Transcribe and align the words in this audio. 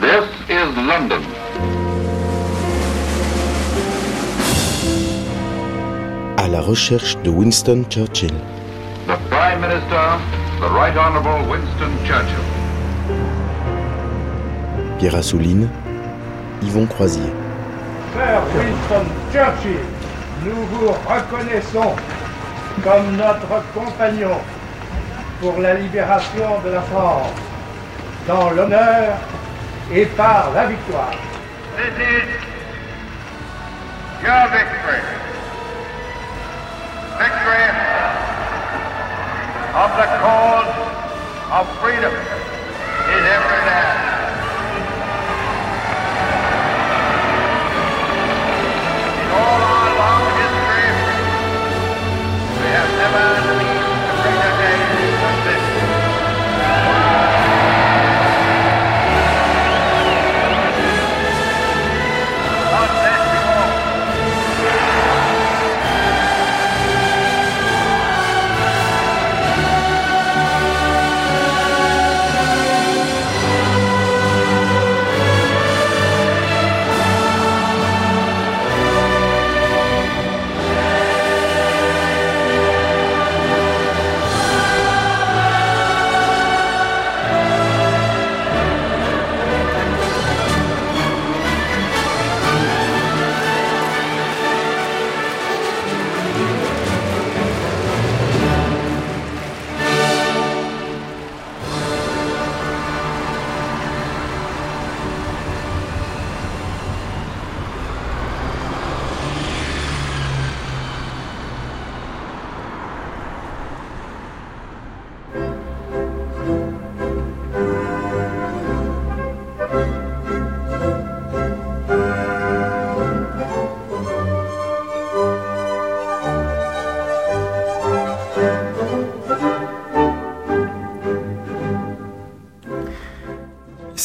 This 0.00 0.28
is 0.50 0.76
London. 0.76 1.22
À 6.36 6.48
la 6.48 6.60
recherche 6.60 7.16
de 7.24 7.30
Winston 7.30 7.84
Churchill. 7.88 8.34
The 9.06 9.16
Prime 9.30 9.62
Minister, 9.62 10.20
the 10.60 10.68
Right 10.68 10.94
Honorable 10.98 11.48
Winston 11.48 11.90
Churchill. 12.04 12.44
Pierre 14.98 15.14
Assouline, 15.14 15.70
Yvon 16.62 16.86
Croisier. 16.86 17.32
Sir 18.12 18.42
Winston 18.54 19.06
Churchill, 19.32 19.80
nous 20.44 20.62
vous 20.72 20.88
reconnaissons 21.08 21.96
comme 22.84 23.16
notre 23.16 23.64
compagnon 23.72 24.36
pour 25.40 25.58
la 25.58 25.72
libération 25.72 26.60
de 26.66 26.70
la 26.70 26.82
France, 26.82 27.32
dans 28.28 28.50
l'honneur 28.50 29.16
et 29.92 30.06
par 30.16 30.50
la 30.52 30.66
victoire. 30.66 31.14
This 31.76 31.94
is 31.94 32.28
your 34.22 34.48
victory. 34.50 35.02
Victory 37.18 37.66
of 39.74 39.90
the 40.00 40.08
cause 40.24 40.72
of 41.52 41.68
freedom 41.80 42.15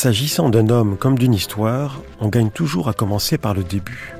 S'agissant 0.03 0.49
d'un 0.49 0.69
homme 0.69 0.97
comme 0.97 1.15
d'une 1.15 1.35
histoire, 1.35 2.01
on 2.19 2.29
gagne 2.29 2.49
toujours 2.49 2.89
à 2.89 2.93
commencer 2.93 3.37
par 3.37 3.53
le 3.53 3.63
début. 3.63 4.15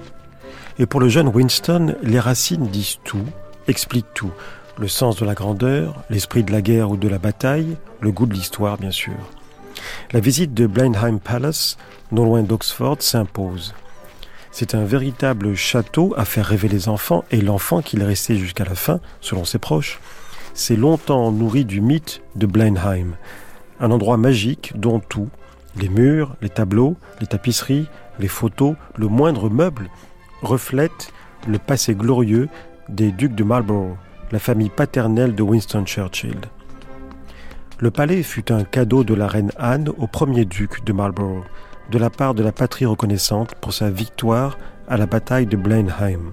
Et 0.78 0.86
pour 0.86 1.00
le 1.00 1.09
jeune 1.09 1.28
Winston, 1.28 1.96
les 2.03 2.19
racines 2.19 2.68
disent 2.68 3.00
tout, 3.03 3.25
expliquent 3.68 4.14
tout. 4.14 4.30
Le 4.78 4.88
sens 4.88 5.16
de 5.16 5.25
la 5.25 5.34
grandeur, 5.34 6.03
l'esprit 6.12 6.44
de 6.44 6.52
la 6.52 6.62
guerre 6.62 6.92
ou 6.92 6.97
de 6.97 7.08
la 7.08 7.18
bataille, 7.18 7.78
le 8.00 8.12
goût 8.12 8.28
de 8.28 8.36
l'histoire 8.36 8.78
bien 8.78 8.92
sûr. 8.92 9.16
La 10.12 10.19
visite 10.19 10.53
de 10.53 10.68
Blenheim 10.68 11.18
Palace, 11.18 11.78
non 12.12 12.25
loin 12.25 12.44
d'Oxford, 12.44 12.98
s'impose. 13.00 13.74
C'est 14.52 14.75
un 14.75 14.86
véritable 14.86 15.56
château 15.56 16.13
à 16.16 16.25
faire 16.25 16.46
rêver 16.46 16.68
les 16.68 16.90
enfants 16.90 17.25
et 17.31 17.42
l'enfant 17.42 17.81
qu'il 17.81 18.02
est 18.02 18.06
resté 18.06 18.36
jusqu'à 18.36 18.66
la 18.66 18.75
fin, 18.75 19.00
selon 19.19 19.46
ses 19.46 19.58
proches, 19.58 20.00
s'est 20.53 20.75
longtemps 20.75 21.31
nourri 21.31 21.66
du 21.66 21.81
mythe 21.81 22.22
de 22.36 22.46
Blenheim. 22.46 23.16
Un 23.80 23.90
endroit 23.90 24.18
magique 24.18 24.74
dont 24.75 25.00
tout, 25.00 25.30
les 25.75 25.89
murs, 25.89 26.35
les 26.41 26.49
tableaux, 26.49 26.95
les 27.19 27.27
tapisseries, 27.27 27.87
les 28.19 28.27
photos, 28.27 28.75
le 28.97 29.07
moindre 29.07 29.49
meuble 29.49 29.89
reflète 30.41 31.13
le 31.47 31.57
passé 31.57 31.95
glorieux 31.95 32.49
des 32.89 33.11
ducs 33.11 33.35
de 33.35 33.43
Marlborough, 33.43 33.95
la 34.31 34.39
famille 34.39 34.69
paternelle 34.69 35.35
de 35.35 35.43
Winston 35.43 35.85
Churchill. 35.85 36.39
Le 37.79 37.91
palais 37.91 38.21
fut 38.21 38.51
un 38.51 38.63
cadeau 38.63 39.03
de 39.03 39.13
la 39.13 39.27
reine 39.27 39.51
Anne 39.57 39.89
au 39.97 40.07
premier 40.07 40.45
duc 40.45 40.83
de 40.83 40.93
Marlborough, 40.93 41.43
de 41.89 41.97
la 41.97 42.09
part 42.09 42.35
de 42.35 42.43
la 42.43 42.51
patrie 42.51 42.85
reconnaissante 42.85 43.55
pour 43.55 43.73
sa 43.73 43.89
victoire 43.89 44.57
à 44.88 44.97
la 44.97 45.07
bataille 45.07 45.47
de 45.47 45.57
Blenheim. 45.57 46.31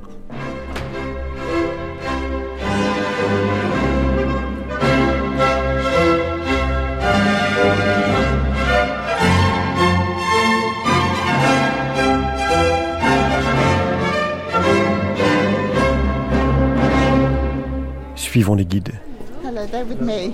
Suivons 18.38 18.54
les 18.54 18.66
guides. 18.66 18.92
Hello, 19.44 19.62
with 19.88 20.00
me. 20.00 20.32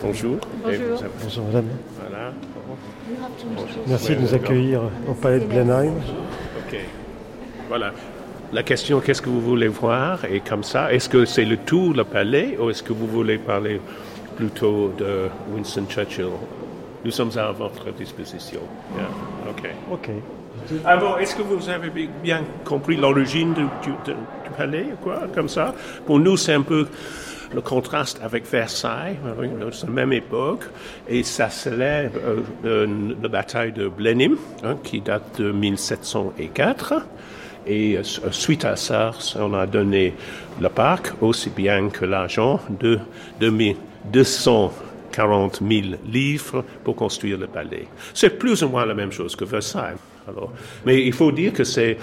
Bonjour. 0.00 0.38
Bonjour 0.64 1.44
madame. 1.44 1.66
Voilà. 1.98 2.32
Merci 3.86 4.16
de 4.16 4.20
nous 4.22 4.32
accueillir 4.32 4.80
au 5.06 5.12
palais 5.12 5.40
de 5.40 5.44
Blenheim. 5.44 5.92
Ok. 6.60 6.78
Voilà. 7.68 7.92
La 8.54 8.62
question, 8.62 9.00
qu'est-ce 9.00 9.20
que 9.20 9.28
vous 9.28 9.42
voulez 9.42 9.68
voir? 9.68 10.24
Et 10.24 10.40
comme 10.40 10.64
ça, 10.64 10.90
est-ce 10.94 11.10
que 11.10 11.26
c'est 11.26 11.44
le 11.44 11.58
tout, 11.58 11.92
le 11.92 12.04
palais, 12.04 12.56
ou 12.58 12.70
est-ce 12.70 12.82
que 12.82 12.94
vous 12.94 13.06
voulez 13.06 13.36
parler 13.36 13.82
plutôt 14.36 14.94
de 14.96 15.28
Winston 15.54 15.84
Churchill? 15.90 16.30
Nous 17.04 17.10
sommes 17.10 17.36
à 17.36 17.52
votre 17.52 17.92
disposition. 17.92 18.60
Yeah. 18.96 19.50
Ok. 19.50 19.70
Ok. 19.92 20.10
Alors, 20.84 21.18
est-ce 21.18 21.34
que 21.36 21.42
vous 21.42 21.68
avez 21.68 21.90
bi- 21.90 22.08
bien 22.22 22.42
compris 22.64 22.96
l'origine 22.96 23.54
du, 23.54 23.92
palais, 24.56 24.86
quoi, 25.02 25.22
comme 25.34 25.48
ça? 25.48 25.74
Pour 26.06 26.18
nous, 26.18 26.36
c'est 26.36 26.54
un 26.54 26.62
peu 26.62 26.86
le 27.54 27.60
contraste 27.60 28.20
avec 28.22 28.48
Versailles, 28.50 29.16
oui, 29.38 29.48
c'est 29.72 29.86
la 29.86 29.92
même 29.92 30.12
époque, 30.12 30.64
et 31.08 31.22
ça 31.24 31.50
célèbre 31.50 32.18
euh, 32.24 32.36
euh, 32.64 32.86
la 33.20 33.28
bataille 33.28 33.72
de 33.72 33.88
Blenheim, 33.88 34.36
hein, 34.62 34.76
qui 34.84 35.00
date 35.00 35.40
de 35.40 35.50
1704. 35.50 36.94
Et 37.66 37.96
euh, 37.98 38.02
suite 38.30 38.64
à 38.64 38.76
ça, 38.76 39.10
on 39.36 39.52
a 39.54 39.66
donné 39.66 40.14
le 40.60 40.68
parc 40.68 41.12
aussi 41.20 41.50
bien 41.50 41.88
que 41.88 42.04
l'argent 42.04 42.60
de 42.78 42.98
240 44.10 45.60
000 45.68 45.86
livres 46.06 46.64
pour 46.84 46.94
construire 46.96 47.36
le 47.38 47.46
palais. 47.48 47.86
C'est 48.14 48.38
plus 48.38 48.62
ou 48.62 48.68
moins 48.68 48.86
la 48.86 48.94
même 48.94 49.12
chose 49.12 49.34
que 49.36 49.44
Versailles. 49.44 49.96
Mais 50.86 51.04
il 51.04 51.12
faut 51.12 51.32
dire 51.32 51.52
que 51.52 51.64
c'est 51.64 51.98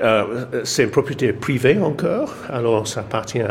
euh, 0.00 0.46
c'est 0.64 0.84
une 0.84 0.90
propriété 0.90 1.32
privée 1.32 1.78
encore. 1.78 2.34
Alors, 2.48 2.88
ça 2.88 3.00
appartient 3.00 3.42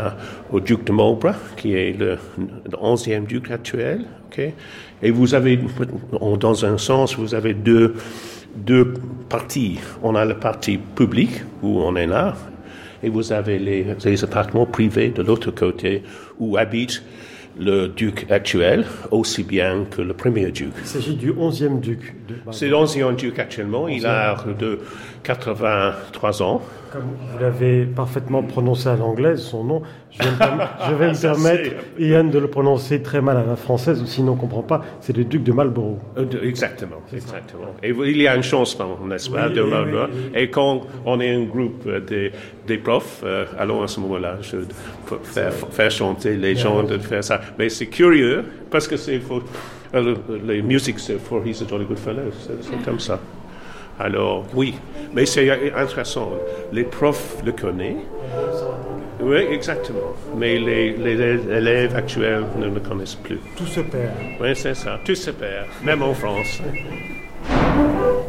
au 0.50 0.60
duc 0.60 0.84
de 0.84 0.92
Marlborough, 0.92 1.34
qui 1.56 1.74
est 1.74 1.98
le, 1.98 2.18
le 2.38 2.76
11e 2.76 3.26
duc 3.26 3.50
actuel. 3.50 4.04
Et 5.02 5.10
vous 5.10 5.34
avez, 5.34 5.58
dans 6.38 6.64
un 6.64 6.78
sens, 6.78 7.16
vous 7.16 7.34
avez 7.34 7.54
deux, 7.54 7.94
deux 8.56 8.94
parties. 9.28 9.78
On 10.02 10.14
a 10.14 10.24
le 10.24 10.34
parti 10.34 10.78
public, 10.78 11.30
où 11.62 11.80
on 11.80 11.96
est 11.96 12.06
là, 12.06 12.34
et 13.02 13.08
vous 13.08 13.32
avez 13.32 13.58
les, 13.58 13.86
les 14.04 14.24
appartements 14.24 14.66
privés 14.66 15.08
de 15.08 15.22
l'autre 15.22 15.50
côté, 15.50 16.02
où 16.38 16.56
habite 16.56 17.02
le 17.58 17.88
duc 17.88 18.26
actuel, 18.30 18.86
aussi 19.10 19.42
bien 19.42 19.84
que 19.90 20.00
le 20.02 20.14
premier 20.14 20.50
duc. 20.50 20.72
Il 20.78 20.86
s'agit 20.86 21.16
du 21.16 21.32
11e 21.32 21.80
duc. 21.80 22.14
de 22.28 22.34
C'est 22.50 22.68
l'ancien 22.68 23.12
duc 23.12 23.38
actuellement, 23.38 23.88
il 23.88 24.06
a 24.06 24.36
de 24.58 24.80
83 25.24 26.42
ans, 26.42 26.62
Comme 26.92 27.02
vous 27.02 27.38
l'avez 27.38 27.84
parfaitement 27.84 28.42
prononcé 28.42 28.88
à 28.88 28.96
l'anglaise, 28.96 29.40
son 29.40 29.64
nom, 29.64 29.82
je 30.12 30.22
vais 30.22 30.30
me, 30.30 30.36
perm- 30.36 30.68
je 30.88 30.94
vais 30.94 31.08
me 31.08 31.14
Ça, 31.14 31.30
permettre, 31.32 31.70
c'est- 31.96 32.02
Ian, 32.04 32.24
de 32.24 32.38
le 32.38 32.48
prononcer 32.48 33.00
très 33.02 33.20
mal 33.22 33.36
à 33.38 33.44
la 33.44 33.56
française, 33.56 34.00
ou 34.02 34.06
sinon 34.06 34.32
on 34.32 34.34
ne 34.36 34.40
comprend 34.40 34.62
pas. 34.62 34.82
C'est 35.00 35.16
le 35.16 35.24
duc 35.24 35.42
de 35.42 35.52
Marlborough. 35.52 35.98
Euh, 36.18 36.26
Exactement, 36.42 37.00
exactement. 37.12 37.74
Et 37.82 37.90
il 37.90 38.20
y 38.22 38.26
a 38.26 38.34
un 38.34 38.42
changement, 38.42 38.98
n'est-ce 39.06 39.30
pas, 39.30 39.48
Oui, 39.48 39.54
de 39.54 39.62
Marlborough? 39.62 40.10
oui, 40.12 40.30
Et 40.40 40.50
quand 40.50 40.82
on 41.06 41.18
est 41.20 41.34
un 41.34 41.44
groupe 41.44 41.84
euh, 41.86 42.00
des, 42.00 42.30
des 42.66 42.78
profs, 42.78 43.22
euh, 43.24 43.46
alors 43.58 43.82
à 43.82 43.88
ce 43.88 44.00
moment-là, 44.00 44.36
je 44.42 44.58
peux 45.06 45.18
faire, 45.22 45.52
faire 45.52 45.90
chanter 45.90 46.36
les 46.36 46.54
gens 46.56 46.82
de 46.82 46.98
faire 46.98 47.24
ça. 47.24 47.40
Mais 47.58 47.68
c'est 47.68 47.86
curieux, 47.86 48.44
parce 48.70 48.86
que 48.86 48.96
c'est 48.96 49.20
euh, 49.94 50.00
le- 50.28 50.36
les 50.46 50.62
musiques, 50.62 50.98
c'est 51.00 51.18
for 51.18 51.42
He's 51.46 51.62
a 51.62 51.66
Jolly 51.68 51.84
Good 51.86 51.98
Fellow, 51.98 52.22
c'est 52.60 52.82
comme 52.84 53.00
ça. 53.00 53.18
Alors, 53.98 54.44
oui, 54.54 54.74
mais 55.14 55.26
c'est 55.26 55.50
intéressant. 55.76 56.32
Les 56.72 56.84
profs 56.84 57.36
le 57.44 57.52
connaissent. 57.52 57.96
Oui, 59.22 59.36
exactement. 59.50 60.14
Mais 60.36 60.58
les, 60.58 60.92
les 60.96 61.12
élèves 61.50 61.94
actuels 61.94 62.44
ne 62.58 62.66
le 62.66 62.80
connaissent 62.80 63.14
plus. 63.14 63.38
Tout 63.56 63.66
se 63.66 63.80
perd. 63.80 64.10
Oui, 64.40 64.54
c'est 64.54 64.74
ça. 64.74 64.98
Tout 65.04 65.14
se 65.14 65.30
perd, 65.30 65.66
même 65.84 66.02
en 66.02 66.12
France. 66.12 66.60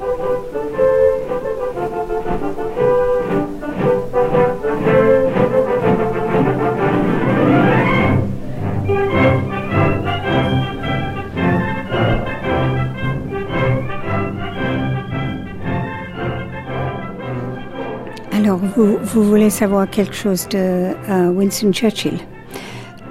vous, 18.83 19.23
voulez 19.23 19.49
savoir 19.49 19.89
quelque 19.89 20.13
chose 20.13 20.47
de 20.49 20.57
euh, 20.57 21.29
Winston 21.29 21.71
Churchill. 21.71 22.19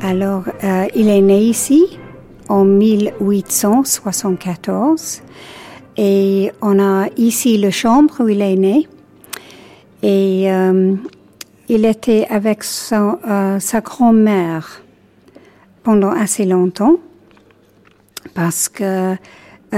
Alors, 0.03 0.45
euh, 0.65 0.87
il 0.95 1.09
est 1.09 1.23
né 1.23 1.41
ici 1.41 1.99
en 2.49 2.65
1874 2.65 5.23
et 5.97 6.53
on 6.61 6.79
a 6.79 7.07
ici 7.17 7.57
le 7.59 7.71
chambre 7.71 8.17
où 8.21 8.29
il 8.29 8.43
est 8.43 8.57
né 8.57 8.87
et 10.03 10.53
euh, 10.53 10.95
il 11.69 11.87
était 11.87 12.27
avec 12.29 12.65
sa 12.65 13.19
grand-mère 13.83 14.83
pendant 15.83 16.11
assez 16.11 16.45
longtemps 16.45 16.97
parce 18.35 18.69
que 18.69 19.17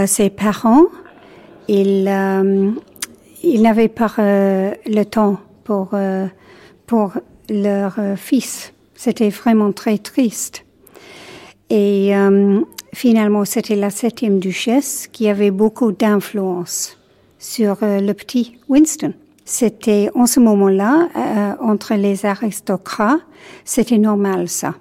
ses 0.07 0.31
parents, 0.31 0.87
ils, 1.69 2.11
ils 3.43 3.63
n'avaient 3.63 3.89
pas 3.89 4.13
le 4.19 5.05
temps 5.05 5.39
pour, 5.65 5.91
euh, 5.95 6.27
pour 6.87 7.13
leur 7.49 7.95
euh, 7.99 8.17
fils. 8.17 8.73
C'était 8.95 9.31
vraiment 9.31 9.73
très 9.73 9.99
triste. 9.99 10.65
Et 11.71 12.17
euh, 12.17 12.61
finalement, 12.93 13.45
c'était 13.45 13.75
la 13.75 13.91
septième 13.91 14.39
duchesse 14.39 15.09
qui 15.11 15.29
avait 15.29 15.51
beaucoup 15.51 15.93
d'influence 15.93 16.99
sur 17.39 17.79
le 17.83 18.13
petit 18.13 18.59
Winston. 18.69 19.13
C'était 19.45 20.09
en 20.15 20.27
ce 20.27 20.41
moment-là, 20.41 21.09
entre 21.61 21.95
les 21.95 22.25
aristocrates, 22.25 23.21
c'était 23.67 23.99
normal 23.99 24.49
ça, 24.49 24.75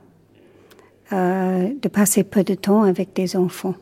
de 1.12 1.88
passer 1.90 2.24
peu 2.24 2.46
de 2.46 2.54
temps 2.54 2.84
avec 2.84 3.14
des 3.14 3.36
enfants. 3.36 3.76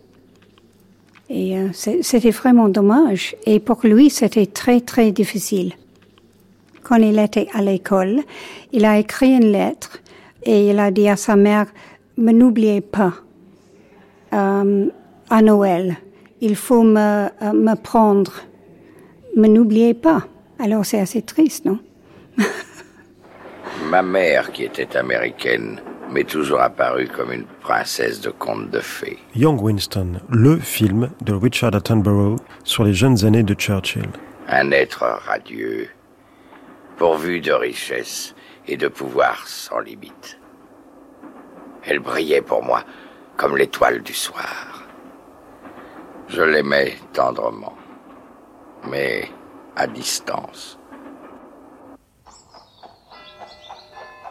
Et 1.29 1.55
c'était 1.73 2.31
vraiment 2.31 2.69
dommage. 2.69 3.35
Et 3.45 3.59
pour 3.59 3.81
lui, 3.83 4.09
c'était 4.09 4.47
très, 4.47 4.81
très 4.81 5.11
difficile. 5.11 5.73
Quand 6.91 6.97
il 6.97 7.17
était 7.19 7.47
à 7.53 7.61
l'école, 7.61 8.19
il 8.73 8.83
a 8.83 8.99
écrit 8.99 9.31
une 9.31 9.49
lettre 9.53 9.99
et 10.43 10.71
il 10.71 10.77
a 10.77 10.91
dit 10.91 11.07
à 11.07 11.15
sa 11.15 11.37
mère, 11.37 11.67
mais 12.17 12.33
n'oubliez 12.33 12.81
pas, 12.81 13.13
euh, 14.33 14.87
à 15.29 15.41
Noël, 15.41 15.95
il 16.41 16.57
faut 16.57 16.83
me, 16.83 16.99
euh, 16.99 17.53
me 17.53 17.75
prendre, 17.75 18.33
mais 19.37 19.47
n'oubliez 19.47 19.93
pas. 19.93 20.27
Alors 20.59 20.85
c'est 20.85 20.99
assez 20.99 21.21
triste, 21.21 21.63
non? 21.63 21.79
Ma 23.89 24.01
mère, 24.01 24.51
qui 24.51 24.65
était 24.65 24.97
américaine, 24.97 25.79
m'est 26.11 26.27
toujours 26.27 26.59
apparue 26.59 27.07
comme 27.07 27.31
une 27.31 27.45
princesse 27.61 28.19
de 28.19 28.31
conte 28.31 28.69
de 28.69 28.79
fées. 28.79 29.17
Young 29.33 29.61
Winston, 29.61 30.19
le 30.29 30.57
film 30.57 31.09
de 31.21 31.31
Richard 31.31 31.73
Attenborough 31.73 32.41
sur 32.65 32.83
les 32.83 32.93
jeunes 32.93 33.23
années 33.23 33.43
de 33.43 33.53
Churchill. 33.53 34.09
Un 34.49 34.71
être 34.71 35.05
radieux, 35.25 35.87
pourvu 37.01 37.41
de 37.41 37.51
richesse 37.51 38.35
et 38.67 38.77
de 38.77 38.87
pouvoir 38.87 39.47
sans 39.47 39.79
limite. 39.79 40.39
Elle 41.83 41.97
brillait 41.97 42.43
pour 42.43 42.63
moi 42.63 42.83
comme 43.37 43.57
l'étoile 43.57 44.03
du 44.03 44.13
soir. 44.13 44.83
Je 46.27 46.43
l'aimais 46.43 46.93
tendrement, 47.11 47.75
mais 48.87 49.27
à 49.75 49.87
distance. 49.87 50.77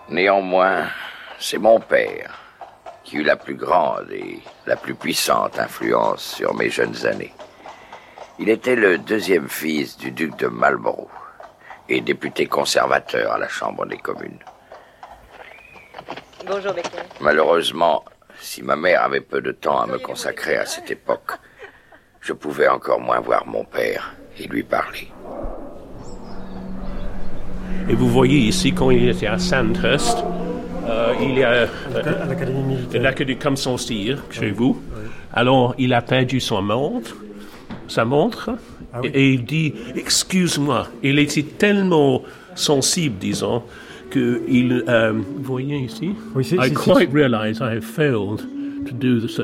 Néanmoins, 0.08 0.84
c'est 1.40 1.58
mon 1.58 1.81
père 1.81 2.38
qui 3.02 3.16
eut 3.16 3.25
la 3.25 3.34
plus 3.34 3.56
grande 3.56 4.12
et 4.12 4.38
la 4.66 4.76
plus 4.76 4.94
puissante 4.94 5.58
influence 5.58 6.23
sur 6.23 6.55
mes 6.55 6.70
jeunes 6.70 7.05
années. 7.05 7.34
Il 8.38 8.49
était 8.49 8.76
le 8.76 8.96
deuxième 8.96 9.49
fils 9.49 9.96
du 9.96 10.12
duc 10.12 10.37
de 10.37 10.46
Marlborough 10.46 11.11
et 11.90 12.00
député 12.00 12.46
conservateur 12.46 13.32
à 13.32 13.38
la 13.38 13.48
Chambre 13.48 13.84
des 13.87 13.98
communes. 13.98 14.38
Bonjour, 16.46 16.72
Becker. 16.72 17.02
Malheureusement, 17.20 18.04
si 18.40 18.62
ma 18.62 18.76
mère 18.76 19.02
avait 19.02 19.20
peu 19.20 19.40
de 19.42 19.52
temps 19.52 19.81
à 19.81 19.87
me 19.87 19.98
consacrer 19.98 20.56
à 20.56 20.64
cette 20.66 20.90
époque, 20.90 21.32
je 22.20 22.32
pouvais 22.32 22.69
encore 22.69 23.00
moins 23.00 23.20
voir 23.20 23.46
mon 23.46 23.64
père 23.64 24.14
et 24.38 24.46
lui 24.46 24.62
parler. 24.62 25.08
Et 27.88 27.94
vous 27.94 28.08
voyez 28.08 28.38
ici, 28.38 28.72
quand 28.72 28.90
il 28.90 29.08
était 29.08 29.26
à 29.26 29.38
Sandhurst, 29.38 30.19
euh, 30.88 31.14
il 31.20 31.38
y 31.38 31.42
a 31.44 31.50
euh, 31.50 31.66
À 32.22 32.26
l'Académie 32.26 32.62
militaire. 32.62 33.02
l'académie 33.02 33.38
comme 33.38 33.56
son 33.56 33.76
chez 33.76 34.50
vous. 34.50 34.81
Alors, 35.32 35.75
il 35.78 35.92
a 35.92 36.02
perdu 36.02 36.40
son 36.40 36.62
montre, 36.62 37.14
sa 37.88 38.04
montre, 38.04 38.50
Ah 38.92 39.00
oui. 39.02 39.10
et, 39.14 39.32
il 39.32 39.44
dit 39.44 39.75
Excuse-moi. 39.94 40.88
Il 41.02 41.19
était 41.19 41.42
tellement 41.42 42.22
sensible, 42.54 43.16
disons, 43.19 43.62
que 44.10 44.42
il. 44.48 44.84
euh, 44.88 45.12
vous 45.12 45.42
voyez 45.42 45.78
ici? 45.78 46.10
Oui, 46.34 46.44
I 46.52 46.72
quite 46.72 47.12
realize 47.12 47.58
I 47.60 47.75
have 47.76 47.84
failed 47.84 48.42
to 48.87 48.93
do 48.94 49.21
this. 49.21 49.38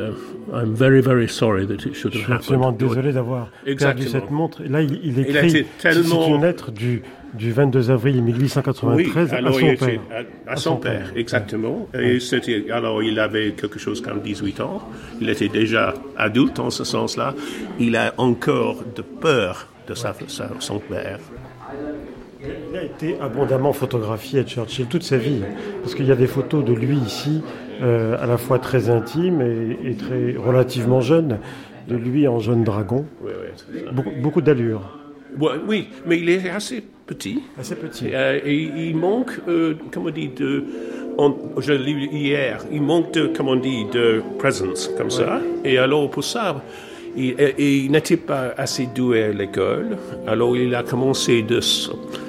I'm 0.53 0.75
very, 0.75 1.01
very 1.01 1.29
sorry 1.29 1.67
that 1.67 1.85
it 1.87 1.95
should 1.95 2.13
Je 2.13 2.19
have 2.21 2.25
suis 2.25 2.33
absolument 2.33 2.69
happened. 2.71 2.89
désolé 2.89 3.13
d'avoir 3.13 3.49
perdu 3.79 4.07
cette 4.09 4.31
montre. 4.31 4.63
Et 4.63 4.69
là, 4.69 4.83
il, 4.83 5.01
il 5.05 5.19
Il 5.19 5.37
a 5.37 5.43
écrit 5.45 5.59
été 5.61 5.67
tellement- 5.79 6.29
une 6.29 6.43
lettre 6.43 6.71
du, 6.71 7.03
du 7.35 7.53
22 7.53 7.91
avril 7.91 8.23
1893 8.23 9.33
à 9.33 9.37
alors 9.37 9.55
son 9.55 9.61
il 9.61 9.69
était- 9.73 9.87
père. 9.87 10.01
À, 10.47 10.53
à 10.53 10.57
son 10.57 10.77
père, 10.77 11.13
exactement. 11.17 11.89
Et 11.99 12.21
c'était, 12.21 12.67
alors 12.71 13.03
il 13.03 13.19
avait 13.19 13.53
quelque 13.53 13.79
chose 13.79 14.01
comme 14.01 14.21
18 14.21 14.61
ans. 14.61 14.83
Il 15.21 15.29
était 15.29 15.49
déjà 15.49 15.95
adulte 16.17 16.59
en 16.59 16.71
ce 16.71 16.85
sens-là. 16.85 17.35
Il 17.79 17.97
a 17.97 18.15
encore 18.19 18.85
de 18.95 19.03
peur 19.03 19.69
de 19.89 19.95
sa, 19.95 20.15
sa- 20.29 20.51
son 20.61 20.79
père. 20.79 21.19
Il 22.73 22.77
a 22.77 22.85
été 22.85 23.17
abondamment 23.21 23.73
photographié 23.73 24.41
à 24.41 24.45
Churchill 24.45 24.87
toute 24.87 25.03
sa 25.03 25.17
vie, 25.17 25.41
parce 25.83 25.95
qu'il 25.95 26.07
y 26.07 26.13
a 26.13 26.17
des 26.17 26.27
photos 26.27 26.65
de 26.65 26.73
lui 26.73 26.97
ici, 26.99 27.43
euh, 27.83 28.17
à 28.21 28.27
la 28.27 28.37
fois 28.39 28.59
très 28.59 28.89
intimes 28.91 29.41
et, 29.43 29.91
et 29.91 29.95
très 29.95 30.35
relativement 30.37 31.01
jeune, 31.01 31.39
de 31.89 31.97
lui 31.97 32.27
en 32.29 32.39
jeune 32.41 32.65
dragon, 32.65 33.05
Oui, 33.25 33.31
oui, 33.73 33.81
beaucoup, 33.93 34.11
beaucoup 34.23 34.41
d'allure, 34.43 34.83
oui, 35.69 35.89
mais 36.07 36.19
il 36.19 36.29
est 36.31 36.49
assez 36.49 36.83
petit. 37.07 37.43
assez 37.61 37.77
petit. 37.77 38.07
Euh, 38.15 38.41
et 38.45 38.55
il 38.89 38.97
manque, 38.97 39.33
euh, 39.49 39.75
comme 39.93 40.07
on 40.07 40.11
dit, 40.11 40.29
de. 40.29 40.65
on- 41.19 41.37
je 41.59 41.73
l'ai 41.75 41.93
lu 41.93 42.09
hier, 42.11 42.65
il 42.73 42.81
manque 42.83 43.13
de, 43.13 43.27
comme 43.27 43.49
on 43.49 43.57
dit, 43.57 43.85
de 43.93 44.23
presence, 44.39 44.91
comme 44.97 45.11
ça. 45.11 45.41
Et 45.65 45.77
alors, 45.79 46.11
pour 46.11 46.25
ça, 46.25 46.63
il, 47.17 47.35
il 47.59 47.91
n'était 47.91 48.17
pas 48.17 48.55
assez 48.57 48.87
doué 48.95 49.25
à 49.25 49.33
l'école. 49.33 49.99
Alors, 50.27 50.57
il 50.57 50.75
a 50.75 50.83
commencé 50.83 51.43
de 51.43 51.61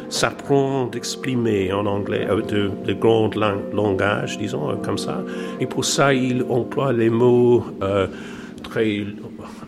s- 0.09 0.15
s'apprendre, 0.17 0.91
d'exprimer 0.91 1.71
en 1.73 1.85
anglais, 1.85 2.27
euh, 2.29 2.41
de, 2.41 2.71
de 2.85 2.93
grands 2.93 3.29
lang- 3.35 3.61
langages, 3.73 4.37
disons, 4.37 4.69
euh, 4.69 4.75
comme 4.75 4.97
ça. 4.97 5.23
Et 5.59 5.65
pour 5.65 5.85
ça, 5.85 6.13
il 6.13 6.43
emploie 6.49 6.93
les 6.93 7.09
mots 7.09 7.65
euh, 7.81 8.07
très 8.63 9.05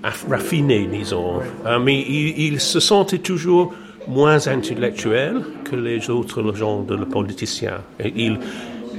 aff- 0.04 0.28
raffinés, 0.30 0.88
disons. 0.92 1.40
Mais 1.82 2.00
il, 2.02 2.60
se 2.60 2.80
sentait 2.80 3.20
toujours 3.20 3.74
moins 4.08 4.48
intellectuel 4.48 5.42
que 5.64 5.76
les 5.76 6.10
autres 6.10 6.54
gens 6.56 6.82
de 6.82 6.96
le 6.96 7.06
politicien. 7.06 7.82
Et 8.00 8.12
il, 8.16 8.40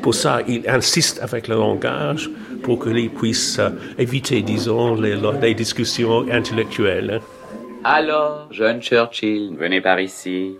pour 0.03 0.15
ça, 0.15 0.41
il 0.49 0.69
insiste 0.69 1.21
avec 1.23 1.49
le 1.49 1.57
langage 1.57 2.31
pour 2.63 2.83
qu'il 2.83 3.11
puisse 3.11 3.59
euh, 3.59 3.71
éviter, 3.99 4.43
disons, 4.43 4.95
les, 4.95 5.55
discussions 5.55 6.27
intellectuelles. 6.31 7.21
Alors, 7.85 8.49
jeune 8.51 8.81
Churchill, 8.81 9.57
venez 9.59 9.81
par 9.81 9.99
ici. 10.01 10.57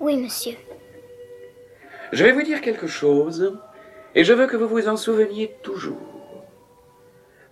Oui, 0.00 0.16
monsieur. 0.16 0.54
Je 2.12 2.24
vais 2.24 2.32
vous 2.32 2.42
dire 2.42 2.60
quelque 2.60 2.86
chose, 2.86 3.58
et 4.14 4.24
je 4.24 4.32
veux 4.32 4.46
que 4.46 4.56
vous 4.56 4.68
vous 4.68 4.88
en 4.88 4.96
souveniez 4.96 5.56
toujours. 5.62 6.44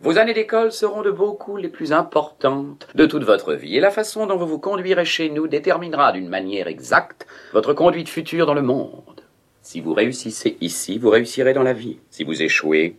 Vos 0.01 0.19
années 0.19 0.35
d'école 0.35 0.73
seront 0.73 1.03
de 1.03 1.11
beaucoup 1.11 1.57
les 1.57 1.69
plus 1.69 1.93
importantes 1.93 2.87
de 2.95 3.07
toute 3.07 3.25
votre 3.25 3.55
vie, 3.55 3.77
et 3.77 3.81
la 3.81 3.91
façon 3.91 4.27
dont 4.27 4.37
vous 4.37 4.47
vous 4.47 4.59
conduirez 4.59 5.05
chez 5.05 5.31
nous 5.31 5.49
déterminera 5.49 6.13
d'une 6.13 6.29
manière 6.29 6.69
exacte 6.69 7.27
votre 7.53 7.73
conduite 7.73 8.09
future 8.09 8.47
dans 8.47 8.55
le 8.55 8.63
monde. 8.63 9.23
Si 9.63 9.81
vous 9.81 9.95
réussissez 9.95 10.57
ici, 10.61 10.99
vous 10.99 11.11
réussirez 11.11 11.53
dans 11.53 11.63
la 11.63 11.73
vie. 11.73 11.99
Si 12.11 12.25
vous 12.25 12.43
échouez, 12.43 12.97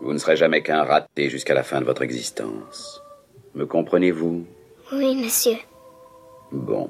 vous 0.00 0.12
ne 0.12 0.18
serez 0.18 0.36
jamais 0.36 0.62
qu'un 0.62 0.84
raté 0.84 1.28
jusqu'à 1.28 1.54
la 1.54 1.64
fin 1.64 1.80
de 1.80 1.86
votre 1.86 2.02
existence. 2.02 3.02
Me 3.54 3.66
comprenez-vous? 3.66 4.44
Oui, 4.92 5.16
monsieur. 5.16 5.56
Bon. 6.52 6.88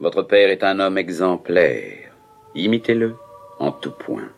Votre 0.00 0.22
père 0.22 0.50
est 0.50 0.64
un 0.64 0.80
homme 0.80 0.98
exemplaire. 0.98 2.10
Imitez-le 2.56 3.14
en 3.60 3.70
tout 3.70 3.92
point. 3.92 4.28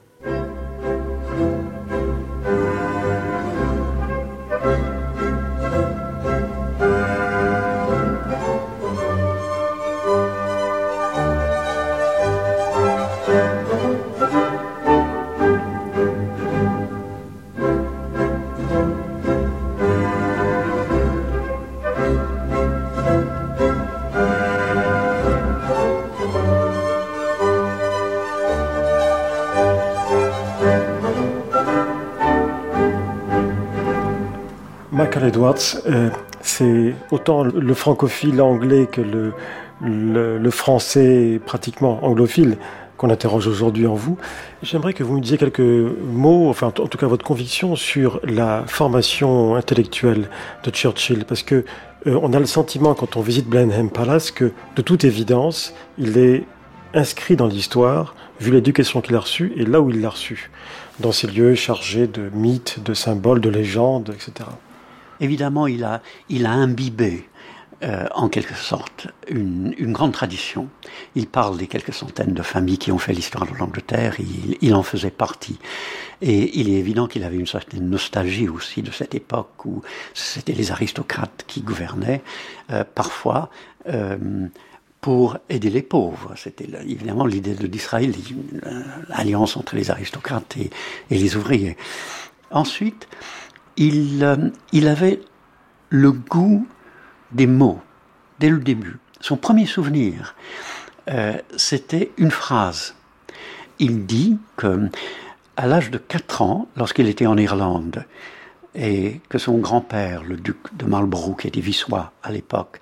Michael 34.96 35.24
Edwards, 35.24 35.76
euh, 35.88 36.08
c'est 36.40 36.94
autant 37.10 37.44
le 37.44 37.74
francophile 37.74 38.40
anglais 38.40 38.88
que 38.90 39.02
le, 39.02 40.50
français 40.50 41.38
pratiquement 41.44 42.02
anglophile 42.02 42.56
qu'on 42.96 43.10
interroge 43.10 43.46
aujourd'hui 43.46 43.86
en 43.86 43.94
vous. 43.94 44.16
J'aimerais 44.62 44.94
que 44.94 45.04
vous 45.04 45.12
me 45.16 45.20
disiez 45.20 45.36
quelques 45.36 45.60
mots, 45.60 46.48
enfin 46.48 46.68
en 46.68 46.86
tout 46.88 46.96
cas 46.96 47.08
votre 47.08 47.26
conviction 47.26 47.76
sur 47.76 48.20
la 48.24 48.64
formation 48.66 49.54
intellectuelle 49.54 50.30
de 50.64 50.70
Churchill, 50.70 51.26
parce 51.26 51.42
que 51.42 51.66
euh, 52.06 52.18
on 52.22 52.32
a 52.32 52.38
le 52.38 52.46
sentiment 52.46 52.94
quand 52.94 53.18
on 53.18 53.20
visite 53.20 53.46
Blenheim 53.46 53.90
Palace 53.90 54.30
que 54.30 54.50
de 54.76 54.80
toute 54.80 55.04
évidence, 55.04 55.74
il 55.98 56.16
est 56.16 56.44
inscrit 56.94 57.36
dans 57.36 57.48
l'histoire, 57.48 58.14
vu 58.40 58.50
l'éducation 58.50 59.02
qu'il 59.02 59.14
a 59.14 59.20
reçue 59.20 59.52
et 59.56 59.66
là 59.66 59.82
où 59.82 59.90
il 59.90 60.00
l'a 60.00 60.08
reçue, 60.08 60.50
dans 61.00 61.12
ces 61.12 61.26
lieux 61.26 61.54
chargés 61.54 62.06
de 62.06 62.30
mythes, 62.32 62.82
de 62.82 62.94
symboles, 62.94 63.42
de 63.42 63.50
légendes, 63.50 64.14
etc. 64.14 64.48
Évidemment, 65.20 65.66
il 65.66 65.84
a, 65.84 66.02
imbibé 66.44 67.28
euh, 67.82 68.06
en 68.14 68.28
quelque 68.28 68.54
sorte 68.54 69.08
une, 69.28 69.74
une, 69.78 69.92
grande 69.92 70.12
tradition. 70.12 70.68
Il 71.14 71.26
parle 71.26 71.58
des 71.58 71.66
quelques 71.66 71.92
centaines 71.92 72.32
de 72.32 72.42
familles 72.42 72.78
qui 72.78 72.90
ont 72.90 72.98
fait 72.98 73.12
l'histoire 73.12 73.46
de 73.46 73.54
l'Angleterre, 73.54 74.16
il, 74.18 74.56
il, 74.60 74.74
en 74.74 74.82
faisait 74.82 75.10
partie. 75.10 75.58
Et 76.22 76.58
il 76.58 76.70
est 76.70 76.78
évident 76.78 77.06
qu'il 77.06 77.22
avait 77.24 77.36
une 77.36 77.46
certaine 77.46 77.90
nostalgie 77.90 78.48
aussi 78.48 78.82
de 78.82 78.90
cette 78.90 79.14
époque 79.14 79.66
où 79.66 79.82
c'était 80.14 80.54
les 80.54 80.72
aristocrates 80.72 81.44
qui 81.46 81.60
gouvernaient, 81.60 82.22
euh, 82.70 82.82
parfois 82.94 83.50
euh, 83.88 84.48
pour 85.02 85.36
aider 85.50 85.70
les 85.70 85.82
pauvres. 85.82 86.32
C'était 86.36 86.68
évidemment 86.86 87.26
l'idée 87.26 87.54
de 87.54 87.66
d'Israël, 87.66 88.12
l'alliance 89.08 89.56
entre 89.56 89.76
les 89.76 89.90
aristocrates 89.90 90.56
et, 90.56 90.70
et 91.10 91.18
les 91.18 91.36
ouvriers. 91.36 91.76
Ensuite, 92.50 93.06
il, 93.76 94.24
euh, 94.24 94.36
il 94.72 94.88
avait 94.88 95.20
le 95.90 96.12
goût 96.12 96.66
des 97.32 97.46
mots 97.46 97.80
dès 98.38 98.50
le 98.50 98.58
début. 98.58 98.98
Son 99.20 99.36
premier 99.36 99.66
souvenir, 99.66 100.34
euh, 101.08 101.38
c'était 101.56 102.12
une 102.16 102.30
phrase. 102.30 102.94
Il 103.78 104.06
dit 104.06 104.38
que, 104.56 104.88
à 105.56 105.66
l'âge 105.66 105.90
de 105.90 105.98
4 105.98 106.42
ans, 106.42 106.68
lorsqu'il 106.76 107.08
était 107.08 107.26
en 107.26 107.36
Irlande, 107.36 108.04
et 108.74 109.20
que 109.28 109.38
son 109.38 109.58
grand-père, 109.58 110.22
le 110.22 110.36
duc 110.36 110.56
de 110.74 110.84
Marlborough, 110.84 111.38
qui 111.38 111.48
était 111.48 111.60
viçois 111.60 112.12
à 112.22 112.30
l'époque, 112.30 112.80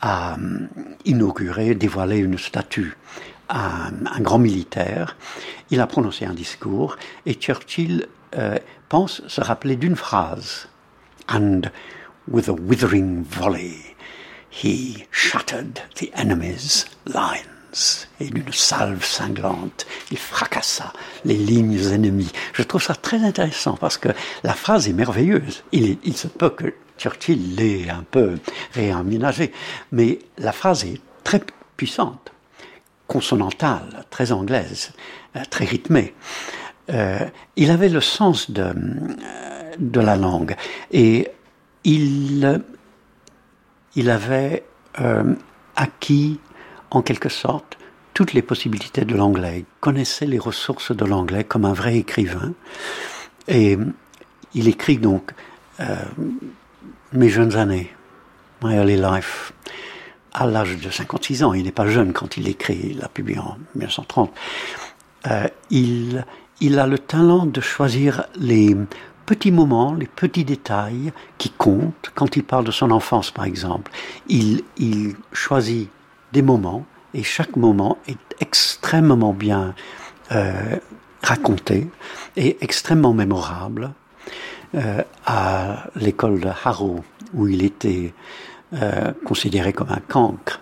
a 0.00 0.34
euh, 0.34 0.66
inauguré, 1.04 1.74
dévoilé 1.74 2.18
une 2.18 2.38
statue 2.38 2.96
à 3.48 3.86
un 3.86 4.20
grand 4.20 4.38
militaire, 4.38 5.16
il 5.70 5.80
a 5.80 5.86
prononcé 5.86 6.24
un 6.24 6.34
discours 6.34 6.96
et 7.26 7.34
Churchill 7.34 8.08
euh, 8.36 8.58
pense 8.88 9.22
se 9.26 9.40
rappeler 9.40 9.76
d'une 9.76 9.96
phrase. 9.96 10.68
And 11.28 11.62
with 12.28 12.48
a 12.48 12.52
withering 12.52 13.24
volley, 13.24 13.96
he 14.50 15.06
shattered 15.10 15.80
the 15.96 16.10
enemy's 16.14 16.86
lines. 17.06 17.56
Et 18.20 18.30
d'une 18.30 18.52
salve 18.52 19.04
cinglante, 19.04 19.86
il 20.10 20.16
fracassa 20.16 20.92
les 21.26 21.36
lignes 21.36 21.92
ennemies. 21.92 22.32
Je 22.54 22.62
trouve 22.62 22.82
ça 22.82 22.94
très 22.94 23.22
intéressant 23.22 23.76
parce 23.76 23.98
que 23.98 24.08
la 24.44 24.54
phrase 24.54 24.88
est 24.88 24.94
merveilleuse. 24.94 25.62
Il, 25.72 26.16
se 26.16 26.28
peut 26.28 26.50
que 26.50 26.72
Churchill 26.96 27.54
l'ait 27.54 27.90
un 27.90 28.02
peu 28.10 28.38
réaménagée, 28.72 29.52
mais 29.92 30.20
la 30.38 30.52
phrase 30.52 30.86
est 30.86 31.00
très 31.22 31.42
puissante, 31.76 32.32
consonantale, 33.06 34.06
très 34.08 34.32
anglaise, 34.32 34.92
euh, 35.36 35.42
très 35.50 35.66
rythmée. 35.66 36.14
Euh, 36.90 37.26
il 37.56 37.70
avait 37.70 37.88
le 37.88 38.00
sens 38.00 38.50
de, 38.50 38.72
de 39.78 40.00
la 40.00 40.16
langue 40.16 40.54
et 40.92 41.28
il, 41.84 42.62
il 43.96 44.10
avait 44.10 44.64
euh, 45.00 45.34
acquis 45.74 46.38
en 46.90 47.02
quelque 47.02 47.28
sorte 47.28 47.76
toutes 48.14 48.32
les 48.32 48.42
possibilités 48.42 49.04
de 49.04 49.14
l'anglais, 49.14 49.64
connaissait 49.80 50.26
les 50.26 50.38
ressources 50.38 50.94
de 50.94 51.04
l'anglais 51.04 51.44
comme 51.44 51.64
un 51.64 51.72
vrai 51.72 51.96
écrivain 51.96 52.54
et 53.48 53.76
il 54.54 54.68
écrit 54.68 54.98
donc 54.98 55.32
euh, 55.80 55.96
mes 57.12 57.28
jeunes 57.28 57.56
années, 57.56 57.92
My 58.62 58.74
Early 58.74 58.96
Life, 58.96 59.52
à 60.32 60.46
l'âge 60.46 60.76
de 60.78 60.90
56 60.90 61.44
ans. 61.44 61.52
Il 61.52 61.64
n'est 61.64 61.72
pas 61.72 61.86
jeune 61.86 62.12
quand 62.12 62.36
il 62.36 62.48
écrit, 62.48 62.80
il 62.90 62.98
l'a 62.98 63.08
publié 63.08 63.38
en 63.38 63.56
1930. 63.74 64.32
Euh, 65.26 65.48
il, 65.70 66.24
il 66.60 66.78
a 66.78 66.86
le 66.86 66.98
talent 66.98 67.46
de 67.46 67.60
choisir 67.60 68.24
les 68.36 68.76
petits 69.26 69.52
moments, 69.52 69.92
les 69.94 70.06
petits 70.06 70.44
détails 70.44 71.12
qui 71.38 71.50
comptent 71.50 72.12
quand 72.14 72.36
il 72.36 72.44
parle 72.44 72.64
de 72.64 72.70
son 72.70 72.90
enfance, 72.90 73.30
par 73.30 73.44
exemple. 73.44 73.90
Il, 74.28 74.62
il 74.78 75.16
choisit 75.32 75.90
des 76.32 76.42
moments 76.42 76.84
et 77.14 77.22
chaque 77.22 77.56
moment 77.56 77.98
est 78.06 78.18
extrêmement 78.40 79.32
bien 79.32 79.74
euh, 80.32 80.76
raconté 81.22 81.88
et 82.36 82.56
extrêmement 82.60 83.14
mémorable. 83.14 83.92
Euh, 84.74 85.02
à 85.24 85.86
l'école 85.94 86.40
de 86.40 86.48
Harrow, 86.48 87.00
où 87.32 87.46
il 87.46 87.64
était 87.64 88.12
euh, 88.74 89.12
considéré 89.24 89.72
comme 89.72 89.90
un 89.90 90.00
cancre, 90.06 90.60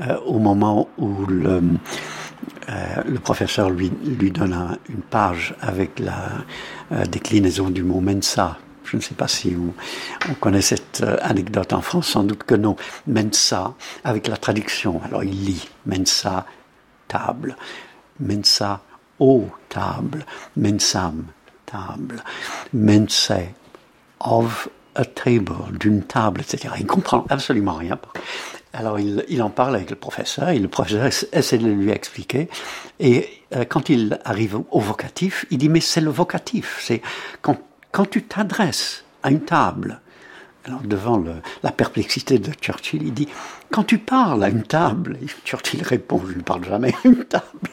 euh, 0.00 0.16
au 0.24 0.38
moment 0.38 0.88
où 0.96 1.26
le, 1.26 1.60
euh, 2.68 3.02
le 3.06 3.18
professeur 3.18 3.70
lui, 3.70 3.90
donne 3.90 4.52
un, 4.52 4.78
une 4.88 5.02
page 5.02 5.54
avec 5.60 5.98
la 5.98 6.28
euh, 6.92 7.04
déclinaison 7.04 7.70
du 7.70 7.82
mot 7.82 8.00
Mensa. 8.00 8.58
Je 8.84 8.96
ne 8.96 9.02
sais 9.02 9.14
pas 9.14 9.28
si 9.28 9.56
on 10.28 10.34
connaît 10.34 10.62
cette 10.62 11.00
euh, 11.02 11.16
anecdote 11.22 11.72
en 11.72 11.80
France, 11.80 12.08
sans 12.08 12.24
doute 12.24 12.44
que 12.44 12.54
non. 12.54 12.76
Mensa, 13.06 13.74
avec 14.04 14.28
la 14.28 14.36
traduction. 14.36 15.00
Alors 15.04 15.24
il 15.24 15.44
lit 15.44 15.68
Mensa, 15.86 16.46
table. 17.08 17.56
Mensa, 18.20 18.80
eau, 19.18 19.48
table. 19.68 20.24
Mensam, 20.56 21.24
table. 21.66 22.22
Mense, 22.72 23.32
of 24.20 24.68
a 24.94 25.04
table, 25.04 25.54
d'une 25.78 26.02
table, 26.02 26.42
etc. 26.42 26.74
Il 26.78 26.86
comprend 26.86 27.24
absolument 27.28 27.74
rien. 27.74 27.98
Alors 28.72 28.98
il, 28.98 29.24
il, 29.28 29.42
en 29.42 29.50
parle 29.50 29.76
avec 29.76 29.90
le 29.90 29.96
professeur 29.96 30.48
et 30.48 30.58
le 30.58 30.68
professeur 30.68 31.06
essaie 31.32 31.58
de 31.58 31.66
lui 31.66 31.90
expliquer. 31.90 32.48
Et 33.00 33.28
euh, 33.54 33.64
quand 33.64 33.88
il 33.88 34.18
arrive 34.24 34.60
au 34.70 34.80
vocatif, 34.80 35.44
il 35.50 35.58
dit 35.58 35.68
mais 35.68 35.80
c'est 35.80 36.00
le 36.00 36.10
vocatif. 36.10 36.78
C'est 36.80 37.02
quand, 37.42 37.58
quand 37.90 38.08
tu 38.08 38.22
t'adresses 38.22 39.04
à 39.22 39.30
une 39.30 39.44
table. 39.44 40.00
Alors 40.64 40.80
devant 40.80 41.18
le, 41.18 41.34
la 41.62 41.72
perplexité 41.72 42.38
de 42.38 42.52
Churchill, 42.52 43.02
il 43.02 43.12
dit 43.12 43.28
quand 43.70 43.84
tu 43.84 43.98
parles 43.98 44.42
à 44.42 44.48
une 44.48 44.62
table. 44.62 45.18
Et 45.22 45.26
Churchill 45.44 45.82
répond 45.82 46.22
je 46.26 46.36
ne 46.36 46.42
parle 46.42 46.64
jamais 46.64 46.94
à 46.94 47.08
une 47.08 47.24
table. 47.24 47.68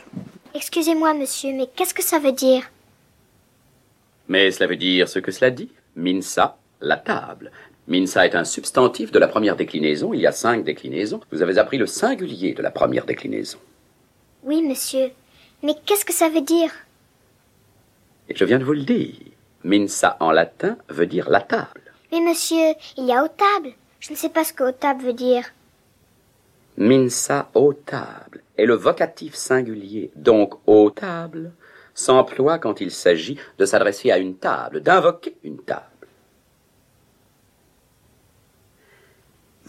Excusez-moi 0.53 1.13
monsieur, 1.13 1.53
mais 1.53 1.67
qu'est-ce 1.75 1.93
que 1.93 2.03
ça 2.03 2.19
veut 2.19 2.31
dire? 2.31 2.63
Mais 4.27 4.51
cela 4.51 4.67
veut 4.67 4.75
dire 4.75 5.07
ce 5.07 5.19
que 5.19 5.31
cela 5.31 5.49
dit. 5.49 5.69
Minsa, 5.95 6.57
la 6.81 6.97
table. 6.97 7.51
Minsa 7.89 8.27
est 8.27 8.35
un 8.35 8.43
substantif 8.43 9.11
de 9.11 9.17
la 9.17 9.27
première 9.27 9.55
déclinaison. 9.55 10.13
Il 10.13 10.21
y 10.21 10.27
a 10.27 10.31
cinq 10.31 10.63
déclinaisons. 10.63 11.21
Vous 11.31 11.41
avez 11.41 11.57
appris 11.57 11.79
le 11.79 11.87
singulier 11.87 12.53
de 12.53 12.61
la 12.61 12.69
première 12.69 13.05
déclinaison. 13.05 13.57
Oui, 14.43 14.61
monsieur. 14.61 15.09
Mais 15.63 15.73
qu'est-ce 15.85 16.05
que 16.05 16.13
ça 16.13 16.29
veut 16.29 16.41
dire? 16.41 16.71
Et 18.29 18.35
je 18.35 18.45
viens 18.45 18.59
de 18.59 18.63
vous 18.63 18.73
le 18.73 18.83
dire. 18.83 19.15
Mensa 19.63 20.17
en 20.19 20.31
latin 20.31 20.77
veut 20.87 21.07
dire 21.07 21.31
la 21.31 21.41
table. 21.41 21.81
Mais 22.11 22.21
monsieur, 22.21 22.75
il 22.95 23.05
y 23.05 23.11
a 23.11 23.23
aux 23.23 23.27
tables. 23.27 23.73
Je 23.99 24.11
ne 24.11 24.15
sais 24.15 24.29
pas 24.29 24.43
ce 24.43 24.53
que 24.53 24.63
aux 24.63 24.71
tables 24.71 25.03
veut 25.03 25.13
dire. 25.13 25.43
Mensa 26.77 27.49
aux 27.55 27.73
tables 27.73 28.41
est 28.55 28.65
le 28.65 28.75
vocatif 28.75 29.33
singulier, 29.33 30.11
donc 30.15 30.53
aux 30.65 30.91
tables, 30.91 31.51
s'emploie 31.93 32.59
quand 32.59 32.81
il 32.81 32.91
s'agit 32.91 33.37
de 33.57 33.65
s'adresser 33.65 34.11
à 34.11 34.19
une 34.19 34.37
table, 34.37 34.81
d'invoquer 34.81 35.35
une 35.43 35.57
table. 35.57 35.88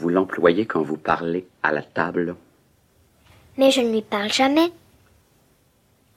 Vous 0.00 0.08
l'employez 0.08 0.64
quand 0.64 0.80
vous 0.80 0.96
parlez 0.96 1.46
à 1.62 1.72
la 1.72 1.82
table. 1.82 2.34
Mais 3.58 3.70
je 3.70 3.82
ne 3.82 3.92
lui 3.92 4.00
parle 4.00 4.32
jamais. 4.32 4.72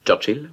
Churchill 0.05 0.51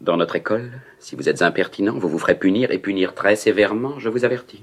Dans 0.00 0.16
notre 0.16 0.36
école, 0.36 0.70
si 1.00 1.16
vous 1.16 1.28
êtes 1.28 1.42
impertinent, 1.42 1.98
vous 1.98 2.08
vous 2.08 2.20
ferez 2.20 2.38
punir 2.38 2.70
et 2.70 2.78
punir 2.78 3.16
très 3.16 3.34
sévèrement, 3.34 3.98
je 3.98 4.08
vous 4.08 4.24
avertis. 4.24 4.62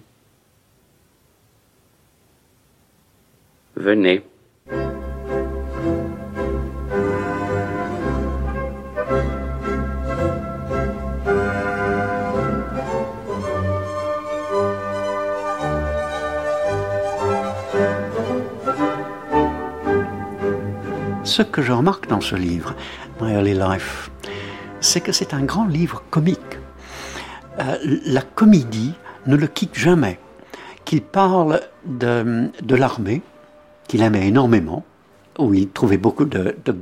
Venez. 3.76 4.24
Ce 21.40 21.44
que 21.44 21.62
je 21.62 21.72
remarque 21.72 22.10
dans 22.10 22.20
ce 22.20 22.36
livre, 22.36 22.76
My 23.22 23.32
Early 23.32 23.54
Life, 23.54 24.12
c'est 24.82 25.00
que 25.00 25.14
c'est 25.14 25.34
un 25.34 25.42
grand 25.42 25.68
livre 25.68 26.04
comique. 26.10 26.58
Euh, 27.60 27.78
la 28.08 28.22
comédie 28.22 28.94
ne 29.26 29.38
le 29.38 29.48
quitte 29.48 29.80
jamais. 29.80 30.20
Qu'il 30.84 31.02
parle 31.02 31.62
de, 31.86 32.52
de 32.62 32.76
l'armée, 32.76 33.22
qu'il 33.88 34.02
aimait 34.02 34.28
énormément, 34.28 34.84
où 35.38 35.54
il 35.54 35.70
trouvait 35.70 35.98
beaucoup 35.98 36.26
de, 36.26 36.58
de, 36.66 36.76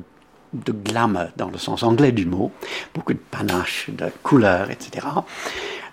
dans 1.36 1.50
le 1.52 1.58
sens 1.60 1.84
anglais 1.84 2.12
du 2.12 2.26
mot, 2.26 2.52
beaucoup 2.96 3.14
de 3.14 3.22
panache, 3.30 3.92
de 3.92 4.08
couleurs, 4.24 4.72
etc. 4.72 5.06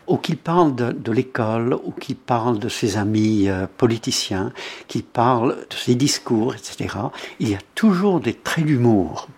Ou 0.06 0.16
qu'il 0.18 0.37
parle 0.37 0.75
de, 0.75 0.92
de 0.92 1.12
l'école, 1.12 1.76
ou 1.84 1.92
qu'il 1.92 2.16
parle 2.16 2.58
de 2.58 2.68
ses 2.68 2.96
amis 2.96 3.49
euh, 3.49 3.66
politiciens, 3.76 4.52
qu'il 4.88 5.02
parle 5.02 5.56
de 5.70 5.76
ses 5.76 5.94
discours, 5.94 6.54
etc. 6.54 6.96
Il 7.40 7.49
y 7.49 7.54
a 7.54 7.61
toujours 7.75 8.20
des 8.20 8.34
traits 8.34 8.66
d'humour 8.66 9.28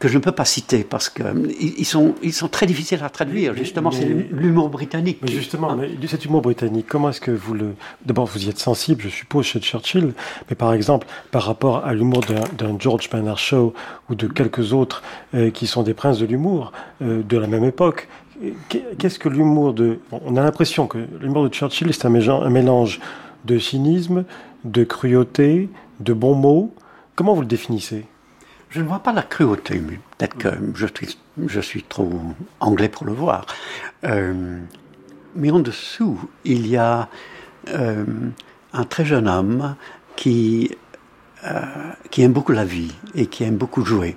que 0.00 0.08
je 0.08 0.14
ne 0.14 0.22
peux 0.22 0.32
pas 0.32 0.46
citer 0.46 0.82
parce 0.82 1.10
que 1.10 1.22
ils 1.60 1.84
sont, 1.84 2.14
ils 2.22 2.32
sont 2.32 2.48
très 2.48 2.66
difficiles 2.66 3.04
à 3.04 3.10
traduire. 3.10 3.54
Justement, 3.54 3.90
c'est 3.90 4.06
l'humour 4.06 4.70
britannique. 4.70 5.18
Mais 5.22 5.30
justement, 5.30 5.76
mais 5.76 5.90
cet 6.08 6.24
humour 6.24 6.40
britannique, 6.40 6.86
comment 6.88 7.10
est-ce 7.10 7.20
que 7.20 7.30
vous 7.30 7.52
le... 7.52 7.74
D'abord, 8.06 8.24
vous 8.24 8.46
y 8.46 8.48
êtes 8.48 8.58
sensible, 8.58 9.02
je 9.02 9.10
suppose, 9.10 9.44
chez 9.44 9.60
Churchill, 9.60 10.14
mais 10.48 10.56
par 10.56 10.72
exemple, 10.72 11.06
par 11.30 11.42
rapport 11.42 11.84
à 11.84 11.92
l'humour 11.92 12.22
d'un 12.56 12.78
George 12.78 13.10
Bernard 13.10 13.38
Shaw 13.38 13.74
ou 14.08 14.14
de 14.14 14.26
quelques 14.26 14.72
autres 14.72 15.02
euh, 15.34 15.50
qui 15.50 15.66
sont 15.66 15.82
des 15.82 15.94
princes 15.94 16.18
de 16.18 16.24
l'humour 16.24 16.72
euh, 17.02 17.22
de 17.22 17.36
la 17.36 17.46
même 17.46 17.64
époque, 17.64 18.08
qu'est-ce 18.98 19.18
que 19.18 19.28
l'humour 19.28 19.74
de... 19.74 20.00
On 20.10 20.36
a 20.36 20.42
l'impression 20.42 20.86
que 20.86 20.98
l'humour 21.20 21.48
de 21.48 21.54
Churchill, 21.54 21.92
c'est 21.92 22.06
un, 22.06 22.50
mélange, 22.50 23.00
de 23.44 23.58
cynisme, 23.58 24.24
de 24.64 24.84
cruauté, 24.84 25.68
de 26.00 26.12
bons 26.12 26.34
mots. 26.34 26.74
Comment 27.14 27.34
vous 27.34 27.42
le 27.42 27.46
définissez? 27.46 28.06
Je 28.70 28.80
ne 28.80 28.86
vois 28.86 29.00
pas 29.00 29.12
la 29.12 29.22
cruauté, 29.22 29.80
mais 29.80 29.98
peut-être 30.16 30.38
que 30.38 30.48
je 30.74 30.86
suis, 30.86 31.18
je 31.46 31.60
suis 31.60 31.82
trop 31.82 32.08
anglais 32.60 32.88
pour 32.88 33.04
le 33.04 33.12
voir. 33.12 33.46
Euh, 34.04 34.60
mais 35.34 35.50
en 35.50 35.58
dessous, 35.58 36.18
il 36.44 36.66
y 36.66 36.76
a 36.76 37.08
euh, 37.68 38.04
un 38.72 38.84
très 38.84 39.04
jeune 39.04 39.28
homme 39.28 39.74
qui, 40.16 40.76
euh, 41.44 41.62
qui 42.10 42.22
aime 42.22 42.32
beaucoup 42.32 42.52
la 42.52 42.64
vie 42.64 42.92
et 43.14 43.26
qui 43.26 43.44
aime 43.44 43.56
beaucoup 43.56 43.84
jouer. 43.84 44.16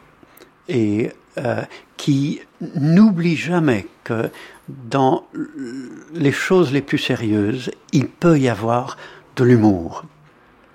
Et 0.69 1.11
euh, 1.37 1.61
qui 1.97 2.41
n'oublie 2.75 3.35
jamais 3.35 3.87
que 4.03 4.29
dans 4.67 5.25
les 6.13 6.31
choses 6.31 6.71
les 6.71 6.81
plus 6.81 6.97
sérieuses, 6.97 7.71
il 7.91 8.07
peut 8.07 8.39
y 8.39 8.49
avoir 8.49 8.97
de 9.35 9.43
l'humour. 9.43 10.03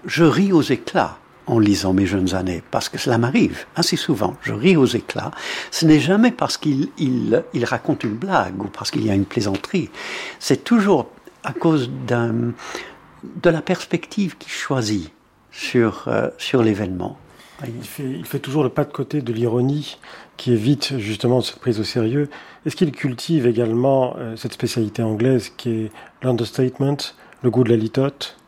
Je 0.05 0.25
ris 0.25 0.53
aux 0.53 0.63
éclats 0.63 1.19
en 1.47 1.59
lisant 1.59 1.95
mes 1.95 2.07
jeunes 2.07 2.35
années, 2.35 2.63
parce 2.71 2.89
que 2.89 2.99
cela 2.99 3.17
m'arrive 3.17 3.65
assez 3.75 3.97
souvent. 3.97 4.37
Je 4.43 4.53
ris 4.53 4.77
aux 4.77 4.87
éclats. 4.87 5.31
Ce 5.71 5.87
n'est 5.87 6.01
jamais 6.01 6.31
parce 6.31 6.59
qu'il 6.59 6.91
il, 6.99 7.43
il 7.55 7.65
raconte 7.65 8.05
une 8.05 8.15
blague 8.15 8.63
ou 8.63 8.69
parce 8.69 8.91
qu'il 8.91 9.05
y 9.05 9.11
a 9.11 9.15
une 9.15 9.25
plaisanterie. 9.25 9.91
C'est 10.39 10.63
toujours 10.63 11.09
à 11.45 11.53
cause 11.53 11.91
de 12.09 13.51
la 13.51 13.63
perspective 13.63 14.37
qu'il 14.37 14.53
choisit 14.53 15.11
sur, 15.51 16.05
euh, 16.09 16.29
l'événement. 16.63 17.19
Il 17.67 18.25
fait 18.25 18.39
toujours 18.39 18.63
le 18.63 18.69
pas 18.69 18.85
de 18.85 18.93
côté 18.93 19.21
de 19.21 19.33
l'ironie 19.33 19.99
qui 20.39 20.53
évite 20.53 20.97
justement 20.99 21.43
cette 21.43 21.59
prise 21.59 21.79
au 21.81 21.85
sérieux. 21.85 22.31
Est-ce 22.65 22.77
qu'il 22.77 22.93
cultive 22.93 23.47
également 23.47 24.15
euh, 24.17 24.37
cette 24.37 24.55
spécialité 24.55 25.03
anglaise 25.03 25.53
qui 25.55 25.71
est 25.71 25.93
l'understatement, 26.23 26.97
le 27.43 27.51
goût 27.51 27.65
de 27.65 27.71
la 27.71 27.77
litote? 27.77 28.39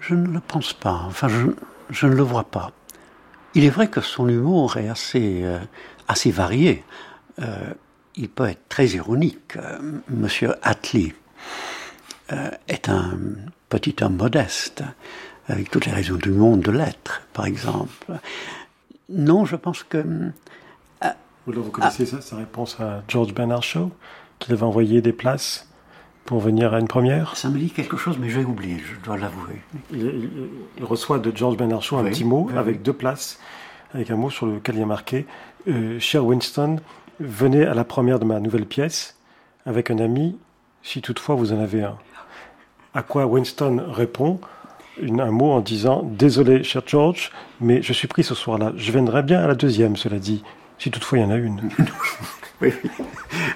Je 0.00 0.14
ne 0.16 0.26
le 0.26 0.40
pense 0.40 0.72
pas. 0.72 1.04
Enfin, 1.06 1.28
je, 1.90 2.06
ne 2.06 2.14
le 2.14 2.22
vois 2.22 2.44
pas. 2.44 2.72
Il 3.54 3.64
est 3.64 3.70
vrai 3.70 3.88
que 3.88 4.00
son 4.00 4.28
humour 4.28 4.78
est 4.78 4.88
assez, 4.88 5.42
euh, 5.44 5.60
varié. 6.32 6.82
Euh, 7.40 7.72
il 8.16 8.28
peut 8.28 8.46
être 8.46 8.68
très 8.68 8.88
ironique. 8.88 9.54
Monsieur 10.08 10.54
Attlee 10.62 11.14
est 12.68 12.88
un 12.88 13.18
petit 13.68 13.96
homme 14.00 14.16
modeste, 14.16 14.82
avec 15.48 15.70
toutes 15.70 15.84
les 15.86 15.92
raisons 15.92 16.16
du 16.16 16.30
monde 16.30 16.60
de 16.60 16.70
l'être, 16.70 17.22
par 17.34 17.46
exemple. 17.46 18.06
Non, 19.08 19.44
je 19.44 19.56
pense 19.56 19.82
que. 19.82 20.04
Vous, 21.46 21.52
vous 21.52 21.70
connaissez 21.70 22.06
ça, 22.06 22.20
sa 22.20 22.36
réponse 22.36 22.78
à 22.78 23.02
George 23.08 23.34
Bernard 23.34 23.64
Shaw, 23.64 23.90
qu'il 24.38 24.52
avait 24.52 24.62
envoyé 24.62 25.00
des 25.00 25.12
places 25.12 25.68
pour 26.24 26.38
venir 26.38 26.72
à 26.72 26.78
une 26.78 26.86
première? 26.86 27.36
Ça 27.36 27.48
me 27.48 27.58
dit 27.58 27.70
quelque 27.70 27.96
chose, 27.96 28.16
mais 28.18 28.30
j'ai 28.30 28.44
oublié, 28.44 28.78
je 28.78 29.04
dois 29.04 29.16
l'avouer. 29.16 29.60
Il, 29.92 30.84
reçoit 30.84 31.18
de 31.18 31.36
George 31.36 31.56
Bernard 31.56 31.82
Shaw 31.82 31.98
un 31.98 32.04
petit 32.04 32.24
mot 32.24 32.46
oui, 32.48 32.56
avec 32.56 32.82
deux 32.82 32.92
places, 32.92 33.40
avec 33.92 34.10
un 34.10 34.16
mot 34.16 34.30
sur 34.30 34.46
lequel 34.46 34.76
il 34.76 34.80
y 34.80 34.82
a 34.84 34.86
marqué 34.86 35.26
euh, 35.68 35.98
Cher 35.98 36.24
Winston, 36.24 36.76
venez 37.18 37.64
à 37.64 37.74
la 37.74 37.84
première 37.84 38.18
de 38.18 38.24
ma 38.24 38.40
nouvelle 38.40 38.66
pièce 38.66 39.16
avec 39.66 39.90
un 39.90 39.98
ami, 39.98 40.36
si 40.82 41.02
toutefois 41.02 41.34
vous 41.34 41.52
en 41.52 41.60
avez 41.60 41.82
un. 41.82 41.96
À 42.94 43.02
quoi 43.02 43.26
Winston 43.26 43.82
répond 43.88 44.40
une, 45.00 45.20
un 45.20 45.30
mot 45.30 45.52
en 45.52 45.60
disant 45.60 46.02
Désolé, 46.04 46.62
cher 46.64 46.82
George, 46.86 47.32
mais 47.60 47.82
je 47.82 47.92
suis 47.92 48.08
pris 48.08 48.24
ce 48.24 48.34
soir-là. 48.34 48.72
Je 48.76 48.92
viendrai 48.92 49.22
bien 49.22 49.42
à 49.42 49.46
la 49.46 49.54
deuxième, 49.54 49.96
cela 49.96 50.18
dit, 50.18 50.42
si 50.78 50.90
toutefois 50.90 51.18
il 51.18 51.22
y 51.22 51.24
en 51.24 51.30
a 51.30 51.36
une. 51.36 51.70
oui, 52.60 52.72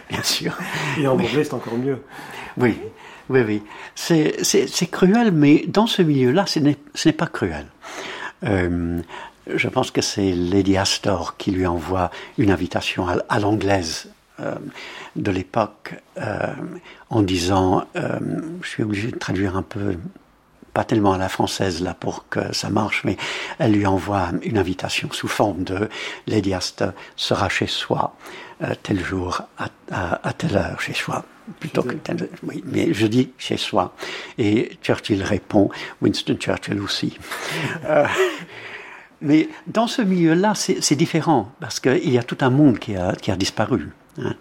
bien 0.08 0.22
sûr. 0.22 0.56
Et 0.98 1.06
en 1.06 1.12
anglais, 1.12 1.44
c'est 1.44 1.54
encore 1.54 1.76
mieux. 1.76 2.02
Oui, 2.56 2.78
oui, 3.28 3.40
oui. 3.46 3.62
C'est 3.94 4.90
cruel, 4.90 5.32
mais 5.32 5.64
dans 5.66 5.86
ce 5.86 6.02
milieu-là, 6.02 6.44
ce 6.46 6.58
n'est 6.60 7.12
pas 7.12 7.26
cruel. 7.26 7.66
Euh, 8.44 9.00
je 9.54 9.68
pense 9.68 9.90
que 9.90 10.02
c'est 10.02 10.32
Lady 10.32 10.76
Astor 10.76 11.36
qui 11.36 11.50
lui 11.50 11.66
envoie 11.66 12.10
une 12.38 12.50
invitation 12.50 13.08
à, 13.08 13.16
à 13.28 13.38
l'anglaise 13.38 14.10
euh, 14.40 14.54
de 15.14 15.30
l'époque 15.30 15.94
euh, 16.18 16.52
en 17.08 17.22
disant, 17.22 17.86
je 17.94 18.68
suis 18.68 18.82
obligé 18.82 19.10
de 19.10 19.16
traduire 19.16 19.56
un 19.56 19.62
peu, 19.62 19.96
pas 20.76 20.84
tellement 20.84 21.14
à 21.14 21.18
la 21.18 21.30
française 21.30 21.80
là 21.80 21.94
pour 21.94 22.28
que 22.28 22.52
ça 22.52 22.68
marche, 22.68 23.00
mais 23.04 23.16
elle 23.58 23.72
lui 23.72 23.86
envoie 23.86 24.28
une 24.42 24.58
invitation 24.58 25.08
sous 25.10 25.26
forme 25.26 25.64
de 25.64 25.88
Lady 26.26 26.52
Astor 26.52 26.92
sera 27.16 27.48
chez 27.48 27.66
soi 27.66 28.14
euh, 28.62 28.74
tel 28.82 29.02
jour 29.02 29.40
à, 29.56 29.68
à, 29.90 30.28
à 30.28 30.32
telle 30.34 30.54
heure 30.54 30.78
chez 30.78 30.92
soi 30.92 31.24
plutôt 31.60 31.82
que 31.82 31.94
oui, 32.42 32.62
mais 32.66 32.92
je 32.92 33.06
dis 33.06 33.32
chez 33.38 33.56
soi. 33.56 33.94
Et 34.36 34.76
Churchill 34.82 35.22
répond, 35.22 35.70
Winston 36.02 36.36
Churchill 36.38 36.78
aussi. 36.82 37.16
euh, 37.86 38.04
mais 39.22 39.48
dans 39.66 39.86
ce 39.86 40.02
milieu-là, 40.02 40.52
c'est 40.54 40.94
différent 40.96 41.52
parce 41.58 41.80
qu'il 41.80 42.10
y 42.10 42.18
a 42.18 42.22
tout 42.22 42.38
un 42.42 42.50
monde 42.50 42.78
qui 42.78 42.96
a, 42.96 43.14
qui 43.14 43.30
a 43.30 43.36
disparu. 43.36 43.92
Hein. 44.18 44.34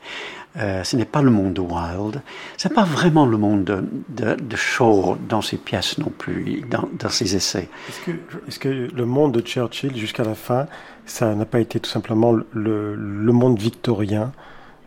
Euh, 0.57 0.85
ce 0.85 0.95
n'est 0.95 1.05
pas 1.05 1.21
le 1.21 1.31
monde 1.31 1.53
de 1.53 1.59
Wilde, 1.59 2.21
c'est 2.55 2.73
pas 2.73 2.85
vraiment 2.85 3.25
le 3.25 3.35
monde 3.37 3.65
de, 3.65 3.83
de, 4.07 4.35
de, 4.35 4.55
Shaw 4.55 5.17
dans 5.27 5.41
ses 5.41 5.57
pièces 5.57 5.97
non 5.97 6.11
plus, 6.17 6.63
dans, 6.69 6.87
dans 6.97 7.09
ses 7.09 7.35
essais. 7.35 7.67
Est-ce 7.89 7.99
que, 8.05 8.11
est 8.11 8.59
que, 8.59 8.95
le 8.95 9.05
monde 9.05 9.33
de 9.33 9.41
Churchill 9.41 9.97
jusqu'à 9.97 10.23
la 10.23 10.33
fin, 10.33 10.67
ça 11.05 11.35
n'a 11.35 11.43
pas 11.43 11.59
été 11.59 11.81
tout 11.81 11.89
simplement 11.89 12.31
le, 12.53 12.95
le 12.95 13.31
monde 13.33 13.59
victorien 13.59 14.31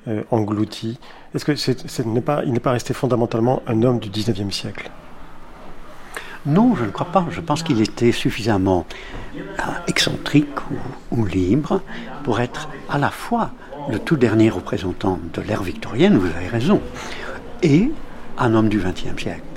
euh, 0.09 0.23
englouti? 0.31 0.99
Est-ce 1.35 1.45
que 1.45 1.55
c'est, 1.55 2.07
n'est 2.07 2.23
pas, 2.23 2.43
il 2.47 2.53
n'est 2.53 2.61
pas 2.61 2.73
resté 2.73 2.95
fondamentalement 2.95 3.63
un 3.67 3.83
homme 3.83 3.99
du 3.99 4.09
19e 4.09 4.51
siècle? 4.51 4.91
Non, 6.47 6.75
je 6.77 6.85
ne 6.85 6.91
crois 6.91 7.09
pas. 7.09 7.27
Je 7.31 7.43
pense 7.43 7.63
qu'il 7.63 7.83
était 7.83 8.13
suffisamment 8.13 8.87
euh, 9.37 9.63
excentrique 9.87 10.49
ou, 11.11 11.27
libre 11.27 11.83
pour 12.25 12.41
être 12.41 12.71
à 12.89 12.97
la 12.97 13.11
fois 13.11 13.51
le 13.91 13.99
tout 13.99 14.17
dernier 14.17 14.51
représentant 14.51 15.19
de 15.35 15.41
l'ère 15.41 15.63
victorienne, 15.63 16.17
vous 16.17 16.27
avez 16.27 16.49
raison, 16.49 16.81
et 17.63 17.91
un 18.39 18.55
homme 18.55 18.69
du 18.69 18.79
XXe 18.79 19.21
siècle. 19.21 19.48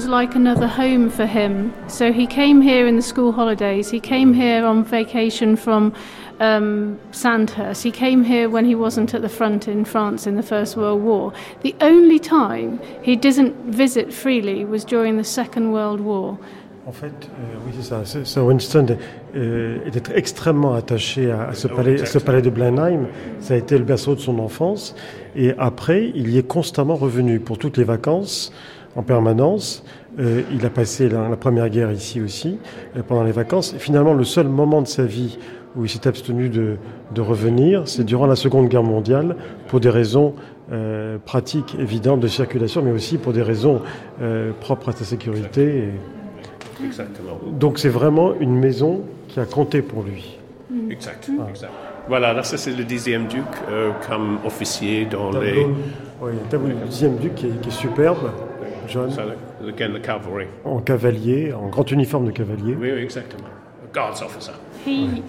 Was 0.00 0.08
like 0.08 0.34
another 0.34 0.66
home 0.66 1.10
for 1.10 1.26
him. 1.26 1.74
So 1.86 2.10
he 2.10 2.26
came 2.26 2.62
here 2.62 2.86
in 2.86 2.96
the 2.96 3.02
school 3.02 3.32
holidays. 3.32 3.90
He 3.90 4.00
came 4.00 4.32
here 4.32 4.64
on 4.64 4.82
vacation 4.82 5.56
from 5.56 5.92
um, 6.40 6.98
Sandhurst. 7.12 7.82
He 7.82 7.90
came 7.90 8.24
here 8.24 8.48
when 8.48 8.64
he 8.64 8.74
wasn't 8.74 9.12
at 9.12 9.20
the 9.20 9.28
front 9.28 9.68
in 9.68 9.84
France 9.84 10.26
in 10.26 10.36
the 10.36 10.42
First 10.42 10.74
World 10.78 11.02
War. 11.02 11.34
The 11.60 11.74
only 11.82 12.18
time 12.18 12.80
he 13.02 13.14
didn't 13.14 13.54
visit 13.66 14.10
freely 14.10 14.64
was 14.64 14.86
during 14.86 15.18
the 15.18 15.24
Second 15.24 15.70
World 15.72 16.00
War. 16.00 16.38
En 16.86 16.92
fait, 16.92 17.12
euh, 17.12 17.58
oui, 17.66 17.72
c'est 17.76 17.82
ça. 17.82 18.24
Sir 18.24 18.46
Winston 18.46 18.96
euh, 19.36 19.84
était 19.84 20.16
extrêmement 20.16 20.72
attaché 20.72 21.30
à, 21.30 21.48
à, 21.48 21.54
ce 21.54 21.68
palais, 21.68 22.00
à, 22.00 22.06
ce 22.06 22.18
palais, 22.18 22.40
de 22.40 22.48
Blenheim. 22.48 23.06
Ça 23.40 23.52
a 23.52 23.58
été 23.58 23.76
le 23.76 23.84
berceau 23.84 24.14
de 24.14 24.20
son 24.20 24.38
enfance. 24.38 24.94
Et 25.36 25.52
après, 25.58 26.10
il 26.14 26.30
y 26.30 26.38
est 26.38 26.46
constamment 26.46 26.96
revenu 26.96 27.38
pour 27.38 27.58
toutes 27.58 27.76
les 27.76 27.84
vacances 27.84 28.50
en 28.96 29.02
permanence. 29.02 29.84
Euh, 30.18 30.42
il 30.52 30.64
a 30.66 30.70
passé 30.70 31.08
la, 31.08 31.36
Première 31.36 31.68
Guerre 31.68 31.92
ici 31.92 32.20
aussi, 32.20 32.58
euh, 32.96 33.02
pendant 33.06 33.22
les 33.22 33.32
vacances. 33.32 33.74
Et 33.74 33.78
finalement, 33.78 34.14
le 34.14 34.24
seul 34.24 34.48
moment 34.48 34.82
de 34.82 34.88
sa 34.88 35.04
vie 35.04 35.38
où 35.76 35.84
il 35.84 35.88
s'est 35.88 36.08
abstenu 36.08 36.48
de, 36.48 36.76
revenir, 37.18 37.86
c'est 37.86 38.02
durant 38.02 38.26
la 38.26 38.34
Seconde 38.34 38.68
Guerre 38.68 38.82
mondiale, 38.82 39.36
pour 39.68 39.78
des 39.78 39.90
raisons 39.90 40.34
euh, 40.72 41.18
pratiques 41.24 41.76
évidentes 41.78 42.18
de 42.18 42.26
circulation, 42.26 42.82
mais 42.82 42.90
aussi 42.90 43.18
pour 43.18 43.32
des 43.32 43.42
raisons 43.42 43.80
propres 44.60 44.88
à 44.88 44.92
sa 44.92 45.04
sécurité. 45.04 45.90
Exactement. 46.84 47.38
Donc 47.52 47.78
c'est 47.78 47.88
vraiment 47.88 48.34
une 48.40 48.58
maison 48.58 49.02
qui 49.28 49.38
a 49.38 49.44
compté 49.44 49.80
pour 49.80 50.02
lui. 50.02 50.38
Exactement. 50.90 51.46
Voilà, 52.08 52.32
là, 52.32 52.42
ça 52.42 52.56
c'est 52.56 52.72
le 52.72 52.82
dixième 52.82 53.28
duc 53.28 53.44
comme 54.08 54.38
officier 54.44 55.04
dans 55.04 55.30
les... 55.30 55.66
Oui, 56.20 56.32
le 56.52 56.86
dixième 56.86 57.16
duc 57.16 57.36
qui 57.36 57.46
est 57.46 57.70
superbe. 57.70 58.30
John. 58.90 59.10
Again, 59.66 59.92
the 59.92 60.00
cavalry. 60.00 60.48
En 60.64 60.82
cavalier, 60.82 61.52
en 61.54 61.70
grand 61.70 61.90
uniforme 61.90 62.26
de 62.26 62.32
cavalier. 62.32 62.76
Oui, 62.76 62.90
oui, 62.92 63.02
exactement. 63.02 63.48
Guards 63.92 64.22
officer. 64.22 64.54
He 64.84 65.22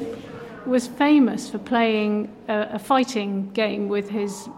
was 0.66 0.88
famous 0.88 1.50
for 1.50 1.60
playing 1.60 2.30
a, 2.48 2.70
a 2.74 2.80
fighting 2.80 3.52
game 3.54 3.88
with 3.88 4.10
his 4.10 4.50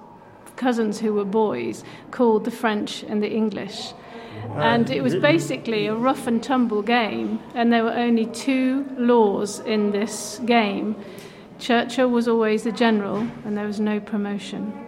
cousins 0.55 0.99
who 0.99 1.13
were 1.13 1.25
boys 1.25 1.83
called 2.11 2.45
the 2.45 2.51
French 2.51 3.03
and 3.03 3.21
the 3.21 3.31
English. 3.31 3.93
Ah, 4.49 4.73
and 4.73 4.89
it 4.89 5.01
was 5.01 5.15
basically 5.15 5.87
a 5.87 5.95
rough 5.95 6.27
and 6.27 6.43
tumble 6.43 6.81
game, 6.81 7.39
and 7.55 7.71
there 7.71 7.83
were 7.83 7.93
only 7.93 8.25
two 8.25 8.85
laws 8.97 9.59
in 9.59 9.91
this 9.91 10.39
game. 10.45 10.95
Churchill 11.59 12.09
was 12.09 12.27
always 12.27 12.63
the 12.63 12.71
general, 12.71 13.27
and 13.45 13.57
there 13.57 13.65
was 13.65 13.79
no 13.79 13.99
promotion. 13.99 14.82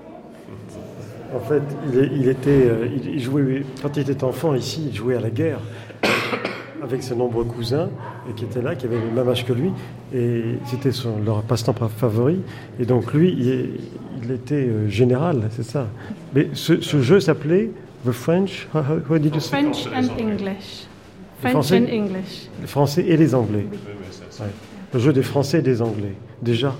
En 1.35 1.39
fait, 1.39 1.63
il, 1.93 2.29
était, 2.29 2.49
euh, 2.49 2.87
il 3.03 3.21
jouait, 3.21 3.65
quand 3.81 3.97
il 3.97 4.09
était 4.09 4.23
enfant 4.23 4.55
ici, 4.55 4.87
il 4.89 4.95
jouait 4.95 5.17
à 5.17 5.19
la 5.19 5.29
guerre 5.29 5.59
avec 6.81 7.03
ses 7.03 7.13
nombreux 7.13 7.43
cousins 7.43 7.89
et 8.29 8.33
qui 8.33 8.45
étaient 8.45 8.61
là, 8.61 8.73
qui 8.75 8.85
avaient 8.85 9.01
le 9.01 9.11
même 9.11 9.27
âge 9.27 9.45
que 9.45 9.51
lui. 9.51 9.71
Et 10.13 10.43
c'était 10.65 10.91
leur 11.25 11.43
passe-temps 11.43 11.75
favori. 11.89 12.39
Et 12.79 12.85
donc 12.85 13.13
lui, 13.13 13.31
il, 13.33 14.31
était 14.31 14.55
euh, 14.55 14.87
général, 14.87 15.49
c'est 15.51 15.65
ça. 15.65 15.87
Mais 16.33 16.47
ce, 16.53 16.79
jeu 17.01 17.19
s'appelait 17.19 17.69
The 18.05 18.11
French. 18.11 18.69
How, 18.73 19.19
did 19.19 19.35
you 19.35 19.41
say? 19.41 19.61
French 19.61 19.87
and 19.87 20.17
English. 20.17 20.87
French 21.41 21.71
and 21.73 21.87
English. 21.91 22.49
Les 22.61 22.67
Français 22.67 23.05
et 23.05 23.17
les 23.17 23.35
Anglais. 23.35 23.65
Le 24.93 24.99
jeu 24.99 25.11
des 25.11 25.23
Français 25.23 25.59
et 25.59 25.61
des 25.61 25.81
Anglais. 25.81 26.13
Déjà. 26.41 26.73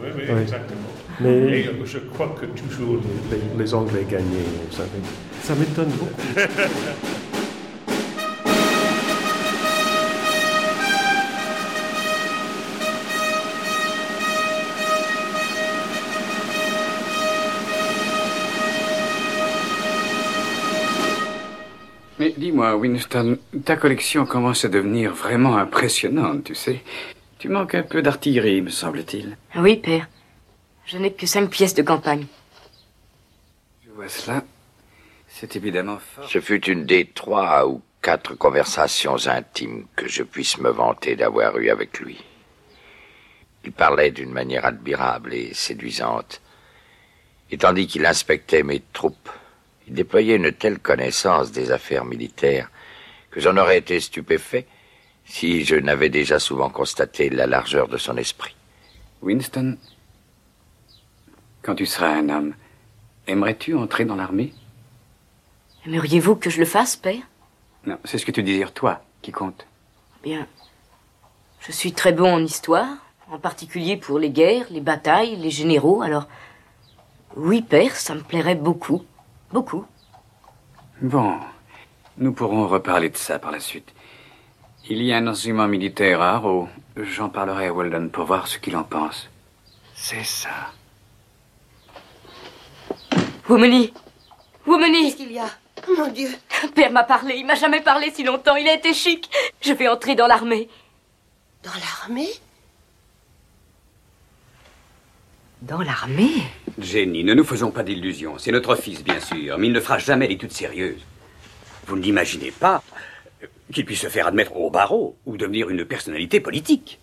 Oui, 0.00 0.08
oui, 0.14 0.22
exactement. 0.42 0.77
Mais 1.20 1.64
je 1.84 1.98
crois 1.98 2.34
que 2.40 2.46
toujours 2.46 3.00
les, 3.30 3.62
les 3.64 3.74
Anglais 3.74 4.06
gagnaient, 4.08 4.24
vous 4.68 4.76
savez. 4.76 4.88
Ça 5.42 5.54
m'étonne 5.54 5.90
beaucoup. 5.90 6.22
Mais 22.20 22.34
dis-moi, 22.36 22.74
Winston, 22.76 23.38
ta 23.64 23.76
collection 23.76 24.26
commence 24.26 24.64
à 24.64 24.68
devenir 24.68 25.14
vraiment 25.14 25.56
impressionnante, 25.56 26.44
tu 26.44 26.54
sais. 26.54 26.80
Tu 27.38 27.48
manques 27.48 27.76
un 27.76 27.82
peu 27.82 28.02
d'artillerie, 28.02 28.60
me 28.60 28.70
semble-t-il. 28.70 29.36
Oui, 29.56 29.76
père. 29.76 30.08
Je 30.88 30.96
n'ai 30.96 31.12
que 31.12 31.26
cinq 31.26 31.50
pièces 31.50 31.74
de 31.74 31.82
campagne. 31.82 32.24
Je 33.84 33.90
vois 33.90 34.08
cela. 34.08 34.42
C'est 35.28 35.54
évidemment 35.54 35.98
fort. 35.98 36.26
Ce 36.26 36.40
fut 36.40 36.64
une 36.64 36.86
des 36.86 37.04
trois 37.04 37.68
ou 37.68 37.82
quatre 38.00 38.34
conversations 38.34 39.26
intimes 39.26 39.86
que 39.96 40.08
je 40.08 40.22
puisse 40.22 40.56
me 40.56 40.70
vanter 40.70 41.14
d'avoir 41.14 41.58
eues 41.58 41.68
avec 41.68 42.00
lui. 42.00 42.24
Il 43.64 43.72
parlait 43.72 44.12
d'une 44.12 44.32
manière 44.32 44.64
admirable 44.64 45.34
et 45.34 45.52
séduisante, 45.52 46.40
et 47.50 47.58
tandis 47.58 47.86
qu'il 47.86 48.06
inspectait 48.06 48.62
mes 48.62 48.82
troupes, 48.94 49.28
il 49.88 49.92
déployait 49.92 50.36
une 50.36 50.52
telle 50.52 50.78
connaissance 50.78 51.52
des 51.52 51.70
affaires 51.70 52.06
militaires 52.06 52.70
que 53.30 53.40
j'en 53.40 53.58
aurais 53.58 53.76
été 53.76 54.00
stupéfait 54.00 54.66
si 55.26 55.66
je 55.66 55.74
n'avais 55.74 56.08
déjà 56.08 56.38
souvent 56.38 56.70
constaté 56.70 57.28
la 57.28 57.46
largeur 57.46 57.88
de 57.88 57.98
son 57.98 58.16
esprit. 58.16 58.56
Winston, 59.20 59.76
quand 61.62 61.74
tu 61.74 61.86
seras 61.86 62.08
un 62.08 62.28
homme, 62.28 62.54
aimerais-tu 63.26 63.74
entrer 63.74 64.04
dans 64.04 64.16
l'armée? 64.16 64.52
Aimeriez-vous 65.86 66.36
que 66.36 66.50
je 66.50 66.60
le 66.60 66.66
fasse, 66.66 66.96
père? 66.96 67.22
Non, 67.86 67.98
c'est 68.04 68.18
ce 68.18 68.26
que 68.26 68.32
tu 68.32 68.42
désires, 68.42 68.72
toi, 68.72 69.02
qui 69.22 69.32
compte. 69.32 69.66
Bien. 70.22 70.46
Je 71.60 71.72
suis 71.72 71.92
très 71.92 72.12
bon 72.12 72.34
en 72.34 72.44
histoire, 72.44 72.96
en 73.30 73.38
particulier 73.38 73.96
pour 73.96 74.18
les 74.18 74.30
guerres, 74.30 74.66
les 74.70 74.80
batailles, 74.80 75.36
les 75.36 75.50
généraux, 75.50 76.02
alors. 76.02 76.28
Oui, 77.36 77.62
père, 77.62 77.94
ça 77.96 78.14
me 78.14 78.20
plairait 78.20 78.54
beaucoup. 78.54 79.04
Beaucoup. 79.52 79.84
Bon. 81.00 81.38
Nous 82.16 82.32
pourrons 82.32 82.66
reparler 82.66 83.10
de 83.10 83.16
ça 83.16 83.38
par 83.38 83.52
la 83.52 83.60
suite. 83.60 83.92
Il 84.88 85.02
y 85.02 85.12
a 85.12 85.18
un 85.18 85.26
enseignement 85.26 85.68
militaire 85.68 86.20
à 86.20 86.34
Harrow. 86.34 86.68
J'en 86.96 87.28
parlerai 87.28 87.66
à 87.66 87.72
Weldon 87.72 88.08
pour 88.08 88.24
voir 88.24 88.48
ce 88.48 88.58
qu'il 88.58 88.76
en 88.76 88.84
pense. 88.84 89.28
C'est 89.94 90.24
ça. 90.24 90.72
Womany 93.48 93.92
Womany 94.66 95.04
Qu'est-ce 95.04 95.16
qu'il 95.16 95.32
y 95.32 95.38
a? 95.38 95.48
Mon 95.96 96.08
Dieu 96.08 96.28
Père 96.74 96.90
m'a 96.90 97.04
parlé, 97.04 97.36
il 97.36 97.46
m'a 97.46 97.54
jamais 97.54 97.80
parlé 97.80 98.10
si 98.10 98.22
longtemps, 98.22 98.56
il 98.56 98.68
a 98.68 98.74
été 98.74 98.92
chic. 98.92 99.30
Je 99.62 99.72
vais 99.72 99.88
entrer 99.88 100.14
dans 100.14 100.26
l'armée. 100.26 100.68
Dans 101.62 101.70
l'armée? 101.72 102.28
Dans 105.62 105.80
l'armée? 105.80 106.42
Jenny, 106.78 107.24
ne 107.24 107.34
nous 107.34 107.44
faisons 107.44 107.70
pas 107.70 107.82
d'illusions. 107.82 108.36
C'est 108.38 108.52
notre 108.52 108.76
fils, 108.76 109.02
bien 109.02 109.20
sûr, 109.20 109.56
mais 109.56 109.68
il 109.68 109.72
ne 109.72 109.80
fera 109.80 109.98
jamais 109.98 110.28
d'études 110.28 110.52
sérieuses. 110.52 111.04
Vous 111.86 111.96
n'imaginez 111.96 112.50
pas 112.50 112.82
qu'il 113.72 113.84
puisse 113.84 114.02
se 114.02 114.08
faire 114.08 114.26
admettre 114.26 114.54
au 114.56 114.70
barreau 114.70 115.16
ou 115.24 115.36
devenir 115.36 115.70
une 115.70 115.84
personnalité 115.84 116.40
politique. 116.40 116.98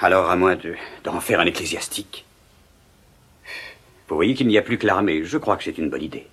Alors, 0.00 0.30
à 0.30 0.36
moins 0.36 0.56
d'en 1.04 1.20
faire 1.20 1.40
un 1.40 1.46
ecclésiastique. 1.46 2.24
Vous 4.12 4.16
voyez 4.16 4.34
qu'il 4.34 4.46
n'y 4.46 4.58
a 4.58 4.62
plus 4.62 4.76
que 4.76 4.86
l'armée. 4.86 5.24
Je 5.24 5.38
crois 5.38 5.56
que 5.56 5.64
c'est 5.64 5.78
une 5.78 5.88
bonne 5.88 6.02
idée. 6.02 6.26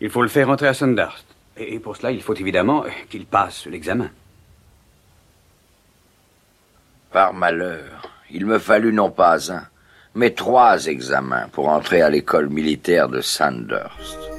Il 0.00 0.10
faut 0.10 0.20
le 0.20 0.26
faire 0.28 0.50
entrer 0.50 0.66
à 0.66 0.74
Sundust. 0.74 1.24
Et 1.56 1.78
pour 1.78 1.96
cela, 1.96 2.10
il 2.10 2.20
faut 2.20 2.34
évidemment 2.34 2.84
qu'il 3.08 3.24
passe 3.24 3.66
l'examen. 3.66 4.10
Par 7.12 7.34
malheur, 7.34 8.02
il 8.32 8.46
me 8.46 8.58
fallut 8.58 8.92
non 8.92 9.12
pas 9.12 9.52
un, 9.52 9.62
mais 10.16 10.32
trois 10.32 10.86
examens 10.86 11.46
pour 11.52 11.68
entrer 11.68 12.02
à 12.02 12.10
l'école 12.10 12.48
militaire 12.48 13.08
de 13.08 13.20
Sandhurst. 13.20 14.29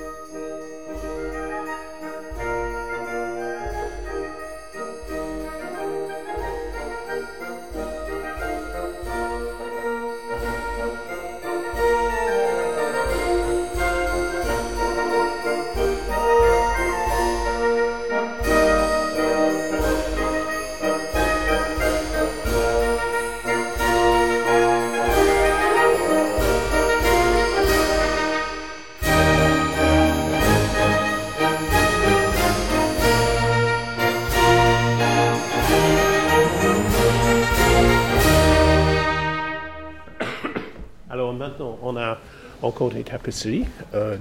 Tapisseries. 43.11 43.65
Euh, 43.93 44.15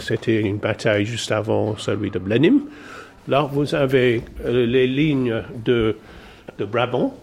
c'était 0.00 0.40
une 0.40 0.58
bataille 0.58 1.04
juste 1.04 1.32
avant 1.32 1.76
celui 1.76 2.10
de 2.10 2.18
Blenheim. 2.18 2.60
Là, 3.28 3.42
vous 3.42 3.74
avez 3.74 4.22
euh, 4.44 4.66
les 4.66 4.86
lignes 4.86 5.42
de, 5.64 5.96
de 6.58 6.64
Brabant. 6.64 7.14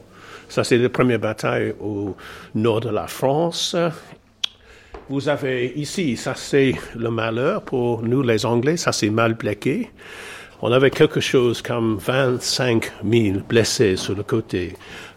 Ça, 0.50 0.64
c'est 0.64 0.78
la 0.78 0.90
première 0.90 1.20
bataille 1.20 1.74
au 1.80 2.16
nord 2.56 2.82
de 2.82 2.90
la 2.90 3.08
France. 3.08 3.76
Vous 5.10 5.30
avez 5.30 5.72
ici, 5.78 6.18
ça 6.18 6.34
c'est 6.36 6.76
le 6.94 7.10
malheur 7.10 7.62
pour 7.62 8.02
nous 8.02 8.22
les 8.22 8.46
Anglais, 8.46 8.76
ça 8.76 8.92
c'est 8.92 9.10
mal 9.10 9.38
plaqué. 9.38 9.90
On 10.62 10.72
avait 10.74 10.90
quelque 10.90 11.22
chose 11.22 11.62
comme 11.62 11.98
25 11.98 12.92
000 13.10 13.40
blessés 13.48 13.96
sur 13.96 14.16
le 14.16 14.24
côté 14.24 14.74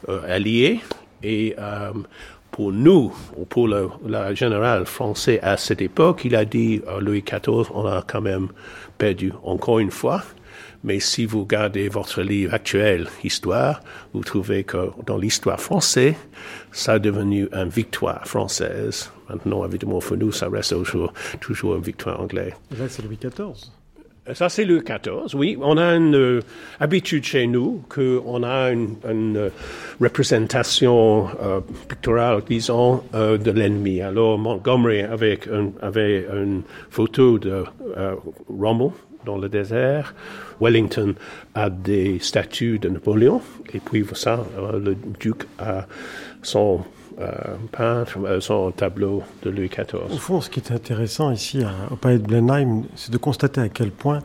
euh, 0.09 0.21
allié 0.29 0.81
et 1.25 1.57
euh, 1.59 1.91
pour 2.61 2.73
nous, 2.73 3.11
ou 3.39 3.47
pour 3.47 3.69
le, 3.69 3.89
le, 4.07 4.35
général 4.35 4.85
français 4.85 5.41
à 5.41 5.57
cette 5.57 5.81
époque, 5.81 6.27
il 6.27 6.37
a 6.37 6.45
dit 6.45 6.83
à 6.87 7.01
Louis 7.01 7.23
XIV, 7.23 7.71
on 7.73 7.87
a 7.87 8.05
quand 8.07 8.21
même 8.21 8.49
perdu 8.99 9.33
encore 9.45 9.79
une 9.79 9.91
fois. 9.91 10.23
Mais 10.85 11.01
si 11.01 11.25
vous 11.25 11.47
gardez 11.47 11.89
votre 11.89 12.21
livre 12.21 12.53
actuel, 12.53 13.09
Histoire, 13.25 13.81
vous 14.13 14.21
trouvez 14.21 14.65
que 14.65 14.91
dans 15.07 15.17
l'histoire 15.17 15.59
française, 15.59 16.17
ça 16.71 16.93
a 16.93 16.99
devenu 16.99 17.49
une 17.51 17.71
victoire 17.71 18.27
française. 18.27 19.11
Maintenant, 19.31 19.65
évidemment, 19.65 20.01
pour 20.01 20.19
nous, 20.19 20.31
ça 20.31 20.51
reste 20.51 20.75
toujours, 20.75 21.15
toujours 21.41 21.77
une 21.77 21.83
victoire 21.83 22.21
anglaise. 22.21 22.53
Là, 22.79 22.91
c'est 22.91 23.03
Louis 23.03 23.17
XIV. 23.17 23.71
Ça, 24.35 24.49
c'est 24.49 24.65
Louis 24.65 24.81
XIV, 24.81 25.35
oui. 25.35 25.57
On 25.61 25.77
a 25.77 25.97
une 25.97 26.15
euh, 26.15 26.41
habitude 26.79 27.25
chez 27.25 27.47
nous 27.47 27.83
qu'on 27.89 28.43
a 28.43 28.71
une, 28.71 28.97
euh, 29.37 29.51
représentation 30.01 31.29
euh, 31.43 31.61
picturale, 31.89 32.43
disons, 32.49 33.03
euh, 33.15 33.39
de 33.39 33.51
l'ennemi. 33.51 34.01
Alors, 34.01 34.39
Montgomery 34.39 35.03
avait 35.03 36.27
une 36.33 36.63
photo 36.91 37.39
de 37.39 37.65
Rommel 38.49 38.91
dans 39.25 39.39
le 39.39 39.49
désert. 39.49 40.15
Wellington 40.61 41.15
a 41.55 41.69
des 41.71 42.19
statues 42.21 42.79
de 42.79 42.89
Napoléon. 42.89 43.43
Et 43.75 43.81
puis, 43.81 44.05
ça, 44.15 44.45
le 44.73 44.97
duc 45.19 45.45
a 45.59 45.87
son 46.43 46.85
euh, 47.21 47.31
peintre, 47.73 48.19
euh, 48.25 48.41
son 48.41 48.71
tableau 48.71 49.23
de 49.43 49.51
Louis 49.51 49.69
XIV. 49.69 50.01
Au 50.11 50.17
fond, 50.17 50.41
ce 50.41 50.49
qui 50.49 50.61
est 50.61 50.73
intéressant 50.73 51.31
ici 51.31 51.63
à, 51.63 51.93
au 51.93 51.97
palais 51.97 52.19
de 52.19 52.27
Blenheim, 52.27 52.85
c'est 52.97 53.13
de 53.13 53.19
constater 53.19 53.61
à 53.61 53.69
quel 53.69 53.91
point 53.91 54.21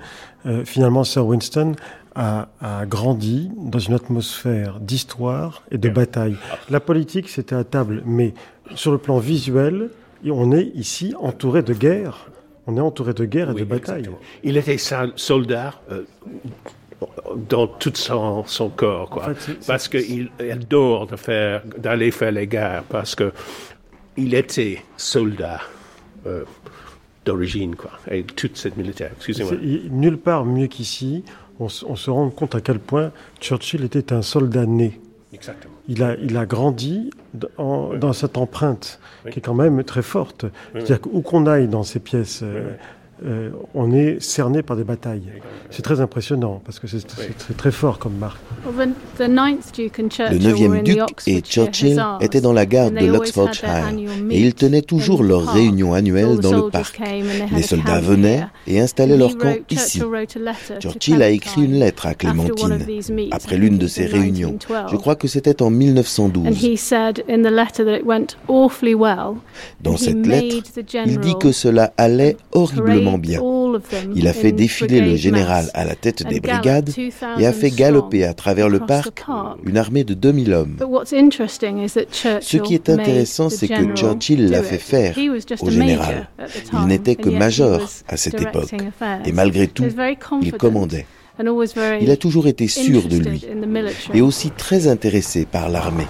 euh, 0.45 0.63
finalement 0.65 1.03
Sir 1.03 1.25
Winston 1.25 1.73
a, 2.15 2.47
a, 2.61 2.85
grandi 2.85 3.51
dans 3.57 3.79
une 3.79 3.93
atmosphère 3.93 4.79
d'histoire 4.79 5.63
et 5.71 5.77
de 5.77 5.89
bataille. 5.89 6.37
La 6.69 6.79
politique, 6.79 7.29
c'était 7.29 7.55
à 7.55 7.63
table, 7.63 8.01
mais 8.05 8.33
sur 8.75 8.91
le 8.91 8.97
plan 8.97 9.17
visuel, 9.17 9.89
on 10.25 10.51
est 10.51 10.71
ici 10.75 11.13
entouré 11.19 11.61
de 11.61 11.73
guerre. 11.73 12.27
On 12.67 12.77
est 12.77 12.81
entouré 12.81 13.13
de 13.13 13.25
guerre 13.25 13.51
et 13.51 13.53
oui, 13.53 13.59
de 13.59 13.65
bataille. 13.65 14.09
Il 14.43 14.57
était 14.57 14.77
soldat 14.77 15.73
euh, 15.91 16.03
dans 17.49 17.67
tout 17.67 17.91
son, 17.95 18.45
son 18.45 18.69
corps, 18.69 19.09
quoi. 19.09 19.23
En 19.23 19.33
fait, 19.33 19.41
c 19.41 19.51
est, 19.51 19.67
parce 19.67 19.87
qu'il 19.87 20.29
adore 20.39 21.07
de 21.07 21.15
faire, 21.15 21.61
d'aller 21.77 22.11
faire 22.11 22.31
les 22.31 22.47
guerres, 22.47 22.83
parce 22.89 23.15
que 23.15 23.31
il 24.17 24.33
était 24.33 24.81
soldat 24.95 25.61
euh, 26.25 26.43
d'origine, 27.25 27.75
quoi. 27.75 27.91
Et 28.09 28.23
toute 28.23 28.57
cette 28.57 28.77
militaire, 28.77 29.11
excusez-moi. 29.15 29.53
Nulle 29.89 30.17
part 30.17 30.45
mieux 30.45 30.67
qu'ici, 30.67 31.23
on, 31.59 31.67
on, 31.87 31.95
se 31.95 32.09
rend 32.09 32.29
compte 32.29 32.55
à 32.55 32.61
quel 32.61 32.79
point 32.79 33.11
Churchill 33.41 33.83
était 33.83 34.13
un 34.13 34.21
soldat 34.21 34.65
né. 34.65 34.99
Exactement. 35.33 35.73
Il 35.87 36.01
a, 36.01 36.15
il 36.15 36.37
a 36.37 36.45
grandi 36.45 37.09
en, 37.57 37.89
oui. 37.91 37.99
dans 37.99 38.13
cette 38.13 38.37
empreinte 38.37 38.99
oui. 39.25 39.31
qui 39.31 39.39
est 39.39 39.41
quand 39.41 39.53
même 39.53 39.83
très 39.83 40.01
forte. 40.01 40.45
Oui, 40.45 40.51
C'est-à-dire 40.75 41.01
qu'où 41.01 41.21
qu'on 41.21 41.45
aille 41.45 41.67
dans 41.67 41.83
ces 41.83 41.99
pièces, 41.99 42.41
euh, 42.43 42.71
euh, 43.23 43.51
on 43.73 43.93
est 43.93 44.21
cerné 44.21 44.61
par 44.61 44.75
des 44.75 44.83
batailles. 44.83 45.23
C'est 45.69 45.81
très 45.81 46.01
impressionnant 46.01 46.61
parce 46.65 46.79
que 46.79 46.87
c'est 46.87 47.07
très 47.55 47.71
fort 47.71 47.97
comme 47.97 48.17
marque. 48.17 48.41
Le 48.65 48.87
9e 50.37 50.83
duc 50.83 50.99
et 51.25 51.39
Churchill 51.39 52.03
étaient 52.19 52.41
dans 52.41 52.51
la 52.51 52.65
garde 52.65 52.93
de 52.95 53.05
l'Oxfordshire 53.05 53.87
et 54.29 54.41
ils 54.41 54.53
tenaient 54.53 54.81
toujours 54.81 55.23
leur 55.23 55.47
réunion 55.47 55.93
annuelle 55.93 56.39
dans 56.39 56.65
le 56.65 56.69
parc. 56.69 56.99
Les 57.55 57.61
soldats 57.61 58.01
venaient 58.01 58.45
et 58.67 58.81
installaient 58.81 59.17
leur 59.17 59.37
camp 59.37 59.55
ici. 59.69 60.01
Churchill 60.79 61.21
a 61.21 61.29
écrit 61.29 61.63
une 61.63 61.79
lettre 61.79 62.07
à 62.07 62.15
Clémentine 62.15 62.79
après 63.31 63.57
l'une 63.57 63.77
de 63.77 63.87
ces 63.87 64.05
réunions. 64.05 64.57
Je 64.91 64.95
crois 64.97 65.15
que 65.15 65.29
c'était 65.29 65.61
en 65.61 65.69
1912. 65.69 66.45
Dans 69.81 69.97
cette 69.97 70.27
lettre, 70.27 70.55
il 71.05 71.19
dit 71.19 71.35
que 71.39 71.51
cela 71.53 71.93
allait 71.97 72.35
horriblement 72.51 73.04
bien. 73.17 73.41
Il 74.15 74.27
a 74.27 74.33
fait 74.33 74.51
défiler 74.51 75.01
le 75.01 75.15
général 75.15 75.69
à 75.73 75.85
la 75.85 75.95
tête 75.95 76.27
des 76.27 76.39
brigades 76.39 76.91
et 77.39 77.45
a 77.45 77.53
fait 77.53 77.71
galoper 77.71 78.25
à 78.25 78.33
travers 78.33 78.69
le 78.69 78.79
parc 78.79 79.23
une 79.65 79.77
armée 79.77 80.03
de 80.03 80.13
2000 80.13 80.53
hommes. 80.53 80.77
Ce 81.05 82.57
qui 82.57 82.73
est 82.73 82.89
intéressant, 82.89 83.49
c'est 83.49 83.67
que 83.67 83.95
Churchill 83.95 84.49
l'a 84.49 84.63
fait 84.63 84.77
faire 84.77 85.15
au 85.61 85.69
général. 85.69 86.29
Il 86.73 86.87
n'était 86.87 87.15
que 87.15 87.29
major 87.29 87.81
à 88.07 88.17
cette 88.17 88.41
époque. 88.41 88.73
Et 89.25 89.31
malgré 89.31 89.67
tout, 89.67 89.85
il 90.41 90.51
commandait. 90.53 91.05
Il 92.01 92.11
a 92.11 92.17
toujours 92.17 92.47
été 92.47 92.67
sûr 92.67 93.07
de 93.07 93.17
lui 93.17 93.45
et 94.13 94.21
aussi 94.21 94.51
très 94.51 94.87
intéressé 94.87 95.45
par 95.45 95.69
l'armée. 95.69 96.07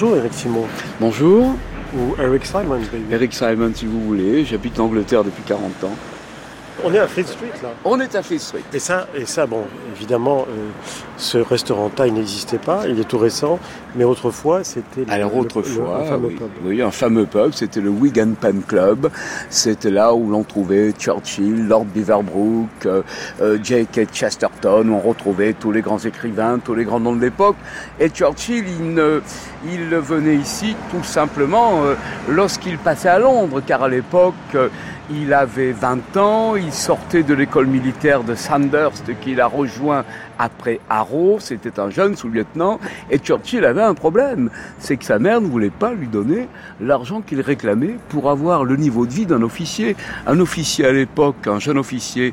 Bonjour 0.00 0.16
Eric 0.16 0.32
Simon. 0.32 0.66
Bonjour. 0.98 1.54
Ou 1.94 2.14
Eric 2.18 2.46
Simon, 2.46 2.78
baby. 2.90 3.04
Eric 3.12 3.34
Simon, 3.34 3.70
si 3.74 3.84
vous 3.84 4.00
voulez. 4.00 4.46
J'habite 4.46 4.78
l'Angleterre 4.78 5.22
depuis 5.24 5.42
40 5.42 5.84
ans. 5.84 5.94
On 6.82 6.94
est 6.94 6.98
à 6.98 7.06
Fleet 7.06 7.24
Street, 7.24 7.52
là. 7.62 7.68
On 7.84 8.00
est 8.00 8.14
à 8.14 8.22
Fleet 8.22 8.38
Street. 8.38 8.62
Et 8.72 8.78
ça, 8.78 9.08
et 9.14 9.26
ça 9.26 9.44
bon, 9.44 9.64
évidemment, 9.94 10.46
euh, 10.48 10.70
ce 11.20 11.38
restaurant 11.38 11.90
taille 11.90 12.12
n'existait 12.12 12.58
pas. 12.58 12.84
Il 12.88 12.98
est 12.98 13.04
tout 13.04 13.18
récent. 13.18 13.58
Mais 13.94 14.04
autrefois, 14.04 14.64
c'était... 14.64 15.04
Alors, 15.10 15.36
autrefois, 15.36 15.98
le, 15.98 16.04
le, 16.04 16.08
fameux 16.08 16.28
oui, 16.28 16.34
pub. 16.34 16.48
oui, 16.64 16.82
un 16.82 16.90
fameux 16.90 17.26
pub. 17.26 17.52
C'était 17.52 17.80
le 17.80 17.90
Wigan 17.90 18.32
Pen 18.40 18.62
Club. 18.66 19.10
C'était 19.50 19.90
là 19.90 20.14
où 20.14 20.30
l'on 20.30 20.42
trouvait 20.42 20.92
Churchill, 20.92 21.66
Lord 21.66 21.84
Beaverbrook, 21.86 22.68
euh, 22.86 23.02
euh, 23.42 23.58
J.K. 23.62 24.08
Chesterton. 24.12 24.88
On 24.90 25.00
retrouvait 25.00 25.52
tous 25.52 25.72
les 25.72 25.82
grands 25.82 25.98
écrivains, 25.98 26.58
tous 26.58 26.74
les 26.74 26.84
grands 26.84 27.00
noms 27.00 27.14
de 27.14 27.20
l'époque. 27.20 27.56
Et 27.98 28.08
Churchill, 28.08 28.64
il, 28.66 28.94
ne, 28.94 29.20
il 29.66 29.94
venait 29.96 30.36
ici 30.36 30.74
tout 30.90 31.04
simplement 31.04 31.84
euh, 31.84 31.94
lorsqu'il 32.28 32.78
passait 32.78 33.08
à 33.08 33.18
Londres. 33.18 33.60
Car 33.66 33.82
à 33.82 33.88
l'époque... 33.88 34.34
Il 35.12 35.34
avait 35.34 35.72
20 35.72 36.16
ans, 36.18 36.54
il 36.54 36.72
sortait 36.72 37.24
de 37.24 37.34
l'école 37.34 37.66
militaire 37.66 38.22
de 38.22 38.36
Sandhurst 38.36 39.10
qu'il 39.20 39.40
a 39.40 39.48
rejoint 39.48 40.04
après 40.40 40.80
Harrow, 40.88 41.36
c'était 41.38 41.78
un 41.78 41.90
jeune 41.90 42.16
sous-lieutenant, 42.16 42.80
et 43.10 43.18
Churchill 43.18 43.64
avait 43.64 43.82
un 43.82 43.94
problème, 43.94 44.50
c'est 44.78 44.96
que 44.96 45.04
sa 45.04 45.18
mère 45.18 45.40
ne 45.42 45.46
voulait 45.46 45.70
pas 45.70 45.92
lui 45.92 46.08
donner 46.08 46.48
l'argent 46.80 47.20
qu'il 47.20 47.42
réclamait 47.42 47.96
pour 48.08 48.30
avoir 48.30 48.64
le 48.64 48.76
niveau 48.76 49.04
de 49.04 49.12
vie 49.12 49.26
d'un 49.26 49.42
officier. 49.42 49.96
Un 50.26 50.40
officier 50.40 50.86
à 50.86 50.92
l'époque, 50.92 51.46
un 51.46 51.58
jeune 51.58 51.76
officier, 51.76 52.32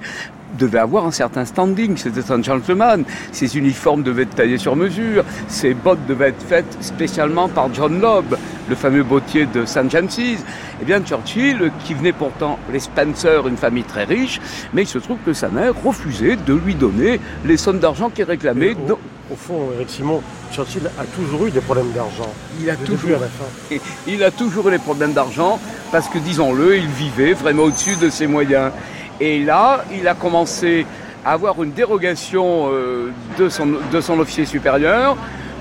devait 0.58 0.80
avoir 0.80 1.06
un 1.06 1.12
certain 1.12 1.46
standing, 1.46 1.98
c'était 1.98 2.32
un 2.32 2.42
gentleman, 2.42 3.04
ses 3.32 3.58
uniformes 3.58 4.04
devaient 4.04 4.24
être 4.24 4.36
taillés 4.36 4.58
sur 4.58 4.76
mesure, 4.76 5.24
ses 5.48 5.74
bottes 5.74 6.06
devaient 6.08 6.30
être 6.30 6.42
faites 6.42 6.78
spécialement 6.82 7.50
par 7.50 7.74
John 7.74 8.00
Lobb, 8.00 8.38
le 8.70 8.76
fameux 8.76 9.04
bottier 9.04 9.46
de 9.46 9.66
St. 9.66 9.90
James's. 9.90 10.44
Eh 10.82 10.86
bien, 10.86 11.02
Churchill, 11.02 11.72
qui 11.84 11.94
venait 11.94 12.14
pourtant 12.14 12.60
les 12.72 12.80
Spencer, 12.80 13.48
une 13.48 13.58
famille 13.58 13.84
très 13.84 14.04
riche, 14.04 14.40
mais 14.74 14.84
il 14.84 14.88
se 14.88 15.00
trouve 15.00 15.18
que 15.26 15.34
sa 15.34 15.50
mère 15.50 15.74
refusait 15.84 16.36
de 16.36 16.54
lui 16.54 16.76
donner 16.76 17.20
les 17.46 17.58
sommes 17.58 17.80
d'argent 17.80 18.10
qu'il 18.10 18.26
réclamait. 18.26 18.76
Au, 18.90 19.00
au, 19.32 19.36
fond, 19.36 19.70
Eric 19.76 19.90
Simon, 19.90 20.22
Churchill 20.52 20.90
a 21.00 21.04
toujours 21.06 21.48
eu 21.48 21.52
des 21.52 21.62
problèmes 21.62 21.92
d'argent. 21.92 22.32
Il 22.62 22.70
a 22.70 22.76
toujours 22.76 23.18
à 23.18 23.22
la 23.22 23.28
fin. 23.28 23.76
Il 24.08 24.24
a 24.24 24.32
toujours 24.32 24.68
eu 24.70 24.72
des 24.72 24.78
problèmes 24.78 25.14
d'argent 25.14 25.60
parce 25.92 26.10
que, 26.10 26.18
disons-le, 26.20 26.78
il 26.78 26.88
vivait 26.88 27.34
vraiment 27.34 27.64
au-dessus 27.64 27.96
de 27.96 28.10
ses 28.10 28.28
moyens. 28.28 28.72
Et 29.20 29.44
là, 29.44 29.84
il 29.92 30.08
a 30.08 30.14
commencé 30.14 30.86
à 31.26 31.32
avoir 31.32 31.62
une 31.64 31.72
dérogation 31.72 32.70
euh, 32.72 33.12
de, 33.38 33.50
son, 33.50 33.68
de 33.92 34.02
son 34.02 34.20
officier 34.20 34.46
supérieur 34.46 35.18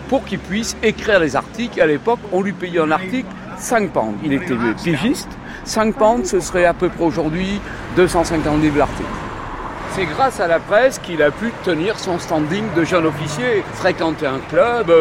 pour 0.08 0.24
qu'il 0.24 0.38
puisse 0.38 0.76
écrire 0.82 1.20
les 1.20 1.36
articles. 1.36 1.80
À 1.80 1.86
l'époque, 1.86 2.20
on 2.32 2.42
lui 2.42 2.52
payait 2.52 2.80
un 2.80 2.90
article 2.90 3.28
5 3.58 3.90
pounds. 3.90 4.14
Il 4.24 4.32
était 4.32 4.54
pigiste. 4.82 5.28
5 5.64 5.94
pounds, 5.96 6.28
ce 6.28 6.40
serait 6.40 6.64
à 6.64 6.74
peu 6.74 6.88
près 6.88 7.04
aujourd'hui 7.04 7.60
250 7.96 8.62
livres 8.62 8.78
l'article. 8.78 9.08
C'est 9.92 10.04
grâce 10.04 10.40
à 10.40 10.46
la 10.46 10.60
presse 10.60 10.98
qu'il 10.98 11.22
a 11.22 11.30
pu 11.30 11.50
tenir 11.64 11.98
son 11.98 12.18
standing 12.18 12.64
de 12.76 12.84
jeune 12.84 13.06
officier, 13.06 13.64
fréquenter 13.72 14.26
un 14.26 14.40
club, 14.50 14.92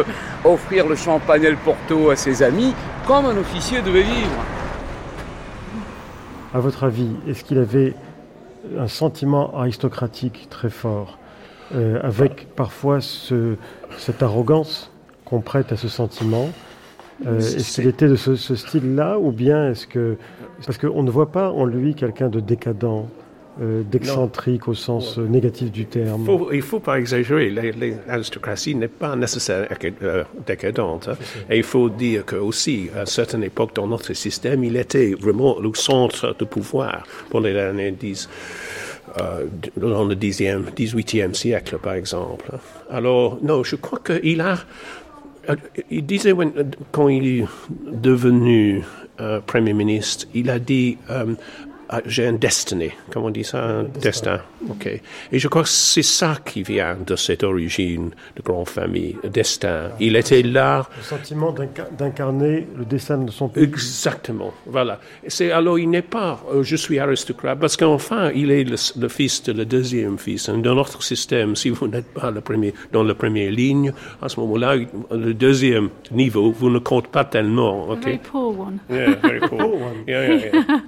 offrir 0.42 0.88
le 0.88 0.96
champagne 0.96 1.44
et 1.44 1.50
le 1.50 1.56
porto 1.56 2.10
à 2.10 2.16
ses 2.16 2.42
amis, 2.42 2.74
comme 3.06 3.26
un 3.26 3.36
officier 3.36 3.82
devait 3.82 4.02
vivre. 4.02 4.42
À 6.54 6.60
votre 6.60 6.84
avis, 6.84 7.10
est-ce 7.28 7.44
qu'il 7.44 7.58
avait 7.58 7.94
un 8.78 8.88
sentiment 8.88 9.56
aristocratique 9.56 10.48
très 10.50 10.70
fort, 10.70 11.18
euh, 11.74 12.00
avec 12.02 12.48
parfois 12.54 12.98
cette 13.00 14.22
arrogance 14.22 14.90
qu'on 15.24 15.40
prête 15.40 15.72
à 15.72 15.76
ce 15.76 15.88
sentiment. 15.88 16.48
Euh, 17.26 17.38
Est-ce 17.38 17.80
qu'il 17.80 17.88
était 17.88 18.08
de 18.08 18.16
ce, 18.16 18.36
ce 18.36 18.54
style-là, 18.54 19.18
ou 19.18 19.32
bien 19.32 19.70
est-ce 19.70 19.86
que... 19.86 20.16
Parce 20.64 20.78
qu'on 20.78 21.02
ne 21.02 21.10
voit 21.10 21.32
pas 21.32 21.50
en 21.50 21.64
lui 21.64 21.94
quelqu'un 21.94 22.28
de 22.28 22.40
décadent, 22.40 23.06
euh, 23.58 23.82
d'excentrique 23.82 24.68
au 24.68 24.74
sens 24.74 25.18
euh, 25.18 25.26
négatif 25.26 25.72
du 25.72 25.86
terme. 25.86 26.28
il 26.52 26.58
ne 26.58 26.60
faut 26.60 26.78
pas 26.78 26.98
exagérer. 26.98 27.48
L'aristocratie 28.06 28.74
n'est 28.74 28.86
pas 28.86 29.16
nécessairement 29.16 29.66
euh, 30.02 30.24
décadente. 30.46 31.08
Hein. 31.08 31.16
Et 31.48 31.56
il 31.56 31.62
faut 31.62 31.88
dire 31.88 32.26
qu'aussi, 32.26 32.90
à 32.94 33.06
certaines 33.06 33.44
époques 33.44 33.74
dans 33.74 33.86
notre 33.86 34.12
système, 34.12 34.62
il 34.62 34.76
était 34.76 35.14
vraiment 35.18 35.58
le 35.58 35.70
centre 35.72 36.36
de 36.38 36.44
pouvoir 36.44 37.06
pour 37.30 37.40
les 37.40 37.56
années 37.56 37.92
10. 37.92 38.28
dans 39.78 40.04
le 40.04 40.14
10e, 40.14 40.64
18e 40.76 41.32
siècle, 41.32 41.78
par 41.78 41.94
exemple. 41.94 42.50
Alors, 42.90 43.38
non, 43.40 43.64
je 43.64 43.76
crois 43.76 44.00
qu'il 44.00 44.42
a. 44.42 44.58
Il 45.90 46.04
disait 46.04 46.34
quand 46.92 47.08
il 47.08 47.40
est 47.40 47.44
devenu 47.90 48.84
Premier 49.46 49.72
ministre, 49.72 50.26
il 50.34 50.50
a 50.50 50.58
dit 50.58 50.98
j'ai 52.06 52.26
un 52.26 52.32
destiné, 52.32 52.92
comment 53.10 53.26
on 53.26 53.30
dit 53.30 53.44
ça, 53.44 53.62
un 53.62 53.82
destin. 53.84 54.40
Ok. 54.68 54.86
Et 55.32 55.38
je 55.38 55.48
crois 55.48 55.62
que 55.62 55.68
c'est 55.68 56.02
ça 56.02 56.36
qui 56.44 56.62
vient 56.62 56.96
de 57.06 57.16
cette 57.16 57.44
origine 57.44 58.10
de 58.36 58.42
grande 58.42 58.68
famille, 58.68 59.16
destin. 59.24 59.90
Il 60.00 60.16
était 60.16 60.42
là. 60.42 60.88
Le 60.96 61.02
sentiment 61.02 61.54
d'incarner 61.98 62.66
le 62.76 62.84
destin 62.84 63.18
de 63.18 63.30
son 63.30 63.48
pays. 63.48 63.64
Exactement. 63.64 64.52
Voilà. 64.66 65.00
C'est 65.26 65.50
alors 65.50 65.78
il 65.78 65.90
n'est 65.90 66.02
pas, 66.02 66.40
euh, 66.52 66.62
je 66.62 66.76
suis 66.76 66.98
aristocrate, 66.98 67.58
parce 67.58 67.76
qu'enfin 67.76 68.30
il 68.32 68.50
est 68.50 68.64
le, 68.64 69.08
fils 69.08 69.42
de 69.44 69.52
le 69.52 69.64
deuxième 69.64 70.18
fils. 70.18 70.48
Dans 70.48 70.74
notre 70.74 71.02
système, 71.02 71.56
si 71.56 71.70
vous 71.70 71.88
n'êtes 71.88 72.12
pas 72.12 72.30
le 72.30 72.40
premier, 72.40 72.74
dans 72.92 73.02
la 73.02 73.14
première 73.14 73.50
ligne, 73.50 73.92
à 74.22 74.28
ce 74.28 74.40
moment-là, 74.40 74.76
le 75.10 75.34
deuxième 75.34 75.90
niveau, 76.10 76.50
vous 76.50 76.70
ne 76.70 76.78
comptez 76.78 77.08
pas 77.08 77.24
tellement. 77.24 77.88
Ok? 77.88 78.04
Very 78.04 78.18
poor 78.18 78.58
one. 78.58 78.78
Yeah, 78.90 79.14
very 79.22 79.40
poor. 79.48 79.60
one. 79.60 80.04
Yeah, 80.06 80.28
yeah, 80.28 80.50
yeah. 80.52 80.80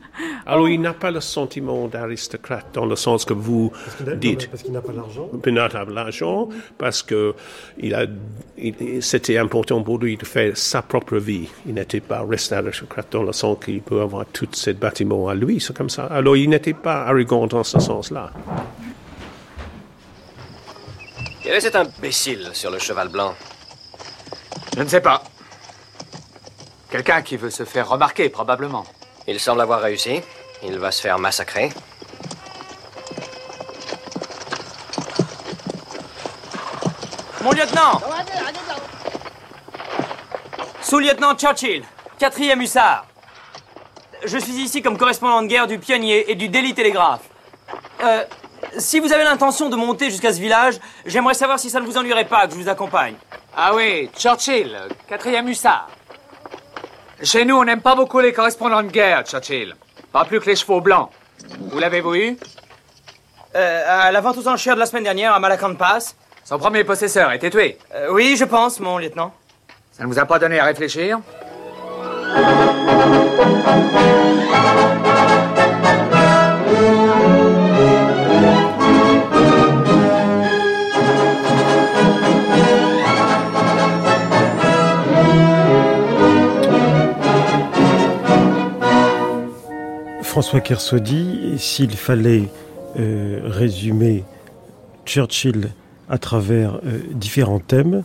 Alors 0.47 0.69
il 0.69 0.81
n'a 0.81 0.95
pas 0.95 1.11
le 1.11 1.21
sentiment 1.21 1.89
d'aristocrate 1.89 2.67
dans 2.73 2.87
le 2.87 2.97
sens 2.97 3.25
que 3.25 3.35
vous 3.35 3.68
dites. 4.17 4.49
Parce 4.49 4.63
qu'il 4.63 4.73
n'a 4.73 4.81
pas 4.81 4.93
l'argent. 4.93 5.29
Il 5.45 5.53
n'a 5.53 5.69
pas 5.69 5.85
l'argent 5.85 6.49
parce 6.77 7.03
que 7.03 7.35
il 7.79 7.95
a, 7.95 8.07
c'était 9.01 9.39
important 9.39 9.83
pour 9.83 9.99
lui 9.99 10.17
de 10.17 10.25
faire 10.25 10.57
sa 10.57 10.83
propre 10.83 11.17
vie. 11.17 11.49
Il 11.67 11.75
n'était 11.75 12.01
pas 12.01 12.23
resté 12.23 12.55
aristocrate 12.55 13.13
dans 13.13 13.23
le 13.23 13.33
sens 13.33 13.59
qu'il 13.65 13.81
peut 13.81 14.01
avoir 14.01 14.27
tout 14.27 14.49
ce 14.53 14.71
bâtiment 14.71 15.29
à 15.29 15.35
lui. 15.35 15.61
C'est 15.61 15.77
comme 15.77 15.91
ça. 15.91 16.07
Alors 16.07 16.37
il 16.37 16.51
n'était 16.51 16.75
pas 16.75 17.05
arrogant 17.05 17.47
dans 17.47 17.65
ce 17.65 17.79
sens-là. 17.79 18.33
Quel 21.43 21.55
est 21.55 21.61
cet 21.61 21.77
imbécile 21.77 22.51
sur 22.53 22.71
le 22.71 22.79
cheval 22.79 23.09
blanc 23.09 23.35
Je 24.77 24.83
ne 24.83 24.89
sais 24.89 25.01
pas. 25.01 25.23
Quelqu'un 26.91 27.23
qui 27.23 27.37
veut 27.37 27.51
se 27.51 27.65
faire 27.65 27.89
remarquer, 27.89 28.29
probablement. 28.29 28.85
Il 29.27 29.39
semble 29.39 29.61
avoir 29.61 29.81
réussi. 29.81 30.21
Il 30.63 30.79
va 30.79 30.91
se 30.91 31.01
faire 31.01 31.19
massacrer. 31.19 31.71
Mon 37.43 37.53
lieutenant 37.53 38.01
Sous-lieutenant 40.81 41.37
Churchill, 41.37 41.85
quatrième 42.19 42.61
hussard. 42.61 43.07
Je 44.25 44.39
suis 44.39 44.55
ici 44.55 44.83
comme 44.83 44.99
correspondant 44.99 45.43
de 45.43 45.47
guerre 45.47 45.67
du 45.69 45.79
Pionnier 45.79 46.31
et 46.31 46.35
du 46.35 46.49
Daily 46.49 46.75
Telegraph. 46.75 47.21
Euh, 48.03 48.25
si 48.79 48.99
vous 48.99 49.13
avez 49.13 49.23
l'intention 49.23 49.69
de 49.69 49.77
monter 49.77 50.11
jusqu'à 50.11 50.33
ce 50.33 50.41
village, 50.41 50.79
j'aimerais 51.07 51.35
savoir 51.35 51.61
si 51.61 51.71
ça 51.71 51.79
ne 51.81 51.87
vous 51.87 51.97
ennuierait 51.97 52.25
pas 52.25 52.47
que 52.47 52.55
je 52.55 52.59
vous 52.59 52.69
accompagne. 52.69 53.15
Ah 53.57 53.73
oui, 53.75 54.11
Churchill, 54.19 54.77
quatrième 55.09 55.49
hussard. 55.49 55.89
Chez 57.23 57.45
nous, 57.45 57.57
on 57.57 57.65
n'aime 57.65 57.83
pas 57.83 57.95
beaucoup 57.95 58.19
les 58.19 58.33
correspondants 58.33 58.83
de 58.83 58.89
guerre, 58.89 59.23
Churchill. 59.25 59.77
Pas 60.13 60.25
plus 60.25 60.41
que 60.41 60.47
les 60.47 60.57
chevaux 60.57 60.81
blancs. 60.81 61.11
Où 61.73 61.79
l'avez-vous 61.79 62.15
eu 62.15 62.39
euh, 63.55 64.07
À 64.07 64.11
la 64.11 64.21
vente 64.21 64.39
aux 64.39 64.49
enchères 64.49 64.75
de 64.75 64.81
la 64.81 64.87
semaine 64.87 65.05
dernière 65.05 65.33
à 65.35 65.39
Malacan 65.39 65.75
Pass. 65.77 66.17
Son 66.49 66.59
premier 66.59 66.83
possesseur 66.83 67.31
était 67.33 67.51
tué 67.51 67.77
euh, 67.95 68.11
Oui, 68.11 68.35
je 68.39 68.45
pense, 68.47 68.81
mon 68.81 68.97
lieutenant. 68.97 69.35
Ça 69.93 70.05
ne 70.05 70.09
vous 70.09 70.19
a 70.19 70.25
pas 70.25 70.39
donné 70.39 70.59
à 70.59 70.65
réfléchir? 70.65 71.21
François 90.23 90.61
Kersaudy, 90.61 91.59
s'il 91.59 91.95
fallait 91.95 92.49
euh, 92.99 93.41
résumer 93.45 94.25
Churchill 95.05 95.69
à 96.09 96.19
travers 96.19 96.81
euh, 96.85 97.01
différents 97.13 97.61
thèmes, 97.61 98.05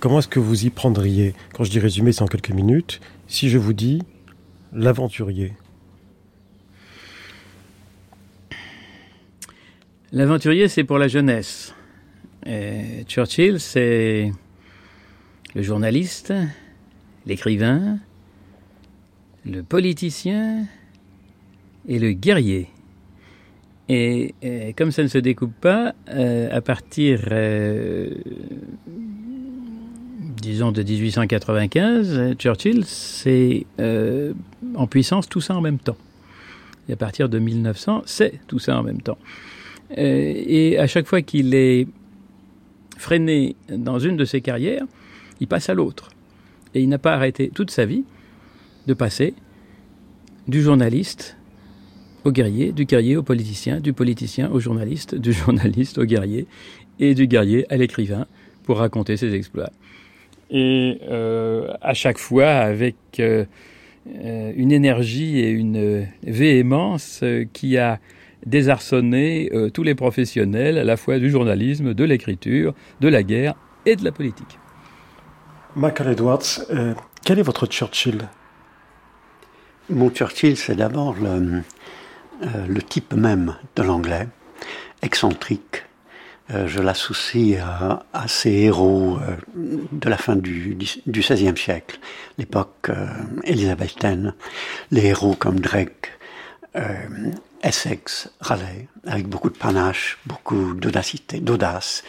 comment 0.00 0.18
est-ce 0.18 0.28
que 0.28 0.40
vous 0.40 0.64
y 0.64 0.70
prendriez 0.70 1.34
Quand 1.54 1.64
je 1.64 1.70
dis 1.70 1.78
résumer, 1.78 2.12
c'est 2.12 2.22
en 2.22 2.26
quelques 2.26 2.50
minutes. 2.50 3.00
Si 3.26 3.48
je 3.48 3.58
vous 3.58 3.72
dis 3.72 4.02
l'aventurier? 4.72 5.54
L'aventurier, 10.12 10.68
c'est 10.68 10.84
pour 10.84 10.98
la 10.98 11.08
jeunesse. 11.08 11.74
Churchill, 13.06 13.60
c'est 13.60 14.32
le 15.54 15.62
journaliste, 15.62 16.32
l'écrivain, 17.26 17.98
le 19.44 19.62
politicien, 19.62 20.64
et 21.88 21.98
le 21.98 22.12
guerrier. 22.12 22.68
Et, 23.88 24.34
comme 24.76 24.92
ça 24.92 25.02
ne 25.02 25.08
se 25.08 25.18
découpe 25.18 25.54
pas, 25.60 25.94
euh, 26.10 26.48
à 26.52 26.60
partir, 26.60 27.20
euh, 27.30 28.10
disons, 30.36 30.72
de 30.72 30.82
1895, 30.82 32.34
Churchill, 32.38 32.84
c'est 32.84 33.64
euh, 33.80 34.34
en 34.74 34.86
puissance 34.86 35.28
tout 35.28 35.40
ça 35.40 35.54
en 35.54 35.62
même 35.62 35.78
temps. 35.78 35.96
Et 36.88 36.92
à 36.92 36.96
partir 36.96 37.28
de 37.28 37.38
1900, 37.38 38.02
c'est 38.04 38.40
tout 38.46 38.58
ça 38.58 38.78
en 38.78 38.82
même 38.82 39.00
temps. 39.00 39.18
et 39.96 40.78
à 40.78 40.86
chaque 40.86 41.06
fois 41.06 41.22
qu'il 41.22 41.54
est 41.54 41.86
freiné 42.98 43.56
dans 43.70 43.98
une 43.98 44.18
de 44.18 44.26
ses 44.26 44.42
carrières, 44.42 44.84
il 45.40 45.46
passe 45.46 45.70
à 45.70 45.74
l'autre. 45.74 46.10
Et 46.74 46.82
il 46.82 46.88
n'a 46.90 46.98
pas 46.98 47.14
arrêté 47.14 47.50
toute 47.54 47.70
sa 47.70 47.86
vie 47.86 48.04
de 48.86 48.92
passer 48.92 49.34
du 50.46 50.60
journaliste 50.60 51.37
au 52.24 52.32
guerrier, 52.32 52.72
du 52.72 52.84
guerrier 52.84 53.16
au 53.16 53.22
politicien, 53.22 53.80
du 53.80 53.92
politicien 53.92 54.50
au 54.50 54.60
journaliste, 54.60 55.14
du 55.14 55.32
journaliste 55.42 55.98
au 55.98 56.04
guerrier, 56.04 56.46
et 56.98 57.14
du 57.14 57.26
guerrier 57.26 57.66
à 57.72 57.76
l'écrivain 57.76 58.26
pour 58.64 58.78
raconter 58.78 59.16
ses 59.16 59.34
exploits. 59.34 59.70
Et 60.50 60.98
euh, 61.08 61.72
à 61.82 61.94
chaque 61.94 62.18
fois 62.18 62.48
avec 62.48 62.96
euh, 63.20 63.44
euh, 64.08 64.52
une 64.56 64.72
énergie 64.72 65.38
et 65.38 65.50
une 65.50 66.06
véhémence 66.22 67.22
qui 67.52 67.76
a 67.76 67.98
désarçonné 68.46 69.50
tous 69.74 69.82
les 69.82 69.94
professionnels 69.94 70.78
à 70.78 70.84
la 70.84 70.96
fois 70.96 71.18
du 71.18 71.28
journalisme, 71.28 71.92
de 71.92 72.04
l'écriture, 72.04 72.72
de 73.00 73.08
la 73.08 73.22
guerre 73.22 73.54
et 73.84 73.96
de 73.96 74.04
la 74.04 74.12
politique. 74.12 74.58
Michael 75.74 76.12
Edwards, 76.12 76.60
quel 77.24 77.38
est 77.40 77.42
votre 77.42 77.66
Churchill? 77.66 78.28
Mon 79.90 80.08
Churchill, 80.10 80.56
c'est 80.56 80.76
d'abord 80.76 81.16
le, 81.20 81.62
euh, 82.42 82.66
le 82.68 82.82
type 82.82 83.14
même 83.14 83.56
de 83.74 83.82
l'anglais, 83.82 84.28
excentrique. 85.02 85.84
Euh, 86.50 86.68
je 86.68 86.80
l'associe 86.80 87.60
à, 87.60 88.04
à, 88.12 88.28
ces 88.28 88.50
héros 88.50 89.18
euh, 89.20 89.36
de 89.54 90.08
la 90.08 90.16
fin 90.16 90.36
du, 90.36 90.76
du 90.76 91.20
XVIe 91.20 91.56
siècle, 91.56 91.98
l'époque 92.38 92.90
élisabéthaine, 93.44 94.34
les 94.90 95.06
héros 95.06 95.34
comme 95.34 95.60
Drake, 95.60 96.12
Essex, 97.62 98.30
Raleigh, 98.40 98.86
avec 99.04 99.26
beaucoup 99.26 99.50
de 99.50 99.56
panache, 99.56 100.18
beaucoup 100.26 100.74
d'audacité, 100.74 101.40
d'audace, 101.40 102.04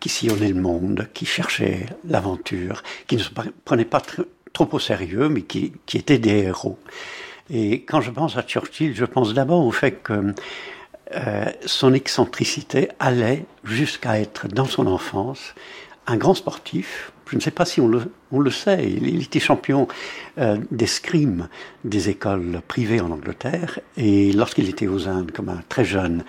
qui 0.00 0.08
sillonnaient 0.08 0.48
le 0.48 0.60
monde, 0.60 1.06
qui 1.14 1.26
cherchaient 1.26 1.86
l'aventure, 2.04 2.82
qui 3.06 3.16
ne 3.16 3.22
se 3.22 3.30
prenaient 3.64 3.84
pas 3.84 4.02
trop 4.52 4.68
au 4.72 4.78
sérieux, 4.80 5.28
mais 5.28 5.42
qui, 5.42 5.74
qui 5.86 5.98
étaient 5.98 6.18
des 6.18 6.38
héros. 6.38 6.78
Et 7.50 7.82
quand 7.82 8.00
je 8.00 8.10
pense 8.10 8.36
à 8.36 8.42
Churchill, 8.42 8.94
je 8.94 9.04
pense 9.04 9.34
d'abord 9.34 9.64
au 9.64 9.72
fait 9.72 10.02
que 10.02 10.34
euh, 11.14 11.44
son 11.64 11.94
excentricité 11.94 12.88
allait 13.00 13.46
jusqu'à 13.64 14.20
être, 14.20 14.46
dans 14.48 14.66
son 14.66 14.86
enfance, 14.86 15.54
un 16.06 16.16
grand 16.16 16.34
sportif. 16.34 17.12
Je 17.30 17.36
ne 17.36 17.40
sais 17.40 17.50
pas 17.50 17.66
si 17.66 17.80
on 17.80 17.88
le, 17.88 18.50
sait. 18.50 18.90
Il, 18.90 19.22
était 19.22 19.40
champion 19.40 19.86
euh, 20.38 20.56
d'escrime 20.70 21.48
des 21.84 22.08
écoles 22.08 22.62
privées 22.66 23.00
en 23.02 23.10
Angleterre. 23.10 23.80
Et 23.98 24.32
lorsqu'il 24.32 24.68
était 24.68 24.86
aux 24.86 25.08
Indes, 25.08 25.30
comme 25.32 25.50
un 25.50 25.62
très 25.68 25.84
jeune 25.84 26.24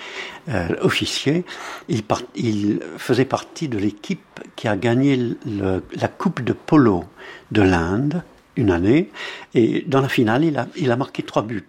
euh, 0.50 0.68
officier, 0.82 1.46
il, 1.88 2.04
il, 2.36 2.82
faisait 2.98 3.26
partie 3.26 3.70
de 3.70 3.78
l'équipe 3.78 4.42
qui 4.58 4.68
a 4.68 4.76
gagné 4.76 5.16
le, 5.46 5.82
la 5.94 6.08
Coupe 6.10 6.42
de 6.42 6.54
polo 6.54 7.06
de 7.52 7.62
l'Inde 7.62 8.22
une 8.60 8.72
année. 8.72 9.10
Et 9.54 9.84
dans 9.88 10.02
la 10.02 10.10
finale, 10.10 10.44
il 10.44 10.58
a, 10.58 10.68
il 10.76 10.92
a 10.92 10.96
marqué 10.96 11.24
trois 11.24 11.42
buts. 11.42 11.64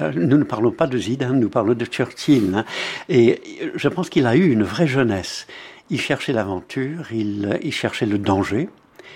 Euh, 0.00 0.12
nous 0.14 0.38
ne 0.38 0.44
parlons 0.44 0.70
pas 0.70 0.86
de 0.86 0.98
Zidane, 0.98 1.38
nous 1.38 1.48
parlons 1.48 1.74
de 1.74 1.84
Churchill. 1.84 2.54
Hein. 2.54 2.64
Et 3.08 3.40
je 3.74 3.88
pense 3.88 4.08
qu'il 4.08 4.26
a 4.26 4.34
eu 4.36 4.50
une 4.50 4.62
vraie 4.62 4.86
jeunesse. 4.86 5.46
Il 5.90 6.00
cherchait 6.00 6.32
l'aventure, 6.32 7.12
il, 7.12 7.58
il, 7.62 7.72
cherchait 7.72 8.06
le 8.06 8.18
danger. 8.18 8.68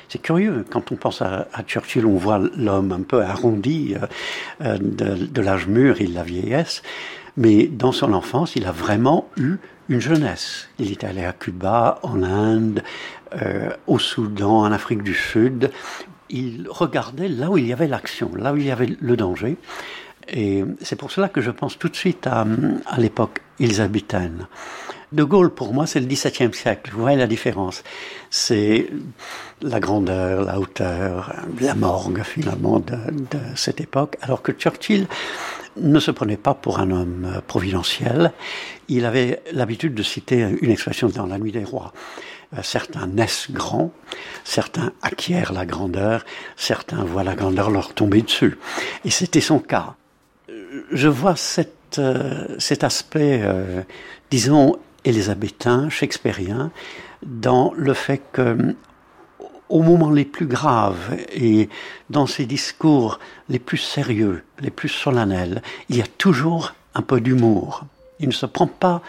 C'est 0.08 0.20
curieux, 0.20 0.64
quand 0.70 0.92
on 0.92 0.96
pense 0.96 1.22
à, 1.22 1.48
Churchill, 1.66 2.06
on 2.06 2.16
voit 2.16 2.40
l'homme 2.56 2.92
un 2.92 3.02
peu 3.02 3.22
arrondi 3.22 3.94
euh, 3.94 4.06
euh 4.62 4.78
de, 4.78 5.26
de 5.26 5.40
l'âge 5.42 5.66
mûr 5.66 6.00
et 6.00 6.06
de 6.06 6.14
la 6.14 6.22
vieillesse. 6.22 6.82
Mais 7.36 7.66
dans 7.66 7.92
son 7.92 8.12
enfance, 8.12 8.56
il 8.56 8.66
a 8.66 8.72
vraiment 8.72 9.28
eu 9.36 9.56
une 9.88 10.00
jeunesse. 10.00 10.68
Il 10.78 10.90
est 10.90 11.04
allé 11.04 11.24
à 11.24 11.32
Cuba, 11.32 11.98
en 12.02 12.22
Inde, 12.22 12.82
euh, 13.40 13.70
au 13.86 13.98
Soudan, 13.98 14.60
en 14.60 14.72
Afrique 14.72 15.02
du 15.02 15.14
Sud. 15.14 15.70
Il 16.30 16.66
regardait 16.68 17.28
là 17.28 17.50
où 17.50 17.58
il 17.58 17.66
y 17.66 17.72
avait 17.72 17.88
l'action, 17.88 18.30
là 18.34 18.52
où 18.52 18.56
il 18.56 18.66
y 18.66 18.70
avait 18.70 18.90
le 19.00 19.16
danger. 19.16 19.56
Et 20.28 20.62
c'est 20.82 20.96
pour 20.96 21.10
cela 21.10 21.28
que 21.28 21.40
je 21.40 21.50
pense 21.50 21.78
tout 21.78 21.88
de 21.88 21.96
suite 21.96 22.26
à, 22.26 22.46
à 22.86 22.98
l'époque 22.98 23.40
élisabéthaine. 23.58 24.46
De 25.10 25.24
Gaulle, 25.24 25.48
pour 25.48 25.72
moi, 25.72 25.86
c'est 25.86 26.00
le 26.00 26.06
XVIIe 26.06 26.52
siècle. 26.52 26.90
Vous 26.92 27.00
voyez 27.00 27.16
la 27.16 27.26
différence. 27.26 27.82
C'est 28.28 28.88
la 29.62 29.80
grandeur, 29.80 30.44
la 30.44 30.60
hauteur, 30.60 31.34
la 31.62 31.74
morgue, 31.74 32.22
finalement, 32.22 32.78
de, 32.78 32.96
de, 33.10 33.38
cette 33.54 33.80
époque. 33.80 34.18
Alors 34.20 34.42
que 34.42 34.52
Churchill 34.52 35.06
ne 35.80 36.00
se 36.00 36.10
prenait 36.10 36.36
pas 36.36 36.54
pour 36.54 36.78
un 36.78 36.90
homme 36.90 37.40
providentiel. 37.46 38.32
Il 38.88 39.04
avait 39.04 39.42
l'habitude 39.52 39.94
de 39.94 40.02
citer 40.02 40.46
une 40.60 40.70
expression 40.70 41.08
dans 41.08 41.26
La 41.26 41.38
Nuit 41.38 41.52
des 41.52 41.64
Rois. 41.64 41.92
Euh, 42.56 42.60
certains 42.62 43.06
naissent 43.06 43.50
grands, 43.50 43.92
certains 44.44 44.92
acquièrent 45.02 45.52
la 45.52 45.66
grandeur, 45.66 46.24
certains 46.56 47.04
voient 47.04 47.24
la 47.24 47.34
grandeur 47.34 47.70
leur 47.70 47.92
tomber 47.92 48.22
dessus. 48.22 48.58
Et 49.04 49.10
c'était 49.10 49.42
son 49.42 49.58
cas 49.58 49.96
je 50.92 51.08
vois 51.08 51.34
euh, 51.98 52.56
cet 52.58 52.84
aspect, 52.84 53.40
euh, 53.42 53.82
disons, 54.30 54.76
élisabétain, 55.04 55.88
shakespearien, 55.88 56.70
dans 57.22 57.72
le 57.76 57.94
fait 57.94 58.22
que 58.32 58.74
au 59.68 59.82
moment 59.82 60.10
les 60.10 60.24
plus 60.24 60.46
graves 60.46 61.16
et 61.32 61.68
dans 62.10 62.26
ses 62.26 62.46
discours 62.46 63.18
les 63.48 63.58
plus 63.58 63.78
sérieux, 63.78 64.44
les 64.60 64.70
plus 64.70 64.88
solennels, 64.88 65.62
il 65.88 65.96
y 65.96 66.02
a 66.02 66.06
toujours 66.18 66.74
un 66.94 67.02
peu 67.02 67.20
d'humour. 67.20 67.84
Il 68.20 68.28
ne 68.28 68.32
se 68.32 68.46
prend 68.46 68.66
pas 68.66 69.02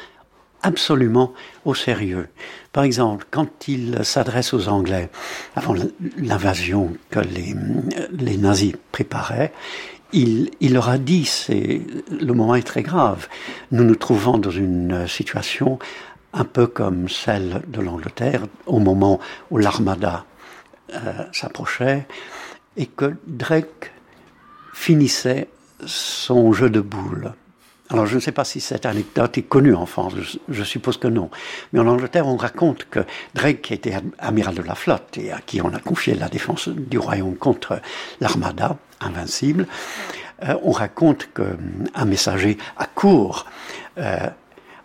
absolument 0.61 1.33
au 1.65 1.73
sérieux. 1.73 2.27
Par 2.73 2.83
exemple, 2.83 3.25
quand 3.31 3.67
il 3.67 4.03
s'adresse 4.03 4.53
aux 4.53 4.67
Anglais, 4.67 5.09
avant 5.55 5.73
l'invasion 6.17 6.93
que 7.09 7.19
les, 7.19 7.55
les 8.11 8.37
nazis 8.37 8.73
préparaient, 8.91 9.53
il, 10.11 10.49
il, 10.59 10.73
leur 10.73 10.89
a 10.89 10.97
dit, 10.97 11.25
c'est 11.25 11.81
le 12.09 12.33
moment 12.33 12.55
est 12.55 12.63
très 12.63 12.81
grave. 12.81 13.27
Nous 13.71 13.83
nous 13.83 13.95
trouvons 13.95 14.37
dans 14.37 14.51
une 14.51 15.07
situation 15.07 15.79
un 16.33 16.43
peu 16.43 16.67
comme 16.67 17.09
celle 17.09 17.61
de 17.67 17.81
l'Angleterre 17.81 18.45
au 18.65 18.79
moment 18.79 19.19
où 19.51 19.57
l'armada 19.57 20.25
euh, 20.93 21.23
s'approchait 21.31 22.07
et 22.77 22.85
que 22.85 23.15
Drake 23.27 23.91
finissait 24.73 25.47
son 25.85 26.53
jeu 26.53 26.69
de 26.69 26.81
boules. 26.81 27.33
Alors 27.91 28.05
je 28.05 28.15
ne 28.15 28.19
sais 28.19 28.31
pas 28.31 28.43
si 28.43 28.59
cette 28.61 28.85
anecdote 28.85 29.37
est 29.39 29.43
connue 29.43 29.73
en 29.73 29.87
France, 29.87 30.13
je, 30.47 30.63
suppose 30.63 30.97
que 30.97 31.07
non. 31.07 31.31
Mais 31.73 31.79
en 31.79 31.87
Angleterre, 31.87 32.27
on 32.27 32.37
raconte 32.37 32.85
que 32.89 32.99
Drake, 33.33 33.63
qui 33.63 33.73
était 33.73 33.95
amiral 34.19 34.53
de 34.53 34.61
la 34.61 34.75
flotte 34.75 35.17
et 35.17 35.31
à 35.31 35.39
qui 35.39 35.59
on 35.61 35.73
a 35.73 35.79
confié 35.79 36.13
la 36.13 36.29
défense 36.29 36.69
du 36.69 36.99
royaume 36.99 37.35
contre 37.35 37.81
l'armada 38.21 38.77
invincible, 39.01 39.65
euh, 40.43 40.55
on 40.61 40.71
raconte 40.71 41.29
qu'un 41.33 42.05
messager 42.05 42.59
accourt 42.77 43.47
euh, 43.97 44.27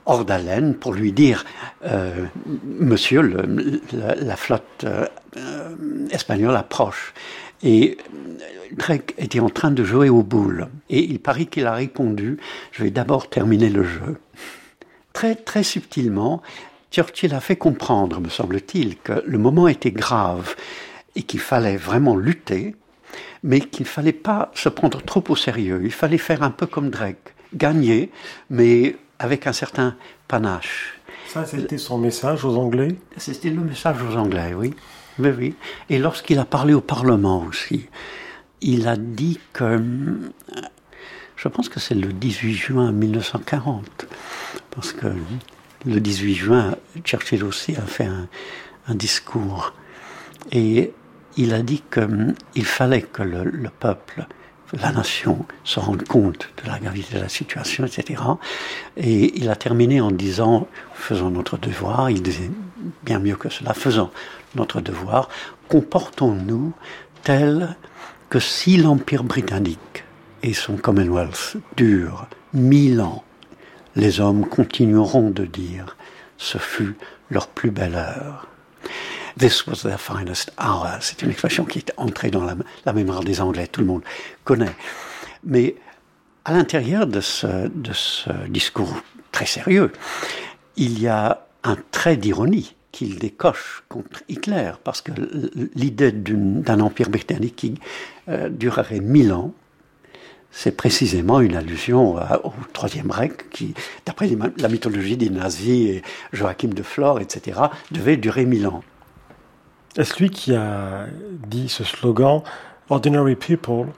hors 0.07 0.25
d'haleine 0.25 0.75
pour 0.75 0.95
lui 0.95 1.13
dire 1.13 1.45
euh, 1.85 2.25
Monsieur, 2.65 3.21
la, 3.93 4.37
flotte 4.37 4.87
euh, 5.37 5.75
espagnole 6.11 6.57
approche. 6.57 7.13
Et 7.63 7.97
Drake 8.73 9.15
était 9.19 9.41
en 9.41 9.49
train 9.49 9.71
de 9.71 9.85
jouer 9.85 10.09
aux 10.09 10.23
boules. 10.23 10.69
Et 10.91 11.03
il 11.03 11.19
paraît 11.21 11.47
qu'il 11.47 11.67
a 11.67 11.75
répondu, 11.75 12.39
je 12.73 12.83
vais 12.83 12.91
d'abord 12.91 13.31
terminer 13.31 13.71
le 13.71 13.85
jeu. 13.85 14.19
Très, 15.13 15.35
très 15.35 15.63
subtilement, 15.63 16.43
Churchill 16.91 17.35
a 17.35 17.41
fait 17.41 17.57
comprendre, 17.57 18.21
me 18.21 18.29
semble-t-il, 18.29 18.97
que 18.99 19.23
le 19.27 19.39
moment 19.39 19.69
était 19.69 19.93
grave 19.93 20.55
et 21.17 21.23
qu'il 21.23 21.41
fallait 21.41 21.77
vraiment 21.77 22.17
lutter, 22.17 22.77
mais 23.43 23.61
qu'il 23.61 23.85
ne 23.85 23.89
fallait 23.89 24.13
pas 24.13 24.51
se 24.55 24.69
prendre 24.69 25.03
trop 25.03 25.25
au 25.29 25.37
sérieux. 25.37 25.81
Il 25.85 25.93
fallait 25.93 26.19
faire 26.19 26.43
un 26.43 26.51
peu 26.51 26.67
comme 26.67 26.91
Drake, 26.91 27.35
gagner, 27.55 28.11
mais 28.51 28.97
avec 29.19 29.47
un 29.47 29.53
certain 29.53 29.97
panache. 30.29 31.01
Ça, 31.29 31.45
c'était 31.47 31.79
son 31.79 31.99
message 31.99 32.45
aux 32.45 32.57
Anglais? 32.57 32.97
C'était 33.17 33.51
le 33.51 33.63
message 33.63 33.97
aux 34.03 34.17
Anglais, 34.17 34.55
oui. 34.57 34.75
Oui, 35.19 35.31
oui. 35.37 35.55
Et 35.91 35.99
lorsqu'il 35.99 36.39
a 36.39 36.45
parlé 36.45 36.75
au 36.75 36.81
Parlement 36.81 37.45
aussi, 37.45 37.87
il 38.61 38.89
a 38.89 38.97
dit 38.97 39.39
que, 39.53 39.83
je 41.37 41.49
pense 41.49 41.69
que 41.69 41.79
c'est 41.79 41.95
le 41.95 42.13
18 42.13 42.55
juin 42.55 42.93
1940, 42.93 44.07
parce 44.71 44.93
que 44.93 45.07
le 45.87 46.01
18 46.01 46.35
juin, 46.35 46.77
Churchill 47.05 47.45
aussi 47.45 47.77
a 47.77 47.83
fait 47.83 48.07
un, 48.07 48.95
discours. 48.95 49.73
Et 50.53 50.93
il 51.37 51.55
a 51.55 51.63
dit 51.63 51.83
qu'il 51.91 52.65
fallait 52.67 53.03
que 53.03 53.23
le, 53.23 53.45
le, 53.45 53.71
peuple, 53.71 54.27
la 54.73 54.93
nation, 54.93 55.47
se 55.63 55.81
rende 55.81 56.05
compte 56.05 56.51
de 56.63 56.69
la 56.69 56.79
gravité 56.79 57.15
de 57.17 57.21
la 57.21 57.29
situation, 57.29 57.87
etc. 57.87 58.23
Et 58.97 59.39
il 59.39 59.49
a 59.49 59.57
terminé 59.57 60.01
en 60.01 60.11
disant, 60.11 60.69
faisons 60.95 61.31
notre 61.31 61.57
devoir, 61.57 62.11
bien 63.05 63.19
mieux 63.19 63.37
que 63.37 63.49
cela, 63.49 63.75
faisons 63.75 64.11
notre 64.55 64.81
devoir, 64.81 65.29
comportons-nous 65.69 66.73
tel 67.23 67.77
que 68.31 68.39
si 68.39 68.77
l'Empire 68.77 69.25
britannique 69.25 70.05
et 70.43 70.55
son 70.55 70.77
Commonwealth 70.77 71.57
durent 71.77 72.27
mille 72.53 73.01
ans, 73.01 73.25
les 73.97 74.21
hommes 74.21 74.47
continueront 74.47 75.31
de 75.31 75.45
dire 75.45 75.97
ce 76.37 76.59
fut 76.59 76.97
leur 77.31 77.47
plus 77.47 77.71
belle 77.71 77.95
heure. 77.95 78.47
This 79.39 79.67
was 79.67 79.83
their 79.83 80.01
finest 80.01 80.53
hour. 80.59 80.89
C'est 81.01 81.23
une 81.23 81.31
expression 81.31 81.65
qui 81.65 81.79
est 81.79 81.93
entrée 81.97 82.31
dans 82.31 82.45
la, 82.45 82.93
mémoire 82.93 83.25
des 83.25 83.41
Anglais, 83.41 83.67
tout 83.67 83.81
le 83.81 83.87
monde 83.87 84.03
connaît. 84.45 84.75
Mais 85.45 85.75
à 86.45 86.53
l'intérieur 86.53 87.07
de 87.07 87.21
ce 87.21 87.69
discours 88.49 88.97
très 89.33 89.47
sérieux, 89.47 89.93
il 90.77 91.01
y 91.01 91.09
a 91.09 91.47
un 91.65 91.77
trait 91.91 92.17
d'ironie 92.17 92.74
qu'il 92.95 93.19
décoche 93.19 93.83
contre 93.89 94.23
Hitler, 94.29 94.71
parce 94.85 95.01
que 95.03 95.11
l'idée 95.75 96.13
d'un 96.13 96.79
empire 96.79 97.11
britannique 97.11 97.57
qui 97.57 97.75
euh, 98.29 98.49
durerait 98.49 99.01
mille 99.01 99.33
ans, 99.33 99.53
c'est 100.53 100.77
précisément 100.77 101.41
une 101.41 101.57
allusion 101.57 102.15
au 102.15 102.53
Troisième 102.73 103.11
Reich, 103.11 103.33
qui, 103.51 103.75
d'après 104.07 104.31
la 104.59 104.69
mythologie 104.69 105.17
des 105.17 105.29
nazis 105.29 105.91
et 105.91 106.03
Joachim 106.33 106.69
de 106.69 106.85
Flore, 106.85 107.19
etc., 107.19 107.63
devait 107.91 108.17
durer 108.17 108.47
mille 108.47 108.69
ans. 108.69 108.85
Est-ce 109.97 110.23
lui 110.23 110.31
qui 110.31 110.55
a 110.55 111.07
dit 111.49 111.69
ce 111.69 111.83
slogan 111.83 112.43
Ordinary 112.91 113.35
People, 113.35 113.89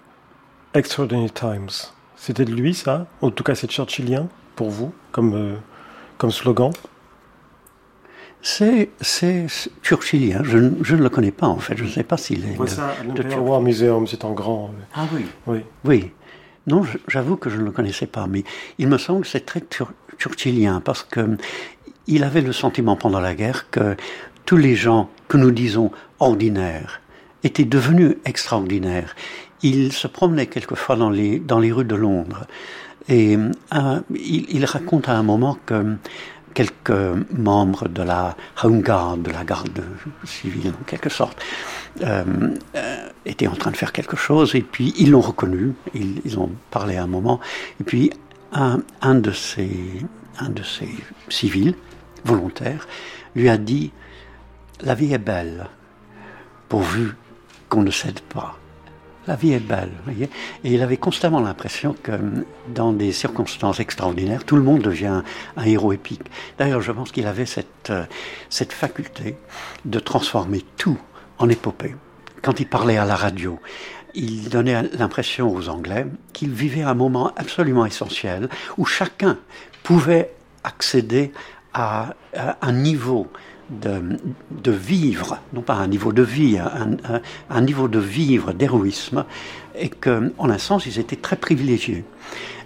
Extraordinary 0.72 1.30
Times 1.30 1.92
C'était 2.16 2.46
de 2.46 2.54
lui, 2.54 2.72
ça? 2.72 3.06
En 3.20 3.30
tout 3.30 3.44
cas, 3.44 3.54
c'est 3.54 3.70
churchillien, 3.70 4.28
pour 4.54 4.70
vous, 4.70 4.94
comme, 5.12 5.34
euh, 5.34 5.56
comme 6.16 6.30
slogan? 6.30 6.70
C'est 8.42 8.90
churchillien. 9.82 10.42
Je, 10.44 10.58
je, 10.82 10.94
ne 10.96 11.02
le 11.02 11.08
connais 11.08 11.32
pas 11.32 11.48
en 11.48 11.58
fait. 11.58 11.76
Je 11.76 11.84
ne 11.84 11.88
sais 11.88 12.04
pas 12.04 12.16
s'il 12.16 12.44
est. 12.44 12.56
Le 12.56 13.38
War 13.38 13.60
Museum, 13.60 14.06
c'est 14.06 14.24
en 14.24 14.32
grand. 14.32 14.70
Ah 14.94 15.06
oui. 15.12 15.24
Oui. 15.46 15.60
Oui. 15.84 16.10
Non, 16.66 16.82
j'avoue 17.06 17.36
que 17.36 17.48
je 17.48 17.58
ne 17.58 17.64
le 17.64 17.70
connaissais 17.70 18.06
pas, 18.06 18.26
mais 18.26 18.42
il 18.78 18.88
me 18.88 18.98
semble 18.98 19.22
que 19.22 19.28
c'est 19.28 19.46
très 19.46 19.62
churchillien 20.18 20.80
parce 20.80 21.04
que 21.04 21.36
il 22.08 22.24
avait 22.24 22.40
le 22.40 22.52
sentiment 22.52 22.96
pendant 22.96 23.20
la 23.20 23.34
guerre 23.34 23.70
que 23.70 23.96
tous 24.44 24.56
les 24.56 24.74
gens 24.74 25.08
que 25.28 25.36
nous 25.36 25.50
disons 25.50 25.90
ordinaires 26.20 27.00
étaient 27.42 27.64
devenus 27.64 28.16
extraordinaires. 28.24 29.14
il 29.62 29.92
se 29.92 30.06
promenait 30.06 30.46
quelquefois 30.46 30.96
dans 30.96 31.10
les, 31.10 31.38
dans 31.38 31.58
les 31.58 31.72
rues 31.72 31.84
de 31.84 31.94
Londres. 31.96 32.46
Et 33.08 33.36
euh, 33.36 34.00
il, 34.14 34.46
il, 34.50 34.64
raconte 34.64 35.08
à 35.08 35.16
un 35.16 35.22
moment 35.22 35.56
que 35.64 35.96
quelques 36.56 37.26
membres 37.36 37.86
de 37.86 38.02
la 38.02 38.34
Home 38.62 38.80
de 38.80 39.30
la 39.30 39.44
garde 39.44 39.84
civile 40.24 40.72
en 40.80 40.84
quelque 40.84 41.10
sorte, 41.10 41.38
euh, 42.00 42.24
euh, 42.74 43.08
étaient 43.26 43.46
en 43.46 43.54
train 43.54 43.70
de 43.70 43.76
faire 43.76 43.92
quelque 43.92 44.16
chose 44.16 44.54
et 44.54 44.62
puis 44.62 44.94
ils 44.96 45.10
l'ont 45.10 45.20
reconnu, 45.20 45.74
ils, 45.92 46.38
ont 46.38 46.50
parlé 46.70 46.96
un 46.96 47.06
moment, 47.06 47.40
et 47.78 47.84
puis 47.84 48.10
un, 48.52 48.80
un, 49.02 49.16
de 49.16 49.32
ces, 49.32 49.70
un 50.38 50.48
de 50.48 50.62
ces 50.62 50.88
civils 51.28 51.74
volontaires 52.24 52.88
lui 53.34 53.50
a 53.50 53.58
dit 53.58 53.92
La 54.80 54.94
vie 54.94 55.12
est 55.12 55.18
belle, 55.18 55.66
pourvu 56.70 57.16
qu'on 57.68 57.82
ne 57.82 57.90
cède 57.90 58.20
pas. 58.20 58.55
La 59.26 59.34
vie 59.34 59.52
est 59.52 59.60
belle, 59.60 59.90
voyez. 60.04 60.30
Et 60.62 60.72
il 60.74 60.82
avait 60.82 60.96
constamment 60.96 61.40
l'impression 61.40 61.96
que 62.00 62.12
dans 62.68 62.92
des 62.92 63.10
circonstances 63.10 63.80
extraordinaires, 63.80 64.44
tout 64.44 64.56
le 64.56 64.62
monde 64.62 64.82
devient 64.82 65.22
un 65.56 65.64
héros 65.64 65.92
épique. 65.92 66.22
D'ailleurs, 66.58 66.80
je 66.80 66.92
pense 66.92 67.10
qu'il 67.10 67.26
avait 67.26 67.46
cette, 67.46 67.90
euh, 67.90 68.04
cette 68.50 68.72
faculté 68.72 69.36
de 69.84 69.98
transformer 69.98 70.64
tout 70.76 70.98
en 71.38 71.48
épopée. 71.48 71.96
Quand 72.42 72.60
il 72.60 72.68
parlait 72.68 72.98
à 72.98 73.04
la 73.04 73.16
radio, 73.16 73.58
il 74.14 74.48
donnait 74.48 74.82
l'impression 74.92 75.52
aux 75.52 75.68
Anglais 75.68 76.06
qu'il 76.32 76.50
vivait 76.50 76.82
un 76.82 76.94
moment 76.94 77.32
absolument 77.36 77.84
essentiel 77.84 78.48
où 78.78 78.84
chacun 78.84 79.38
pouvait 79.82 80.32
accéder 80.62 81.32
à, 81.74 82.14
à 82.34 82.56
un 82.62 82.72
niveau 82.72 83.28
de, 83.70 84.18
de, 84.50 84.70
vivre, 84.70 85.38
non 85.52 85.62
pas 85.62 85.74
un 85.74 85.86
niveau 85.86 86.12
de 86.12 86.22
vie, 86.22 86.58
un, 86.58 87.20
un, 87.50 87.60
niveau 87.60 87.88
de 87.88 87.98
vivre, 87.98 88.52
d'héroïsme, 88.52 89.24
et 89.78 89.88
qu'en 89.88 90.30
un 90.38 90.58
sens, 90.58 90.86
ils 90.86 90.98
étaient 90.98 91.16
très 91.16 91.36
privilégiés. 91.36 92.04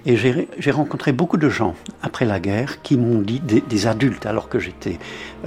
Et 0.07 0.17
j'ai 0.17 0.71
rencontré 0.71 1.13
beaucoup 1.13 1.37
de 1.37 1.51
gens 1.51 1.75
après 2.03 2.25
la 2.25 2.41
guerre 2.41 2.81
qui 2.83 2.97
m'ont 2.97 3.21
dit, 3.21 3.41
des, 3.41 3.61
des, 3.61 3.87
adultes 3.87 4.25
alors 4.25 4.49
que 4.49 4.59
j'étais 4.59 4.99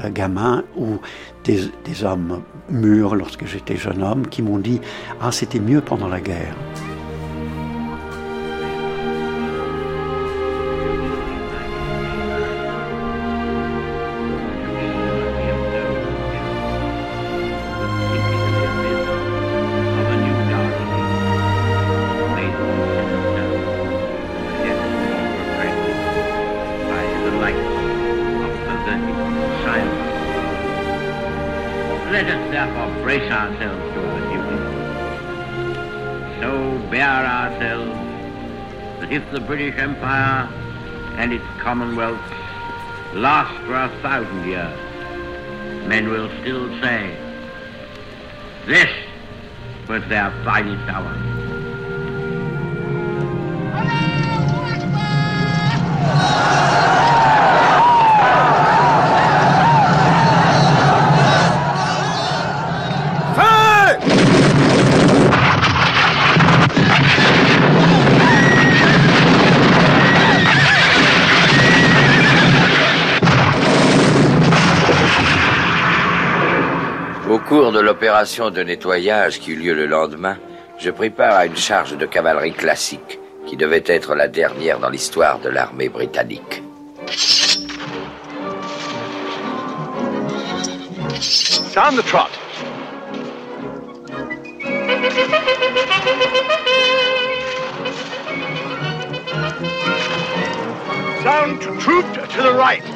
euh, 0.03 0.09
gamin, 0.11 0.63
ou 0.77 0.99
des, 1.43 1.71
des 1.85 2.03
hommes 2.03 2.43
mûrs 2.69 3.15
lorsque 3.15 3.45
j'étais 3.45 3.77
jeune 3.77 4.03
homme, 4.03 4.27
qui 4.27 4.43
m'ont 4.43 4.59
dit 4.59 4.79
Ah, 5.21 5.31
c'était 5.31 5.59
mieux 5.59 5.81
pendant 5.81 6.07
la 6.07 6.21
guerre. 6.21 6.55
British 39.45 39.77
Empire 39.77 40.47
and 41.17 41.33
its 41.33 41.45
Commonwealth 41.59 42.19
last 43.13 43.53
for 43.65 43.75
a 43.75 43.89
thousand 44.01 44.47
years, 44.47 45.87
men 45.87 46.09
will 46.09 46.29
still 46.41 46.69
say, 46.81 47.15
this 48.65 48.89
was 49.87 50.03
their 50.09 50.31
finest 50.43 50.89
hour. 50.89 51.32
De 78.23 78.63
nettoyage 78.63 79.41
qui 79.41 79.51
eut 79.51 79.57
lieu 79.57 79.73
le 79.73 79.85
lendemain, 79.85 80.37
je 80.79 80.89
pris 80.91 81.09
part 81.09 81.35
à 81.35 81.45
une 81.45 81.57
charge 81.57 81.97
de 81.97 82.05
cavalerie 82.05 82.53
classique 82.53 83.19
qui 83.45 83.57
devait 83.57 83.83
être 83.85 84.15
la 84.15 84.29
dernière 84.29 84.79
dans 84.79 84.87
l'histoire 84.87 85.39
de 85.39 85.49
l'armée 85.49 85.89
britannique. 85.89 86.63
Down 91.75 91.97
the 91.97 92.03
trot. 92.03 92.29
Troop 101.81 102.05
to 102.29 102.41
the 102.41 102.53
right. 102.53 102.92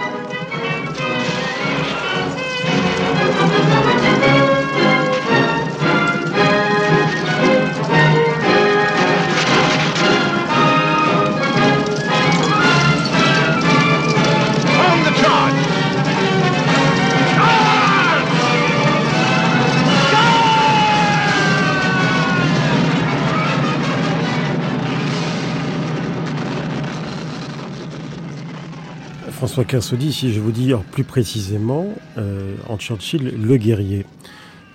François 29.57 29.71
Kersaudy, 29.71 30.13
si 30.13 30.31
je 30.33 30.39
vous 30.39 30.51
dis 30.51 30.71
plus 30.91 31.03
précisément, 31.03 31.87
euh, 32.19 32.55
en 32.69 32.77
Churchill, 32.77 33.23
le 33.41 33.57
guerrier, 33.57 34.05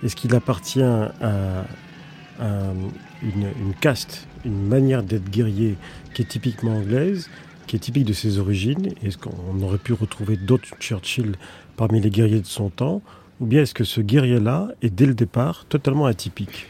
est-ce 0.03 0.13
qu'il 0.13 0.35
appartient 0.35 0.83
à, 0.83 1.63
une, 3.21 3.73
caste, 3.79 4.27
une 4.43 4.67
manière 4.67 5.01
d'être 5.01 5.29
guerrier 5.29 5.77
qui 6.13 6.23
est 6.23 6.25
typiquement 6.25 6.75
anglaise, 6.75 7.29
qui 7.65 7.77
est 7.77 7.79
typique 7.79 8.03
de 8.03 8.11
ses 8.11 8.39
origines? 8.39 8.89
Est-ce 9.05 9.17
qu'on 9.17 9.61
aurait 9.61 9.77
pu 9.77 9.93
retrouver 9.93 10.35
d'autres 10.35 10.75
Churchill 10.81 11.35
parmi 11.77 12.01
les 12.01 12.09
guerriers 12.09 12.41
de 12.41 12.45
son 12.45 12.67
temps? 12.67 13.01
Ou 13.39 13.45
bien 13.45 13.61
est-ce 13.61 13.73
que 13.73 13.85
ce 13.85 14.01
guerrier-là 14.01 14.67
est 14.81 14.93
dès 14.93 15.05
le 15.05 15.13
départ 15.13 15.63
totalement 15.69 16.07
atypique? 16.07 16.67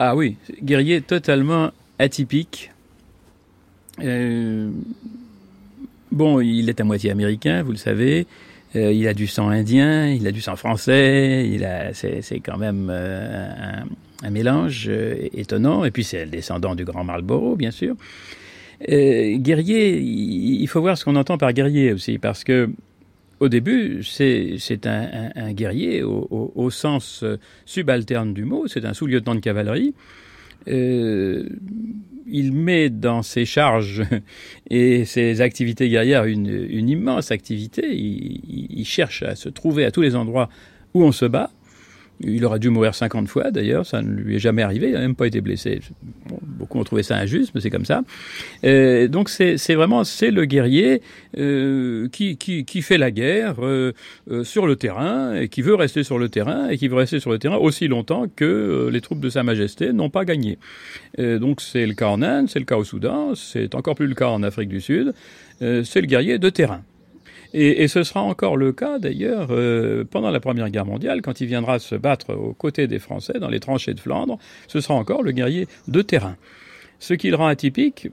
Ah 0.00 0.16
oui, 0.16 0.38
guerrier 0.60 1.02
totalement 1.02 1.70
atypique. 2.00 2.72
Euh, 4.02 4.72
Bon, 6.16 6.40
il 6.40 6.70
est 6.70 6.80
à 6.80 6.84
moitié 6.84 7.10
américain, 7.10 7.62
vous 7.62 7.72
le 7.72 7.76
savez. 7.76 8.26
Euh, 8.74 8.90
il 8.90 9.06
a 9.06 9.12
du 9.12 9.26
sang 9.26 9.50
indien, 9.50 10.08
il 10.08 10.26
a 10.26 10.32
du 10.32 10.40
sang 10.40 10.56
français. 10.56 11.44
C'est, 11.92 12.40
quand 12.40 12.56
même 12.56 12.88
euh, 12.90 13.82
un, 14.22 14.30
mélange 14.30 14.86
euh, 14.88 15.28
étonnant. 15.34 15.84
Et 15.84 15.90
puis 15.90 16.04
c'est 16.04 16.24
le 16.24 16.30
descendant 16.30 16.74
du 16.74 16.86
grand 16.86 17.04
Marlborough, 17.04 17.58
bien 17.58 17.70
sûr. 17.70 17.96
guerrier, 18.80 19.98
il 20.00 20.66
faut 20.68 20.80
voir 20.80 20.96
ce 20.96 21.04
qu'on 21.04 21.16
entend 21.16 21.36
par 21.36 21.52
guerrier 21.52 21.92
aussi, 21.92 22.16
parce 22.16 22.44
que 22.44 22.70
au 23.38 23.50
début, 23.50 24.02
c'est, 24.02 24.86
un, 24.86 25.52
guerrier 25.52 26.02
au, 26.02 26.70
sens 26.70 27.26
subalterne 27.66 28.32
du 28.32 28.46
mot. 28.46 28.68
C'est 28.68 28.86
un 28.86 28.94
sous-lieutenant 28.94 29.34
de 29.34 29.40
cavalerie. 29.40 29.92
Il 32.28 32.52
met 32.52 32.90
dans 32.90 33.22
ses 33.22 33.44
charges 33.44 34.02
et 34.70 35.04
ses 35.04 35.40
activités 35.40 35.88
guerrières 35.88 36.24
une, 36.24 36.88
immense 36.88 37.30
activité. 37.30 37.94
Il, 37.94 38.84
cherche 38.84 39.22
à 39.22 39.34
se 39.36 39.48
trouver 39.48 39.84
à 39.84 39.90
tous 39.90 40.02
les 40.02 40.16
endroits 40.16 40.48
où 40.94 41.02
on 41.02 41.12
se 41.12 41.24
bat. 41.24 41.50
Il 42.20 42.44
aurait 42.44 42.58
dû 42.58 42.70
mourir 42.70 42.94
50 42.94 43.28
fois 43.28 43.50
d'ailleurs, 43.50 43.84
ça 43.84 44.00
ne 44.00 44.08
lui 44.08 44.36
est 44.36 44.38
jamais 44.38 44.62
arrivé, 44.62 44.88
il 44.88 44.94
n'a 44.94 45.00
même 45.00 45.14
pas 45.14 45.26
été 45.26 45.40
blessé. 45.40 45.80
Beaucoup 46.42 46.78
ont 46.78 46.84
trouvé 46.84 47.02
ça 47.02 47.16
injuste, 47.16 47.52
mais 47.54 47.60
c'est 47.60 47.70
comme 47.70 47.84
ça. 47.84 48.02
Euh, 48.64 49.06
donc 49.08 49.28
c'est 49.28 49.74
vraiment 49.74 50.04
c'est 50.04 50.30
le 50.30 50.46
guerrier 50.46 51.02
euh, 51.36 52.08
qui, 52.08 52.36
qui, 52.36 52.82
fait 52.82 52.98
la 52.98 53.10
guerre 53.10 53.56
euh, 53.62 53.92
sur 54.44 54.66
le 54.66 54.76
terrain 54.76 55.34
et 55.34 55.48
qui 55.48 55.60
veut 55.60 55.74
rester 55.74 56.04
sur 56.04 56.18
le 56.18 56.28
terrain 56.28 56.68
et 56.68 56.78
qui 56.78 56.88
veut 56.88 56.96
rester 56.96 57.20
sur 57.20 57.30
le 57.30 57.38
terrain 57.38 57.56
aussi 57.56 57.86
longtemps 57.86 58.26
que 58.34 58.88
les 58.90 59.00
troupes 59.00 59.20
de 59.20 59.28
Sa 59.28 59.42
Majesté 59.42 59.92
n'ont 59.92 60.10
pas 60.10 60.24
gagné. 60.24 60.58
Donc 61.18 61.60
c'est 61.60 61.86
le 61.86 61.94
cas 61.94 62.08
en 62.08 62.22
Inde, 62.22 62.48
c'est 62.48 62.58
le 62.58 62.64
cas 62.64 62.76
au 62.76 62.84
Soudan, 62.84 63.34
c'est 63.34 63.74
encore 63.74 63.94
plus 63.94 64.06
le 64.06 64.14
cas 64.14 64.28
en 64.28 64.42
Afrique 64.42 64.68
du 64.68 64.80
Sud. 64.80 65.12
c'est 65.60 66.00
le 66.00 66.06
guerrier 66.06 66.38
de 66.38 66.48
terrain. 66.50 66.82
Et, 67.54 67.88
ce 67.88 68.02
sera 68.02 68.22
encore 68.22 68.56
le 68.56 68.72
cas 68.72 68.98
d'ailleurs 68.98 69.48
euh, 69.50 70.04
pendant 70.04 70.30
la 70.30 70.40
Première 70.40 70.70
Guerre 70.70 70.86
mondiale, 70.86 71.22
quand 71.22 71.40
il 71.40 71.46
viendra 71.46 71.78
se 71.78 71.94
battre 71.94 72.34
aux 72.34 72.52
côtés 72.52 72.86
des 72.86 72.98
Français 72.98 73.34
dans 73.40 73.48
les 73.48 73.60
tranchées 73.60 73.94
de 73.94 74.00
Flandre, 74.00 74.38
ce 74.68 74.80
sera 74.80 74.94
encore 74.94 75.22
le 75.22 75.32
guerrier 75.32 75.66
de 75.88 76.02
terrain. 76.02 76.36
Ce 76.98 77.14
qui 77.14 77.30
le 77.30 77.36
rend 77.36 77.46
atypique 77.46 78.08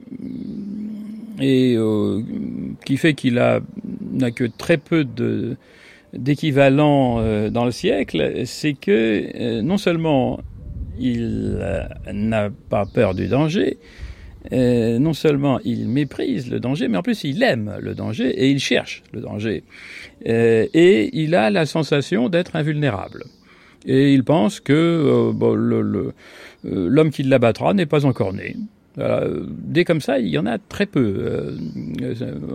et 1.40 1.74
euh, 1.76 2.22
qui 2.84 2.96
fait 2.96 3.14
qu'il 3.14 3.34
n'a 3.34 4.30
que 4.30 4.44
très 4.44 4.76
peu 4.76 5.04
de 5.04 5.56
d'équivalent 6.12 7.16
euh, 7.18 7.50
dans 7.50 7.64
le 7.64 7.72
siècle, 7.72 8.42
c'est 8.44 8.74
que 8.74 9.60
non 9.62 9.78
seulement 9.78 10.38
il 10.98 11.58
n'a 12.12 12.50
pas 12.50 12.86
peur 12.86 13.14
du 13.14 13.26
danger, 13.26 13.78
euh, 14.52 14.98
non 14.98 15.14
seulement 15.14 15.58
il 15.64 15.88
méprise 15.88 16.50
le 16.50 16.60
danger, 16.60 16.88
mais 16.88 16.98
en 16.98 17.02
plus 17.02 17.24
il 17.24 17.42
aime 17.42 17.76
le 17.80 17.94
danger 17.94 18.28
et 18.28 18.50
il 18.50 18.58
cherche 18.58 19.02
le 19.12 19.20
danger. 19.20 19.62
Euh, 20.26 20.66
et 20.74 21.10
il 21.18 21.34
a 21.34 21.50
la 21.50 21.64
sensation 21.64 22.28
d'être 22.28 22.56
invulnérable. 22.56 23.24
Et 23.86 24.12
il 24.12 24.24
pense 24.24 24.60
que 24.60 24.72
euh, 24.72 25.32
bon, 25.32 25.54
l'homme 26.62 27.10
qui 27.10 27.22
l'abattra 27.22 27.72
n'est 27.72 27.86
pas 27.86 28.04
encore 28.04 28.34
né. 28.34 28.56
Voilà. 28.96 29.26
Des 29.48 29.84
comme 29.84 30.00
ça, 30.00 30.18
il 30.18 30.28
y 30.28 30.38
en 30.38 30.46
a 30.46 30.58
très 30.58 30.86
peu. 30.86 31.56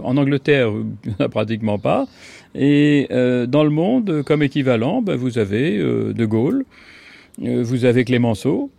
en 0.03 0.15
Angleterre, 0.15 0.69
il 1.03 1.09
n'y 1.09 1.15
en 1.19 1.25
a 1.25 1.29
pratiquement 1.29 1.79
pas. 1.79 2.07
Et 2.55 3.07
dans 3.09 3.63
le 3.63 3.69
monde, 3.69 4.23
comme 4.23 4.41
équivalent, 4.41 5.01
ben, 5.01 5.17
vous 5.17 5.37
avez 5.37 5.77
De 5.77 6.25
Gaulle, 6.25 6.63
vous 7.39 7.83
avez 7.83 8.05
Clémenceau, 8.05 8.71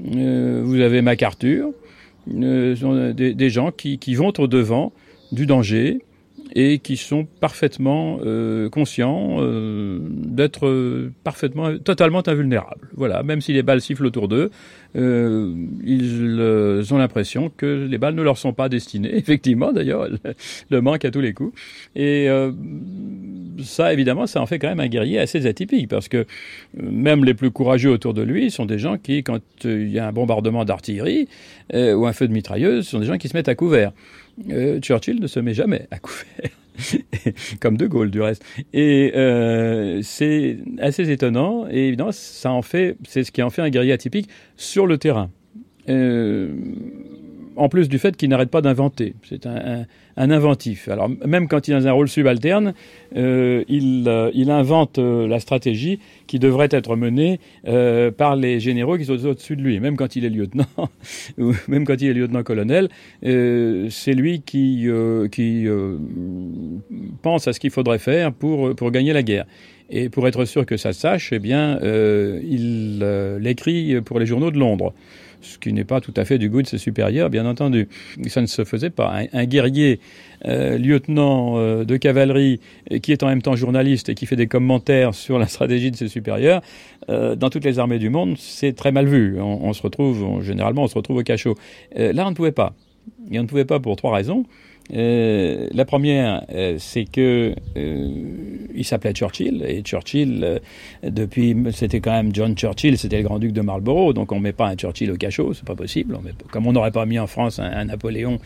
vous 0.00 0.80
avez 0.80 1.02
MacArthur, 1.02 1.70
euh, 2.32 3.12
des, 3.12 3.34
des, 3.34 3.50
gens 3.50 3.70
qui, 3.70 3.98
qui, 3.98 4.14
vont 4.14 4.32
au 4.38 4.46
devant 4.46 4.92
du 5.32 5.46
danger 5.46 6.00
et 6.54 6.78
qui 6.78 6.96
sont 6.96 7.26
parfaitement 7.40 8.18
euh, 8.24 8.68
conscients 8.68 9.36
euh, 9.38 9.98
d'être 10.00 11.10
parfaitement, 11.24 11.76
totalement 11.78 12.22
invulnérables. 12.26 12.88
Voilà, 12.94 13.22
même 13.22 13.40
si 13.40 13.52
les 13.52 13.62
balles 13.62 13.80
sifflent 13.80 14.06
autour 14.06 14.28
d'eux, 14.28 14.50
euh, 14.96 15.52
ils 15.84 16.94
ont 16.94 16.98
l'impression 16.98 17.50
que 17.56 17.86
les 17.88 17.98
balles 17.98 18.14
ne 18.14 18.22
leur 18.22 18.38
sont 18.38 18.52
pas 18.52 18.68
destinées. 18.68 19.14
Effectivement, 19.16 19.72
d'ailleurs, 19.72 20.08
le 20.70 20.80
manque 20.80 21.04
à 21.04 21.10
tous 21.10 21.20
les 21.20 21.32
coups. 21.32 21.58
Et 21.96 22.28
ça, 23.62 23.92
évidemment, 23.92 24.26
ça 24.26 24.40
en 24.40 24.46
fait 24.46 24.58
quand 24.58 24.68
même 24.68 24.80
un 24.80 24.88
guerrier 24.88 25.18
assez 25.18 25.46
atypique, 25.46 25.88
parce 25.88 26.08
que 26.08 26.26
même 26.74 27.24
les 27.24 27.34
plus 27.34 27.50
courageux 27.50 27.90
autour 27.90 28.14
de 28.14 28.22
lui 28.22 28.50
sont 28.50 28.66
des 28.66 28.78
gens 28.78 28.98
qui, 28.98 29.22
quand 29.22 29.40
il 29.64 29.90
y 29.90 29.98
a 29.98 30.06
un 30.06 30.12
bombardement 30.12 30.64
d'artillerie 30.64 31.28
ou 31.72 32.06
un 32.06 32.12
feu 32.12 32.28
de 32.28 32.32
mitrailleuse, 32.32 32.86
sont 32.86 33.00
des 33.00 33.06
gens 33.06 33.18
qui 33.18 33.28
se 33.28 33.36
mettent 33.36 33.48
à 33.48 33.54
couvert. 33.54 33.92
Euh, 34.50 34.80
Churchill 34.80 35.20
ne 35.20 35.26
se 35.26 35.40
met 35.40 35.54
jamais 35.54 35.86
à 35.90 35.98
couvert. 35.98 36.50
comme 37.60 37.76
De 37.76 37.86
Gaulle 37.86 38.10
du 38.10 38.20
reste. 38.20 38.44
Et 38.72 39.12
euh, 39.14 40.00
c'est 40.02 40.58
assez 40.78 41.10
étonnant, 41.10 41.66
et 41.70 41.88
évidemment, 41.88 42.12
ça 42.12 42.50
en 42.50 42.62
fait, 42.62 42.96
c'est 43.06 43.24
ce 43.24 43.32
qui 43.32 43.42
en 43.42 43.50
fait 43.50 43.62
un 43.62 43.70
guerrier 43.70 43.92
atypique 43.92 44.28
sur 44.56 44.86
le 44.86 44.98
terrain. 44.98 45.30
Euh, 45.88 46.48
en 47.56 47.68
plus 47.68 47.88
du 47.88 47.98
fait 47.98 48.16
qu'il 48.16 48.28
n'arrête 48.28 48.50
pas 48.50 48.60
d'inventer. 48.60 49.14
C'est 49.28 49.46
un, 49.46 49.86
inventif. 50.16 50.88
Alors 50.88 51.10
même 51.26 51.48
quand 51.48 51.66
il 51.66 51.72
est 51.72 51.80
dans 51.80 51.88
un 51.88 51.92
rôle 51.92 52.08
subalterne, 52.08 52.74
euh, 53.16 53.64
il, 53.68 54.04
euh, 54.06 54.30
il, 54.32 54.50
invente 54.50 54.98
euh, 54.98 55.26
la 55.26 55.40
stratégie 55.40 55.98
qui 56.26 56.38
devrait 56.38 56.68
être 56.70 56.96
menée 56.96 57.40
par 58.16 58.36
les 58.36 58.60
généraux 58.60 58.96
qui 58.96 59.06
sont 59.06 59.24
au-dessus 59.24 59.56
de 59.56 59.62
lui. 59.62 59.80
Même 59.80 59.96
quand 59.96 60.16
il 60.16 60.24
est 60.24 60.30
lieutenant, 60.30 60.64
même 61.68 61.84
quand 61.84 62.00
il 62.00 62.08
est 62.08 62.14
lieutenant-colonel, 62.14 62.88
c'est 63.22 64.12
lui 64.14 64.42
qui, 64.42 64.88
pense 67.22 67.48
à 67.48 67.52
ce 67.52 67.60
qu'il 67.60 67.70
faudrait 67.70 67.98
faire 67.98 68.32
pour, 68.32 68.90
gagner 68.90 69.12
la 69.12 69.22
guerre. 69.22 69.46
Et 69.90 70.08
pour 70.08 70.26
être 70.26 70.44
sûr 70.44 70.64
que 70.64 70.76
ça 70.76 70.92
sache, 70.92 71.32
eh 71.32 71.38
bien, 71.38 71.78
il 71.82 73.00
l'écrit 73.40 74.00
pour 74.00 74.18
les 74.18 74.26
journaux 74.26 74.50
de 74.50 74.58
Londres 74.58 74.94
ce 75.44 75.58
qui 75.58 75.72
n'est 75.72 75.84
pas 75.84 76.00
tout 76.00 76.14
à 76.16 76.24
fait 76.24 76.38
du 76.38 76.48
goût 76.48 76.62
de 76.62 76.66
ses 76.66 76.78
supérieurs, 76.78 77.30
bien 77.30 77.46
entendu. 77.46 77.88
Ça 78.26 78.40
ne 78.40 78.46
se 78.46 78.64
faisait 78.64 78.90
pas. 78.90 79.14
Un, 79.32 79.44
guerrier, 79.44 80.00
euh, 80.46 80.78
lieutenant 80.78 81.58
euh, 81.58 81.84
de 81.84 81.96
cavalerie, 81.96 82.60
qui 83.02 83.12
est 83.12 83.22
en 83.22 83.28
même 83.28 83.42
temps 83.42 83.54
journaliste 83.54 84.08
et 84.08 84.14
qui 84.14 84.26
fait 84.26 84.36
des 84.36 84.46
commentaires 84.46 85.14
sur 85.14 85.38
la 85.38 85.46
stratégie 85.46 85.90
de 85.90 85.96
ses 85.96 86.08
supérieurs, 86.08 86.62
euh, 87.10 87.36
dans 87.36 87.50
toutes 87.50 87.64
les 87.64 87.78
armées 87.78 87.98
du 87.98 88.08
monde, 88.08 88.36
c'est 88.38 88.74
très 88.74 88.92
mal 88.92 89.06
vu. 89.06 89.40
On, 89.40 89.72
se 89.72 89.82
retrouve, 89.82 90.42
généralement, 90.42 90.84
on 90.84 90.88
se 90.88 90.94
retrouve 90.94 91.18
au 91.18 91.22
cachot. 91.22 91.54
là, 91.94 92.26
on 92.26 92.30
ne 92.30 92.36
pouvait 92.36 92.52
pas. 92.52 92.74
Et 93.30 93.38
on 93.38 93.42
ne 93.42 93.48
pouvait 93.48 93.64
pas 93.64 93.80
pour 93.80 93.96
trois 93.96 94.14
raisons. 94.14 94.44
Euh, 94.92 95.68
la 95.72 95.84
première, 95.84 96.44
euh, 96.52 96.76
c'est 96.78 97.06
que 97.06 97.54
euh, 97.76 98.08
il 98.74 98.84
s'appelait 98.84 99.12
Churchill 99.12 99.64
et 99.66 99.82
Churchill, 99.82 100.60
depuis, 101.02 101.56
c'était 101.72 102.00
quand 102.00 102.12
même 102.12 102.34
John 102.34 102.54
Churchill, 102.54 102.98
c'était 102.98 103.18
le 103.18 103.22
grand-duc 103.22 103.52
de 103.52 103.62
Marlborough, 103.62 104.14
donc 104.14 104.32
on 104.32 104.40
met 104.40 104.52
pas 104.52 104.68
un 104.68 104.76
Churchill 104.76 105.10
au 105.10 105.16
cachot, 105.16 105.54
c'est 105.54 105.64
pas 105.64 105.74
possible. 105.74 106.18
comme 106.50 106.66
on 106.66 106.72
n'aurait 106.72 106.90
pas 106.90 107.06
mis 107.06 107.18
en 107.18 107.26
France 107.26 107.58
un, 107.58 107.84
Napoléon 107.86 108.38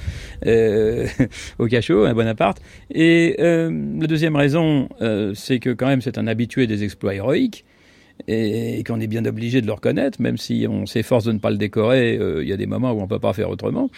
au 1.59 1.66
cachot, 1.66 2.05
un 2.05 2.14
Bonaparte. 2.14 2.61
Et 2.91 3.36
la 3.39 4.07
deuxième 4.07 4.36
raison, 4.36 4.89
c'est 5.34 5.59
que 5.59 5.70
quand 5.70 5.86
même 5.86 6.03
c'est 6.03 6.18
un 6.18 6.26
habitué 6.26 6.66
des 6.66 6.84
exploits 6.84 7.14
héroïques 7.14 7.64
et, 8.26 8.82
qu'on 8.84 9.01
est 9.01 9.07
bien 9.07 9.24
obligé 9.24 9.61
de 9.61 9.66
le 9.66 9.72
reconnaître, 9.72 10.20
même 10.20 10.36
si 10.36 10.66
on 10.68 10.86
s'efforce 10.86 11.24
de 11.24 11.32
ne 11.32 11.39
pas 11.39 11.51
le 11.51 11.57
décorer, 11.57 12.14
il 12.14 12.49
y 12.49 12.53
a 12.53 12.57
des 12.57 12.66
moments 12.66 12.93
où 12.93 13.01
on 13.01 13.09
peut 13.09 13.18
pas 13.18 13.32
faire 13.32 13.51
autrement. 13.51 13.91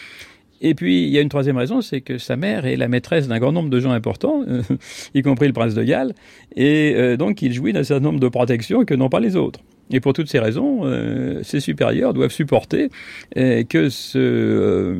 Et 0.60 0.74
puis, 0.74 1.04
il 1.04 1.08
y 1.08 1.18
a 1.18 1.20
une 1.22 1.28
troisième 1.28 1.56
raison, 1.56 1.80
c'est 1.80 2.02
que 2.02 2.18
sa 2.18 2.36
mère 2.36 2.66
est 2.66 2.76
la 2.76 2.88
maîtresse 2.88 3.28
d'un 3.28 3.38
grand 3.38 3.52
nombre 3.52 3.70
de 3.70 3.80
gens 3.80 3.92
importants, 3.92 4.44
euh, 4.46 4.62
y 5.14 5.22
compris 5.22 5.46
le 5.46 5.52
prince 5.52 5.74
de 5.74 5.82
Galles, 5.82 6.14
et 6.54 6.94
euh, 6.96 7.16
donc 7.16 7.40
il 7.42 7.52
jouit 7.52 7.72
d'un 7.72 7.84
certain 7.84 8.04
nombre 8.04 8.20
de 8.20 8.28
protections 8.28 8.84
que 8.84 8.94
n'ont 8.94 9.08
pas 9.08 9.20
les 9.20 9.36
autres. 9.36 9.60
Et 9.92 9.98
pour 9.98 10.12
toutes 10.12 10.28
ces 10.28 10.38
raisons, 10.38 10.82
euh, 10.84 11.42
ses 11.42 11.58
supérieurs 11.58 12.14
doivent 12.14 12.30
supporter 12.30 12.90
que 13.34 13.88
ce 13.88 14.94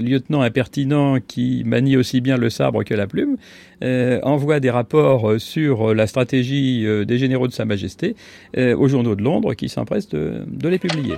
lieutenant 0.00 0.40
impertinent 0.40 1.18
qui 1.20 1.62
manie 1.66 1.98
aussi 1.98 2.22
bien 2.22 2.38
le 2.38 2.48
sabre 2.48 2.84
que 2.84 2.94
la 2.94 3.06
plume 3.06 3.36
envoie 4.22 4.60
des 4.60 4.70
rapports 4.70 5.34
sur 5.38 5.92
la 5.92 6.06
stratégie 6.06 6.86
des 7.06 7.18
généraux 7.18 7.48
de 7.48 7.52
Sa 7.52 7.66
Majesté 7.66 8.16
aux 8.56 8.88
journaux 8.88 9.14
de 9.14 9.22
Londres 9.22 9.52
qui 9.52 9.68
s'empressent 9.68 10.08
de 10.08 10.68
les 10.68 10.78
publier. 10.78 11.16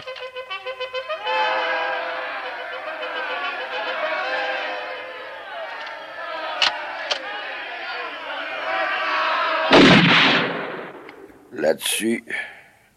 Là-dessus, 11.64 12.22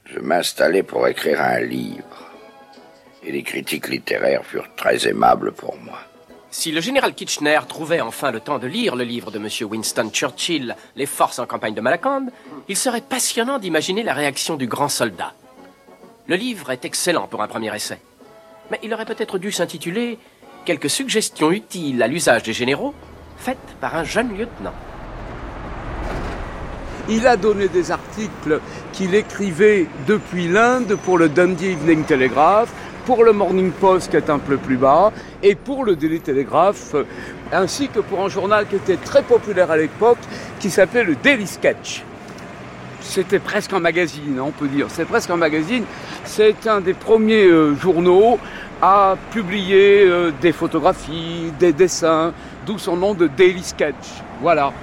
je 0.03 0.19
m'installai 0.19 0.83
pour 0.83 1.07
écrire 1.07 1.39
un 1.39 1.61
livre. 1.61 2.27
Et 3.23 3.31
les 3.31 3.41
critiques 3.41 3.87
littéraires 3.87 4.43
furent 4.43 4.75
très 4.75 5.07
aimables 5.07 5.53
pour 5.53 5.77
moi. 5.77 5.99
Si 6.51 6.73
le 6.73 6.81
général 6.81 7.13
Kitchener 7.13 7.61
trouvait 7.65 8.01
enfin 8.01 8.29
le 8.31 8.41
temps 8.41 8.59
de 8.59 8.67
lire 8.67 8.97
le 8.97 9.05
livre 9.05 9.31
de 9.31 9.37
M. 9.37 9.47
Winston 9.71 10.09
Churchill, 10.11 10.75
Les 10.97 11.05
forces 11.05 11.39
en 11.39 11.45
campagne 11.45 11.75
de 11.75 11.79
Malakand, 11.79 12.25
il 12.67 12.75
serait 12.75 12.99
passionnant 12.99 13.57
d'imaginer 13.57 14.03
la 14.03 14.13
réaction 14.13 14.57
du 14.57 14.67
grand 14.67 14.89
soldat. 14.89 15.31
Le 16.27 16.35
livre 16.35 16.69
est 16.71 16.83
excellent 16.83 17.29
pour 17.29 17.41
un 17.41 17.47
premier 17.47 17.73
essai. 17.73 17.99
Mais 18.69 18.81
il 18.83 18.93
aurait 18.93 19.05
peut-être 19.05 19.37
dû 19.37 19.53
s'intituler 19.53 20.19
Quelques 20.65 20.89
suggestions 20.89 21.51
utiles 21.51 22.03
à 22.03 22.07
l'usage 22.07 22.43
des 22.43 22.51
généraux, 22.51 22.93
faites 23.37 23.77
par 23.79 23.95
un 23.95 24.03
jeune 24.03 24.37
lieutenant. 24.37 24.73
Il 27.09 27.25
a 27.25 27.37
donné 27.37 27.69
des 27.69 27.91
articles 27.91 28.59
qu'il 28.91 29.15
écrivait 29.15 29.87
depuis 30.07 30.49
l'Inde 30.49 30.97
pour 31.05 31.17
le 31.17 31.29
Dundee 31.29 31.71
Evening 31.71 32.03
Telegraph, 32.03 32.69
pour 33.05 33.23
le 33.23 33.31
Morning 33.31 33.71
Post 33.71 34.11
qui 34.11 34.17
est 34.17 34.29
un 34.29 34.39
peu 34.39 34.57
plus 34.57 34.75
bas, 34.75 35.13
et 35.41 35.55
pour 35.55 35.85
le 35.85 35.95
Daily 35.95 36.19
Telegraph, 36.19 36.95
ainsi 37.53 37.87
que 37.87 38.01
pour 38.01 38.21
un 38.21 38.27
journal 38.27 38.67
qui 38.67 38.75
était 38.75 38.97
très 38.97 39.23
populaire 39.23 39.71
à 39.71 39.77
l'époque, 39.77 40.17
qui 40.59 40.69
s'appelait 40.69 41.05
le 41.05 41.15
Daily 41.15 41.47
Sketch. 41.47 42.03
C'était 42.99 43.39
presque 43.39 43.71
un 43.71 43.79
magazine, 43.79 44.41
on 44.41 44.51
peut 44.51 44.67
dire. 44.67 44.87
C'est 44.89 45.05
presque 45.05 45.29
un 45.29 45.37
magazine. 45.37 45.85
C'est 46.25 46.67
un 46.67 46.81
des 46.81 46.93
premiers 46.93 47.45
euh, 47.45 47.73
journaux 47.75 48.37
à 48.81 49.15
publier 49.31 50.03
euh, 50.05 50.31
des 50.41 50.51
photographies, 50.51 51.53
des 51.57 51.71
dessins, 51.71 52.33
d'où 52.65 52.77
son 52.77 52.97
nom 52.97 53.13
de 53.13 53.27
Daily 53.27 53.63
Sketch. 53.63 54.21
Voilà. 54.41 54.73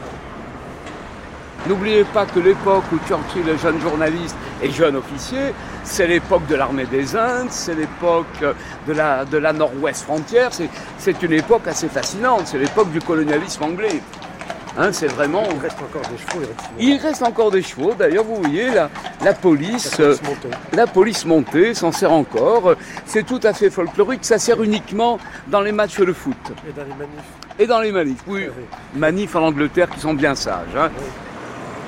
N'oubliez 1.67 2.05
pas 2.05 2.27
que 2.27 2.41
l'époque 2.41 2.85
où 2.93 2.99
Churchill 3.09 3.49
est 3.49 3.59
jeune 3.59 3.81
journaliste 3.81 4.37
et 4.63 4.71
jeune 4.71 4.97
officier, 4.97 5.55
c'est 5.83 6.07
l'époque 6.07 6.47
de 6.47 6.57
l'armée 6.57 6.85
des 6.85 7.17
Indes, 7.17 7.49
c'est 7.51 7.75
l'époque 7.75 8.45
de 8.87 8.93
la, 8.93 9.25
de 9.25 9.39
la 9.39 9.53
nord-ouest 9.53 10.05
frontière, 10.05 10.51
c'est 10.99 11.23
une 11.23 11.33
époque 11.33 11.67
assez 11.67 11.89
fascinante, 11.89 12.43
c'est 12.47 12.59
l'époque 12.59 12.91
du 12.91 13.01
colonialisme 13.01 13.63
anglais. 13.65 14.01
Hein, 14.77 14.91
c'est 14.93 15.07
vraiment. 15.07 15.45
Il 15.53 15.61
reste 15.61 15.79
encore 15.81 16.03
des 16.03 16.19
chevaux. 16.19 16.53
Il 16.81 16.97
reste 16.97 17.23
encore 17.23 17.51
des 17.53 17.63
chevaux. 17.63 17.95
D'ailleurs, 17.97 18.25
vous 18.25 18.43
voyez, 18.43 18.71
la, 18.73 18.91
la 19.23 19.33
police, 19.33 19.97
la 19.99 20.07
police, 20.07 20.23
montée. 20.23 20.57
la 20.73 20.87
police 20.89 21.25
montée 21.25 21.75
s'en 21.75 21.93
sert 21.93 22.11
encore. 22.11 22.75
C'est 23.07 23.25
tout 23.25 23.39
à 23.45 23.53
fait 23.53 23.71
folklorique. 23.71 24.25
Ça 24.25 24.39
sert 24.39 24.61
uniquement 24.63 25.21
dans 25.47 25.61
les 25.61 25.71
matchs 25.71 26.01
de 26.01 26.13
foot. 26.13 26.37
Et 26.69 26.73
dans 26.73 26.83
les 26.83 26.95
manifs. 26.95 27.25
Et 27.61 27.67
dans 27.69 27.81
les 27.81 27.93
manifs, 27.93 28.23
oui. 28.27 28.49
Manifs 28.97 29.37
en 29.37 29.45
Angleterre 29.45 29.89
qui 29.91 30.01
sont 30.01 30.15
bien 30.15 30.35
sages. 30.35 30.77
Hein. 30.77 30.91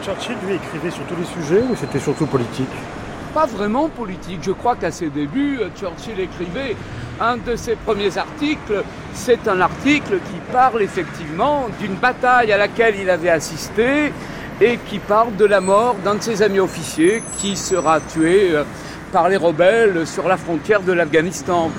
Churchill, 0.07 0.37
lui, 0.47 0.55
écrivait 0.55 0.93
sur 0.93 1.03
tous 1.07 1.17
les 1.17 1.25
sujets 1.25 1.65
ou 1.69 1.75
c'était 1.75 1.99
surtout 1.99 2.27
politique 2.27 2.71
Pas 3.35 3.47
vraiment 3.47 3.89
politique. 3.89 4.39
Je 4.41 4.53
crois 4.53 4.77
qu'à 4.77 4.93
ses 4.93 5.09
débuts, 5.09 5.59
Churchill 5.77 6.21
écrivait 6.21 6.77
un 7.21 7.37
de 7.39 7.57
ses 7.57 7.75
premiers 7.75 8.17
articles. 8.17 8.85
C'est 9.15 9.49
un 9.49 9.61
article 9.61 10.21
qui 10.31 10.53
parle 10.53 10.83
effectivement 10.83 11.67
d'une 11.81 11.95
bataille 11.95 12.53
à 12.53 12.57
laquelle 12.57 12.95
il 13.01 13.11
avait 13.11 13.31
assisté 13.31 14.13
et 14.61 14.79
qui 14.89 15.01
parle 15.01 15.35
de 15.35 15.45
la 15.45 15.61
mort 15.61 15.97
d'un 16.05 16.15
de 16.15 16.23
ses 16.23 16.41
amis 16.41 16.61
officiers 16.61 17.21
qui 17.39 17.57
sera 17.57 17.99
tué 17.99 18.51
euh, 18.53 18.63
par 19.11 19.29
les 19.29 19.37
rebelles 19.37 20.07
sur 20.07 20.29
la 20.29 20.37
frontière 20.37 20.83
de 20.83 20.93
l'Afghanistan. 20.93 21.73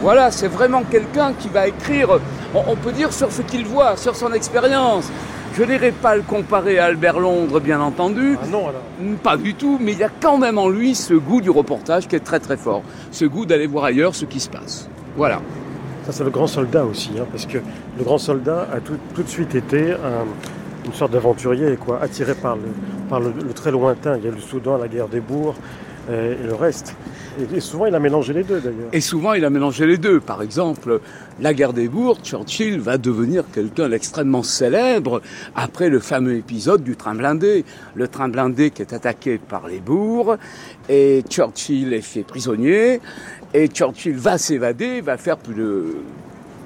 Voilà, 0.00 0.30
c'est 0.30 0.48
vraiment 0.48 0.84
quelqu'un 0.84 1.34
qui 1.34 1.50
va 1.50 1.68
écrire, 1.68 2.18
on 2.54 2.76
peut 2.76 2.92
dire, 2.92 3.12
sur 3.12 3.30
ce 3.30 3.42
qu'il 3.42 3.66
voit, 3.66 3.98
sur 3.98 4.16
son 4.16 4.32
expérience. 4.32 5.10
Je 5.58 5.64
n'irai 5.64 5.90
pas 5.90 6.14
le 6.14 6.22
comparer 6.22 6.78
à 6.78 6.84
Albert 6.84 7.18
Londres, 7.18 7.58
bien 7.58 7.80
entendu. 7.80 8.38
Ah 8.40 8.46
non, 8.46 8.68
alors 8.68 8.82
Pas 9.24 9.36
du 9.36 9.54
tout, 9.54 9.76
mais 9.80 9.90
il 9.90 9.98
y 9.98 10.04
a 10.04 10.08
quand 10.08 10.38
même 10.38 10.56
en 10.56 10.68
lui 10.68 10.94
ce 10.94 11.14
goût 11.14 11.40
du 11.40 11.50
reportage 11.50 12.06
qui 12.06 12.14
est 12.14 12.20
très 12.20 12.38
très 12.38 12.56
fort. 12.56 12.84
Ce 13.10 13.24
goût 13.24 13.44
d'aller 13.44 13.66
voir 13.66 13.82
ailleurs 13.82 14.14
ce 14.14 14.24
qui 14.24 14.38
se 14.38 14.48
passe. 14.48 14.88
Voilà. 15.16 15.40
Ça, 16.06 16.12
c'est 16.12 16.22
le 16.22 16.30
grand 16.30 16.46
soldat 16.46 16.84
aussi, 16.84 17.10
hein, 17.18 17.26
parce 17.32 17.44
que 17.44 17.58
le 17.58 18.04
grand 18.04 18.18
soldat 18.18 18.68
a 18.72 18.78
tout, 18.78 18.98
tout 19.16 19.24
de 19.24 19.28
suite 19.28 19.56
été 19.56 19.96
une 20.86 20.92
sorte 20.92 21.10
d'aventurier, 21.10 21.76
quoi, 21.76 22.00
attiré 22.00 22.36
par, 22.36 22.54
le, 22.54 22.62
par 23.08 23.18
le, 23.18 23.32
très 23.52 23.72
lointain. 23.72 24.16
Il 24.16 24.24
y 24.24 24.28
a 24.28 24.30
le 24.30 24.38
Soudan, 24.38 24.78
la 24.78 24.86
guerre 24.86 25.08
des 25.08 25.20
bourgs 25.20 25.56
et 26.08 26.36
le 26.46 26.54
reste. 26.54 26.94
Et, 27.54 27.60
souvent, 27.60 27.86
il 27.86 27.94
a 27.94 28.00
mélangé 28.00 28.32
les 28.32 28.42
deux, 28.42 28.60
d'ailleurs. 28.60 28.88
Et 28.92 29.00
souvent, 29.00 29.34
il 29.34 29.44
a 29.44 29.50
mélangé 29.50 29.86
les 29.86 29.98
deux. 29.98 30.20
Par 30.20 30.42
exemple, 30.42 31.00
la 31.40 31.54
guerre 31.54 31.72
des 31.72 31.88
bourgs, 31.88 32.18
Churchill 32.22 32.80
va 32.80 32.98
devenir 32.98 33.44
quelqu'un 33.52 33.88
d'extrêmement 33.88 34.42
célèbre 34.42 35.22
après 35.54 35.88
le 35.88 36.00
fameux 36.00 36.36
épisode 36.36 36.82
du 36.82 36.96
train 36.96 37.14
blindé. 37.14 37.64
Le 37.94 38.08
train 38.08 38.28
blindé 38.28 38.70
qui 38.70 38.82
est 38.82 38.92
attaqué 38.92 39.38
par 39.38 39.68
les 39.68 39.80
bourgs, 39.80 40.36
et 40.88 41.22
Churchill 41.28 41.92
est 41.92 42.00
fait 42.00 42.22
prisonnier, 42.22 43.00
et 43.54 43.68
Churchill 43.68 44.16
va 44.16 44.38
s'évader, 44.38 45.00
va 45.00 45.16
faire 45.16 45.36
plus 45.36 45.54
de 45.54 45.96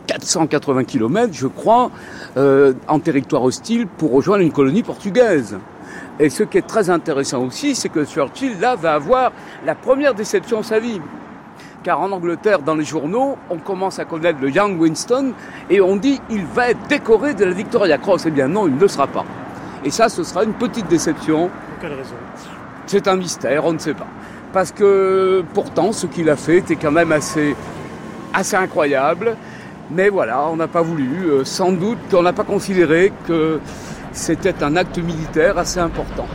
480 0.06 0.84
km, 0.84 1.32
je 1.32 1.46
crois, 1.46 1.90
euh, 2.36 2.72
en 2.88 2.98
territoire 2.98 3.42
hostile 3.42 3.86
pour 3.86 4.12
rejoindre 4.12 4.42
une 4.42 4.52
colonie 4.52 4.82
portugaise. 4.82 5.56
Et 6.20 6.28
ce 6.28 6.42
qui 6.42 6.58
est 6.58 6.66
très 6.66 6.90
intéressant 6.90 7.42
aussi, 7.44 7.74
c'est 7.74 7.88
que 7.88 8.04
Churchill, 8.04 8.60
là, 8.60 8.76
va 8.76 8.94
avoir 8.94 9.32
la 9.64 9.74
première 9.74 10.14
déception 10.14 10.60
de 10.60 10.64
sa 10.64 10.78
vie. 10.78 11.00
Car 11.82 12.00
en 12.00 12.12
Angleterre, 12.12 12.60
dans 12.60 12.76
les 12.76 12.84
journaux, 12.84 13.36
on 13.50 13.58
commence 13.58 13.98
à 13.98 14.04
connaître 14.04 14.38
le 14.40 14.50
Young 14.50 14.80
Winston 14.80 15.32
et 15.68 15.80
on 15.80 15.96
dit 15.96 16.20
il 16.30 16.44
va 16.44 16.70
être 16.70 16.86
décoré 16.88 17.34
de 17.34 17.44
la 17.44 17.50
Victoria 17.50 17.98
Cross. 17.98 18.26
Eh 18.26 18.30
bien 18.30 18.46
non, 18.46 18.68
il 18.68 18.76
ne 18.76 18.80
le 18.80 18.88
sera 18.88 19.08
pas. 19.08 19.24
Et 19.84 19.90
ça, 19.90 20.08
ce 20.08 20.22
sera 20.22 20.44
une 20.44 20.52
petite 20.52 20.86
déception. 20.86 21.48
Pour 21.48 21.78
quelle 21.80 21.98
raison? 21.98 22.14
C'est 22.86 23.08
un 23.08 23.16
mystère, 23.16 23.64
on 23.64 23.72
ne 23.72 23.78
sait 23.78 23.94
pas. 23.94 24.06
Parce 24.52 24.70
que 24.70 25.42
pourtant, 25.54 25.90
ce 25.92 26.06
qu'il 26.06 26.30
a 26.30 26.36
fait 26.36 26.58
était 26.58 26.76
quand 26.76 26.92
même 26.92 27.10
assez, 27.10 27.56
assez 28.32 28.54
incroyable. 28.54 29.36
Mais 29.90 30.08
voilà, 30.08 30.46
on 30.48 30.56
n'a 30.56 30.68
pas 30.68 30.82
voulu. 30.82 31.26
Euh, 31.26 31.44
sans 31.44 31.72
doute 31.72 31.98
qu'on 32.10 32.22
n'a 32.22 32.32
pas 32.32 32.44
considéré 32.44 33.12
que 33.26 33.58
c'était 34.12 34.62
un 34.62 34.76
acte 34.76 34.98
militaire 34.98 35.58
assez 35.58 35.78
important. 35.78 36.26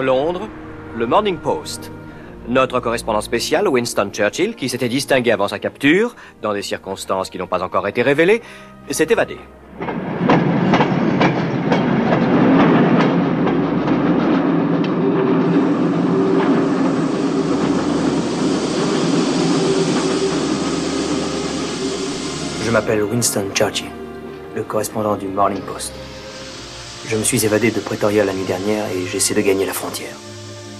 Londres, 0.00 0.48
le 0.96 1.06
Morning 1.06 1.36
Post. 1.36 1.92
Notre 2.48 2.80
correspondant 2.80 3.20
spécial, 3.20 3.68
Winston 3.68 4.10
Churchill, 4.12 4.56
qui 4.56 4.68
s'était 4.68 4.88
distingué 4.88 5.30
avant 5.30 5.46
sa 5.46 5.58
capture, 5.58 6.16
dans 6.42 6.52
des 6.52 6.62
circonstances 6.62 7.30
qui 7.30 7.38
n'ont 7.38 7.46
pas 7.46 7.62
encore 7.62 7.86
été 7.86 8.02
révélées, 8.02 8.42
s'est 8.90 9.06
évadé. 9.10 9.38
Je 22.70 22.72
m'appelle 22.72 23.02
Winston 23.02 23.50
Churchill, 23.52 23.90
le 24.54 24.62
correspondant 24.62 25.16
du 25.16 25.26
Morning 25.26 25.60
Post. 25.60 25.92
Je 27.08 27.16
me 27.16 27.24
suis 27.24 27.44
évadé 27.44 27.72
de 27.72 27.80
Pretoria 27.80 28.24
la 28.24 28.32
nuit 28.32 28.44
dernière 28.44 28.86
et 28.92 29.08
j'essaie 29.08 29.34
de 29.34 29.40
gagner 29.40 29.66
la 29.66 29.72
frontière. 29.72 30.14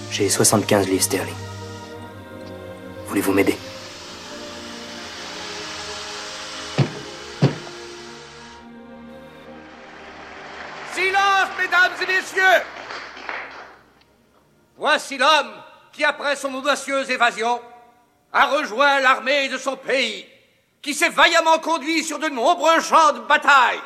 J'ai 0.09 0.29
75 0.29 0.87
livres 0.87 1.03
sterling. 1.03 1.35
Voulez-vous 3.07 3.33
m'aider? 3.33 3.57
Silence, 10.93 11.49
mesdames 11.59 11.91
et 12.01 12.07
messieurs 12.07 12.63
Voici 14.77 15.17
l'homme 15.17 15.51
qui, 15.91 16.05
après 16.05 16.37
son 16.37 16.53
audacieuse 16.53 17.11
évasion, 17.11 17.59
a 18.31 18.45
rejoint 18.45 19.01
l'armée 19.01 19.49
de 19.49 19.57
son 19.57 19.75
pays 19.75 20.25
qui 20.81 20.93
s'est 20.93 21.09
vaillamment 21.09 21.59
conduit 21.59 22.03
sur 22.03 22.19
de 22.19 22.27
nombreux 22.29 22.79
champs 22.81 23.13
de 23.13 23.19
bataille, 23.19 23.79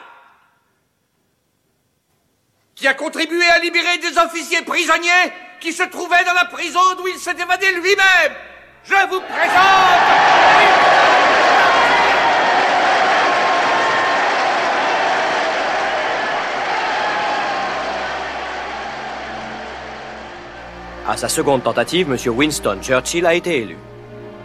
qui 2.74 2.88
a 2.88 2.94
contribué 2.94 3.46
à 3.50 3.60
libérer 3.60 3.98
des 3.98 4.18
officiers 4.18 4.62
prisonniers 4.62 5.32
qui 5.60 5.74
se 5.74 5.84
trouvaient 5.84 6.24
dans 6.26 6.34
la 6.34 6.46
prison 6.46 6.80
d'où 6.98 7.08
il 7.08 7.18
s'est 7.18 7.32
évadé 7.32 7.72
lui-même. 7.74 8.34
Je 8.84 8.94
vous 9.10 9.22
présente... 9.22 10.56
À 21.08 21.18
sa 21.18 21.30
seconde 21.30 21.62
tentative, 21.62 22.12
M. 22.12 22.36
Winston 22.36 22.80
Churchill 22.82 23.28
a 23.28 23.36
été 23.36 23.60
élu, 23.60 23.78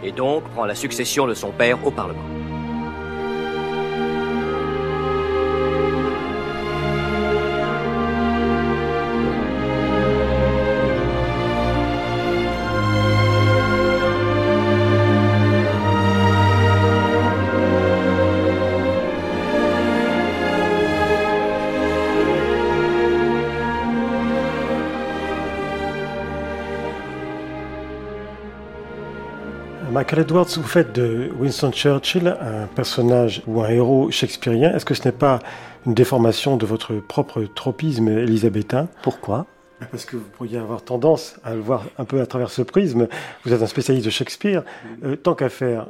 et 0.03 0.11
donc 0.11 0.43
prend 0.51 0.65
la 0.65 0.75
succession 0.75 1.25
de 1.25 1.33
son 1.33 1.51
père 1.51 1.83
au 1.85 1.89
Parlement. 1.89 2.40
Michael 30.01 30.21
Edwards, 30.21 30.47
vous 30.57 30.63
faites 30.63 30.93
de 30.93 31.29
Winston 31.37 31.71
Churchill 31.71 32.27
un 32.27 32.65
personnage 32.65 33.43
ou 33.45 33.61
un 33.61 33.69
héros 33.69 34.09
shakespearien. 34.09 34.73
Est-ce 34.73 34.83
que 34.83 34.95
ce 34.95 35.07
n'est 35.07 35.11
pas 35.11 35.37
une 35.85 35.93
déformation 35.93 36.57
de 36.57 36.65
votre 36.65 36.95
propre 36.95 37.43
tropisme 37.43 38.07
élisabétain 38.07 38.87
Pourquoi? 39.03 39.45
Parce 39.91 40.05
que 40.05 40.15
vous 40.15 40.25
pourriez 40.35 40.57
avoir 40.57 40.81
tendance 40.81 41.35
à 41.43 41.53
le 41.53 41.61
voir 41.61 41.83
un 41.99 42.05
peu 42.05 42.19
à 42.19 42.25
travers 42.25 42.49
ce 42.49 42.63
prisme. 42.63 43.07
Vous 43.45 43.53
êtes 43.53 43.61
un 43.61 43.67
spécialiste 43.67 44.07
de 44.07 44.09
Shakespeare. 44.09 44.63
Euh, 45.03 45.15
tant 45.15 45.35
qu'à 45.35 45.49
faire, 45.49 45.85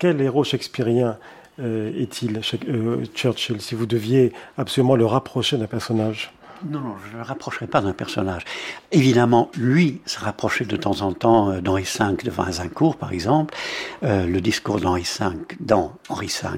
quel 0.00 0.20
héros 0.20 0.42
shakespearien 0.42 1.16
euh, 1.60 1.92
est-il, 1.96 2.40
euh, 2.68 3.04
Churchill, 3.14 3.60
si 3.60 3.76
vous 3.76 3.86
deviez 3.86 4.32
absolument 4.58 4.96
le 4.96 5.06
rapprocher 5.06 5.56
d'un 5.56 5.68
personnage? 5.68 6.32
Non, 6.68 6.80
non, 6.80 6.96
je 7.04 7.12
ne 7.12 7.18
le 7.18 7.22
rapprocherai 7.22 7.66
pas 7.66 7.80
d'un 7.80 7.92
personnage. 7.92 8.44
Évidemment, 8.90 9.50
lui 9.56 10.00
se 10.06 10.18
rapprochait 10.18 10.64
de 10.64 10.76
temps 10.76 11.00
en 11.02 11.12
temps 11.12 11.50
euh, 11.50 11.60
d'Henri 11.60 11.82
V 11.82 12.16
devant 12.24 12.44
Azincourt, 12.44 12.96
par 12.96 13.12
exemple. 13.12 13.54
Euh, 14.02 14.26
le 14.26 14.40
discours 14.40 14.80
d'Henri 14.80 15.02
V 15.02 15.26
dans 15.60 15.94
Henri 16.08 16.26
V, 16.26 16.48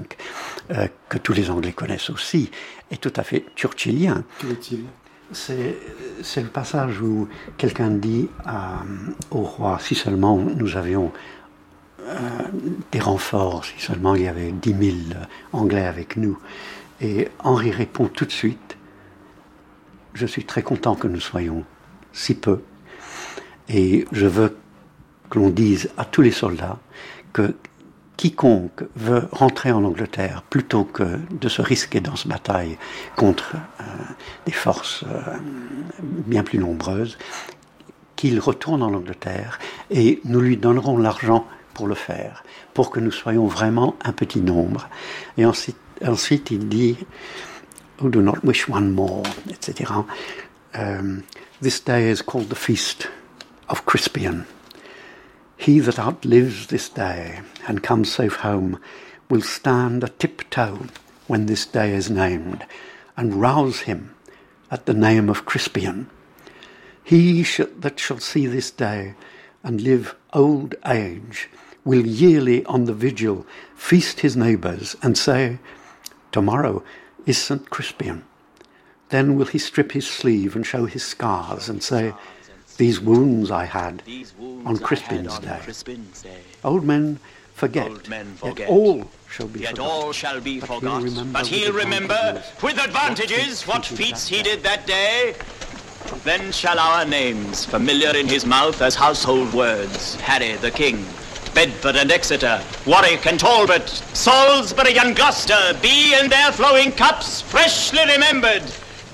euh, 0.71 0.87
que 1.09 1.17
tous 1.17 1.33
les 1.33 1.49
Anglais 1.49 1.73
connaissent 1.73 2.09
aussi, 2.09 2.51
est 2.91 3.01
tout 3.01 3.13
à 3.15 3.23
fait 3.23 3.45
churchillien. 3.55 4.23
Quel 4.39 4.51
est-il? 4.51 4.83
C'est, 5.31 5.75
le 6.41 6.49
passage 6.49 7.01
où 7.01 7.27
quelqu'un 7.57 7.89
dit 7.89 8.29
au 9.31 9.41
roi, 9.41 9.79
si 9.81 9.95
seulement 9.95 10.37
nous 10.37 10.77
avions 10.77 11.11
des 12.91 12.99
renforts, 12.99 13.65
si 13.65 13.73
seulement 13.83 14.13
il 14.13 14.21
y 14.21 14.27
avait 14.27 14.51
dix 14.51 14.75
mille 14.75 15.17
Anglais 15.51 15.87
avec 15.87 16.15
nous. 16.15 16.37
Et 17.01 17.27
Henri 17.39 17.71
répond 17.71 18.05
tout 18.05 18.25
de 18.25 18.31
suite, 18.31 18.74
je 20.15 20.25
suis 20.25 20.45
très 20.45 20.63
content 20.63 20.95
que 20.95 21.07
nous 21.07 21.19
soyons 21.19 21.63
si 22.13 22.33
peu. 22.33 22.61
Et 23.69 24.05
je 24.11 24.25
veux 24.25 24.57
que 25.29 25.37
l'on 25.37 25.49
dise 25.49 25.91
à 25.97 26.05
tous 26.05 26.21
les 26.21 26.31
soldats 26.31 26.79
que 27.33 27.55
quiconque 28.15 28.83
veut 28.95 29.27
rentrer 29.31 29.71
en 29.71 29.83
Angleterre 29.83 30.41
plutôt 30.49 30.85
que 30.85 31.19
de 31.31 31.49
se 31.49 31.61
risquer 31.61 31.99
dans 31.99 32.15
cette 32.15 32.29
bataille 32.29 32.77
contre 33.17 33.55
euh, 33.55 33.83
des 34.45 34.53
forces 34.53 35.03
euh, 35.03 35.37
bien 36.01 36.43
plus 36.43 36.59
nombreuses, 36.59 37.17
qu'il 38.15 38.39
retourne 38.39 38.81
en 38.81 38.93
Angleterre 38.93 39.59
et 39.91 40.21
nous 40.23 40.39
lui 40.39 40.55
donnerons 40.55 40.97
l'argent 40.97 41.45
pour 41.73 41.87
le 41.87 41.95
faire, 41.95 42.45
pour 42.73 42.89
que 42.89 43.01
nous 43.01 43.11
soyons 43.11 43.47
vraiment 43.47 43.97
un 44.05 44.13
petit 44.13 44.39
nombre. 44.39 44.87
Et 45.37 45.45
ensuite, 45.45 45.75
ensuite 46.05 46.51
il 46.51 46.69
dit, 46.69 46.95
Who 47.99 48.11
do 48.11 48.21
not 48.21 48.43
wish 48.43 48.67
one 48.67 48.91
more, 48.91 49.23
etc. 49.49 50.05
Um, 50.73 51.23
this 51.61 51.79
day 51.79 52.09
is 52.09 52.21
called 52.21 52.49
the 52.49 52.55
feast 52.55 53.07
of 53.69 53.85
Crispian. 53.85 54.45
He 55.57 55.79
that 55.79 55.97
outlives 55.97 56.67
this 56.67 56.89
day 56.89 57.41
and 57.67 57.81
comes 57.81 58.11
safe 58.11 58.37
home 58.37 58.79
will 59.29 59.41
stand 59.41 60.03
a 60.03 60.09
tiptoe 60.09 60.87
when 61.27 61.45
this 61.45 61.65
day 61.65 61.93
is 61.93 62.09
named, 62.09 62.65
and 63.17 63.41
rouse 63.41 63.81
him 63.81 64.13
at 64.69 64.85
the 64.85 64.93
name 64.93 65.29
of 65.29 65.45
Crispian. 65.45 66.07
He 67.03 67.43
sh- 67.43 67.61
that 67.79 67.99
shall 67.99 68.19
see 68.19 68.45
this 68.47 68.71
day 68.71 69.15
and 69.63 69.81
live 69.81 70.15
old 70.33 70.75
age 70.85 71.49
will 71.83 72.05
yearly 72.05 72.65
on 72.65 72.85
the 72.85 72.93
vigil 72.93 73.45
feast 73.75 74.19
his 74.19 74.35
neighbours 74.35 74.95
and 75.01 75.17
say, 75.17 75.59
Tomorrow 76.31 76.83
is 77.25 77.37
St. 77.37 77.69
Crispian. 77.69 78.21
Then 79.09 79.35
will 79.35 79.45
he 79.45 79.57
strip 79.59 79.91
his 79.91 80.07
sleeve 80.07 80.55
and 80.55 80.65
show 80.65 80.85
his 80.85 81.03
scars 81.03 81.69
and 81.69 81.81
say, 81.81 82.13
These 82.77 82.99
wounds 82.99 83.51
I 83.51 83.65
had 83.65 84.03
on 84.65 84.77
Crispin's 84.77 85.39
day. 85.39 86.39
Old 86.63 86.83
men 86.83 87.19
forget, 87.53 87.87
Old 87.89 88.09
men 88.09 88.33
forget. 88.35 88.59
Yet 88.59 88.69
all 88.69 89.09
shall 89.29 89.47
be 89.47 89.59
Yet 89.61 89.71
forgot. 89.71 89.87
all 89.89 90.11
shall 90.11 90.41
be 90.41 90.59
but 90.59 90.67
forgot. 90.67 91.03
He'll 91.03 91.11
remember 91.11 91.33
but 91.39 91.47
he'll 91.47 91.73
remember 91.73 92.43
with 92.63 92.77
advantages 92.77 93.63
what 93.63 93.85
feats 93.85 94.27
he 94.27 94.41
did 94.41 94.63
that 94.63 94.87
day. 94.87 95.35
Then 96.23 96.51
shall 96.51 96.79
our 96.79 97.05
names, 97.05 97.65
familiar 97.65 98.15
in 98.15 98.27
his 98.27 98.45
mouth 98.45 98.81
as 98.81 98.95
household 98.95 99.53
words, 99.53 100.15
Harry 100.15 100.53
the 100.57 100.71
King, 100.71 101.03
Bedford 101.55 101.95
and 101.95 102.11
Exeter, 102.11 102.61
Warwick 102.85 103.25
and 103.25 103.39
Talbot, 103.39 103.87
Salisbury 103.87 104.99
and 104.99 105.15
Gloucester, 105.15 105.73
be 105.81 106.13
in 106.13 106.29
their 106.29 106.51
flowing 106.51 106.91
cups 106.91 107.39
freshly 107.41 108.05
remembered. 108.11 108.61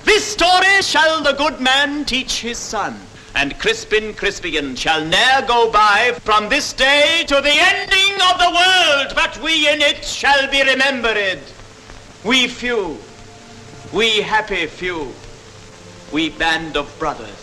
This 0.02 0.26
story 0.26 0.82
shall 0.82 1.22
the 1.22 1.34
good 1.34 1.60
man 1.60 2.04
teach 2.04 2.40
his 2.40 2.58
son, 2.58 3.00
and 3.36 3.56
Crispin 3.60 4.12
Crispian 4.12 4.76
shall 4.76 5.04
ne'er 5.04 5.46
go 5.46 5.70
by 5.70 6.14
from 6.24 6.48
this 6.48 6.72
day 6.72 7.24
to 7.28 7.36
the 7.36 7.54
ending 7.54 8.14
of 8.28 8.38
the 8.38 8.50
world, 8.50 9.12
but 9.14 9.40
we 9.40 9.68
in 9.68 9.80
it 9.80 10.04
shall 10.04 10.50
be 10.50 10.64
remembered. 10.64 11.38
We 12.24 12.48
few, 12.48 12.98
we 13.92 14.20
happy 14.20 14.66
few, 14.66 15.12
we 16.10 16.30
band 16.30 16.76
of 16.76 16.98
brothers. 16.98 17.41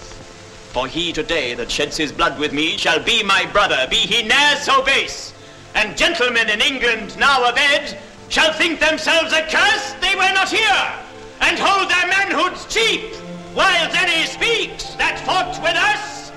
For 0.72 0.88
he 0.88 1.12
today 1.12 1.56
that 1.56 1.72
sheds 1.72 1.98
his 1.98 2.12
blood 2.12 2.40
with 2.40 2.54
me 2.54 2.78
shall 2.78 3.04
be 3.04 3.24
my 3.24 3.46
brother, 3.48 3.88
be 3.90 3.96
he 3.96 4.22
ne'er 4.22 4.56
so 4.58 4.84
base. 4.84 5.34
And 5.74 5.98
gentlemen 5.98 6.48
in 6.48 6.62
England 6.62 7.18
now 7.18 7.50
abed 7.50 7.98
shall 8.30 8.54
think 8.54 8.80
themselves 8.80 9.34
accursed 9.34 10.00
they 10.00 10.14
were 10.14 10.32
not 10.32 10.50
here, 10.50 10.94
and 11.42 11.58
hold 11.58 11.90
their 11.90 12.08
manhoods 12.08 12.72
cheap, 12.72 13.16
while 13.56 13.92
Denny 13.92 14.28
speaks 14.28 14.94
that 14.96 15.20
fought 15.26 15.60
with 15.64 15.76
us 15.76 16.32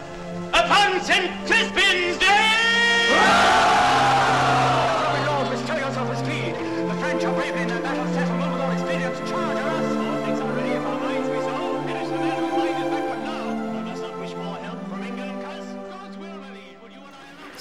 upon 0.49 1.03
St. 1.03 1.31
Crispin's 1.47 2.17
Day. 2.19 2.63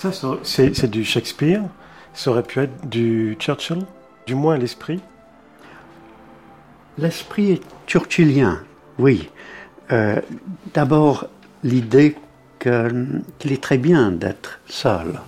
Ça, 0.02 0.12
c'est 0.42 0.90
du 0.90 1.06
Shakespeare. 1.06 1.62
Ça 2.16 2.32
aurait 2.32 2.42
pu 2.42 2.60
être 2.60 2.88
du 2.88 3.38
Churchill, 3.40 3.86
du 4.26 4.34
moins 4.34 4.58
l'esprit. 4.58 5.00
L'esprit 6.98 7.52
est 7.52 7.62
churchillien, 7.86 8.64
oui. 8.98 9.30
Euh, 9.92 10.20
D'abord, 10.74 11.28
l'idée 11.64 12.16
qu'il 12.60 13.52
est 13.52 13.62
très 13.62 13.78
bien 13.78 14.12
d'être 14.12 14.60
seul. 14.66 15.20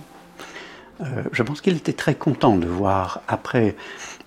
Euh, 1.02 1.22
je 1.30 1.44
pense 1.44 1.60
qu'il 1.60 1.76
était 1.76 1.92
très 1.92 2.16
content 2.16 2.56
de 2.56 2.66
voir, 2.66 3.22
après 3.28 3.76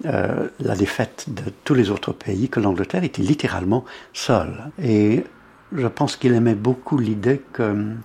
euh, 0.05 0.47
la 0.61 0.77
défaite 0.77 1.25
de 1.27 1.51
tous 1.65 1.73
les 1.73 1.89
autres 1.89 2.13
pays, 2.13 2.47
que 2.47 2.61
l'Angleterre 2.61 3.03
était 3.03 3.21
littéralement 3.21 3.83
seule. 4.13 4.71
Et 4.81 5.25
je 5.73 5.87
pense 5.87 6.15
qu'il 6.15 6.33
aimait 6.33 6.55
beaucoup 6.55 6.97
l'idée 6.97 7.41
que 7.51 7.95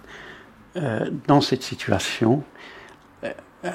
euh, 0.76 1.10
dans 1.26 1.40
cette 1.40 1.62
situation, 1.62 2.42
euh, 3.24 3.32
euh, 3.64 3.70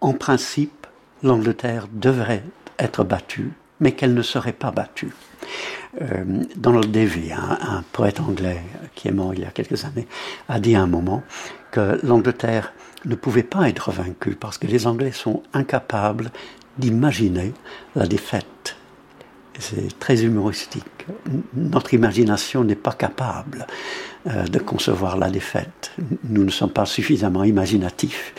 en 0.00 0.12
principe, 0.12 0.86
l'Angleterre 1.22 1.86
devrait 1.92 2.42
être 2.78 3.04
battue, 3.04 3.52
mais 3.80 3.92
qu'elle 3.92 4.14
ne 4.14 4.22
serait 4.22 4.52
pas 4.52 4.70
battue. 4.70 5.14
Donald 6.56 6.90
Davy, 6.90 7.32
un, 7.32 7.58
un 7.60 7.84
poète 7.92 8.18
anglais 8.18 8.60
qui 8.96 9.06
est 9.06 9.12
mort 9.12 9.32
il 9.32 9.40
y 9.40 9.44
a 9.44 9.50
quelques 9.50 9.84
années, 9.84 10.08
a 10.48 10.58
dit 10.58 10.74
à 10.74 10.82
un 10.82 10.88
moment 10.88 11.22
que 11.70 12.00
l'Angleterre 12.02 12.72
ne 13.04 13.14
pouvait 13.14 13.44
pas 13.44 13.68
être 13.68 13.92
vaincue 13.92 14.34
parce 14.34 14.58
que 14.58 14.66
les 14.66 14.88
Anglais 14.88 15.12
sont 15.12 15.44
incapables 15.52 16.32
d'imaginer 16.78 17.54
la 17.94 18.06
défaite. 18.06 18.76
C'est 19.58 19.98
très 19.98 20.24
humoristique. 20.24 20.84
Notre 21.54 21.94
imagination 21.94 22.64
n'est 22.64 22.74
pas 22.74 22.92
capable 22.92 23.66
euh, 24.26 24.44
de 24.44 24.58
concevoir 24.58 25.16
la 25.16 25.30
défaite. 25.30 25.92
Nous 26.24 26.44
ne 26.44 26.50
sommes 26.50 26.72
pas 26.72 26.86
suffisamment 26.86 27.44
imaginatifs. 27.44 28.34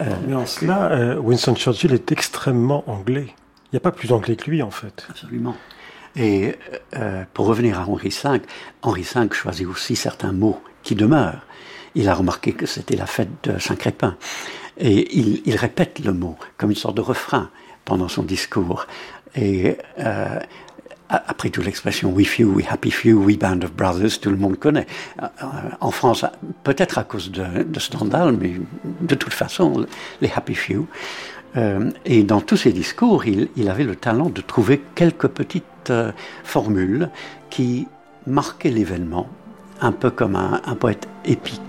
Euh, 0.00 0.14
Mais 0.26 0.34
en 0.34 0.46
cela, 0.46 0.92
euh, 0.92 1.16
Winston 1.18 1.54
Churchill 1.54 1.92
est 1.92 2.12
extrêmement 2.12 2.84
anglais. 2.90 3.28
Il 3.28 3.74
n'y 3.74 3.76
a 3.78 3.80
pas 3.80 3.92
plus 3.92 4.12
anglais 4.12 4.36
que 4.36 4.50
lui, 4.50 4.62
en 4.62 4.70
fait. 4.70 5.06
Absolument. 5.08 5.56
Et 6.14 6.56
pour 7.32 7.46
revenir 7.46 7.80
à 7.80 7.88
Henri 7.88 8.10
V, 8.10 8.42
Henri 8.82 9.02
V 9.02 9.28
choisit 9.32 9.66
aussi 9.66 9.96
certains 9.96 10.32
mots 10.32 10.60
qui 10.82 10.94
demeurent. 10.94 11.46
Il 11.94 12.06
a 12.10 12.14
remarqué 12.14 12.52
que 12.52 12.66
c'était 12.66 12.96
la 12.96 13.06
fête 13.06 13.30
de 13.44 13.58
Saint-Crépin. 13.58 14.16
Et 14.76 15.16
il, 15.18 15.40
il 15.46 15.56
répète 15.56 16.00
le 16.00 16.12
mot 16.12 16.36
comme 16.58 16.68
une 16.68 16.76
sorte 16.76 16.96
de 16.98 17.00
refrain 17.00 17.48
pendant 17.86 18.08
son 18.08 18.24
discours. 18.24 18.86
Et 19.36 19.76
euh, 19.98 20.38
après 21.08 21.50
tout, 21.50 21.62
l'expression 21.62 22.10
We 22.12 22.26
few, 22.26 22.54
we 22.54 22.64
happy 22.68 22.90
few, 22.90 23.18
we 23.18 23.38
band 23.38 23.62
of 23.62 23.72
brothers, 23.72 24.20
tout 24.20 24.30
le 24.30 24.36
monde 24.36 24.58
connaît. 24.58 24.86
Euh, 25.22 25.26
euh, 25.42 25.46
En 25.80 25.90
France, 25.90 26.24
peut-être 26.64 26.98
à 26.98 27.04
cause 27.04 27.30
de, 27.30 27.62
de 27.62 27.80
Stendhal, 27.80 28.36
mais 28.38 28.54
de 29.00 29.14
toute 29.14 29.32
façon, 29.32 29.86
les 30.20 30.30
happy 30.34 30.54
few. 30.54 30.86
Et 32.06 32.22
dans 32.22 32.40
tous 32.40 32.56
ses 32.56 32.72
discours, 32.72 33.26
il, 33.26 33.68
avait 33.68 33.84
le 33.84 33.94
talent 33.94 34.30
de 34.30 34.40
trouver 34.40 34.80
quelques 34.94 35.28
petites 35.28 35.92
formules 36.44 37.10
qui 37.50 37.86
marquaient 38.26 38.70
l'événement, 38.70 39.28
un 39.82 39.92
peu 39.92 40.10
comme 40.10 40.34
un 40.34 40.74
poète 40.76 41.06
épique. 41.26 41.60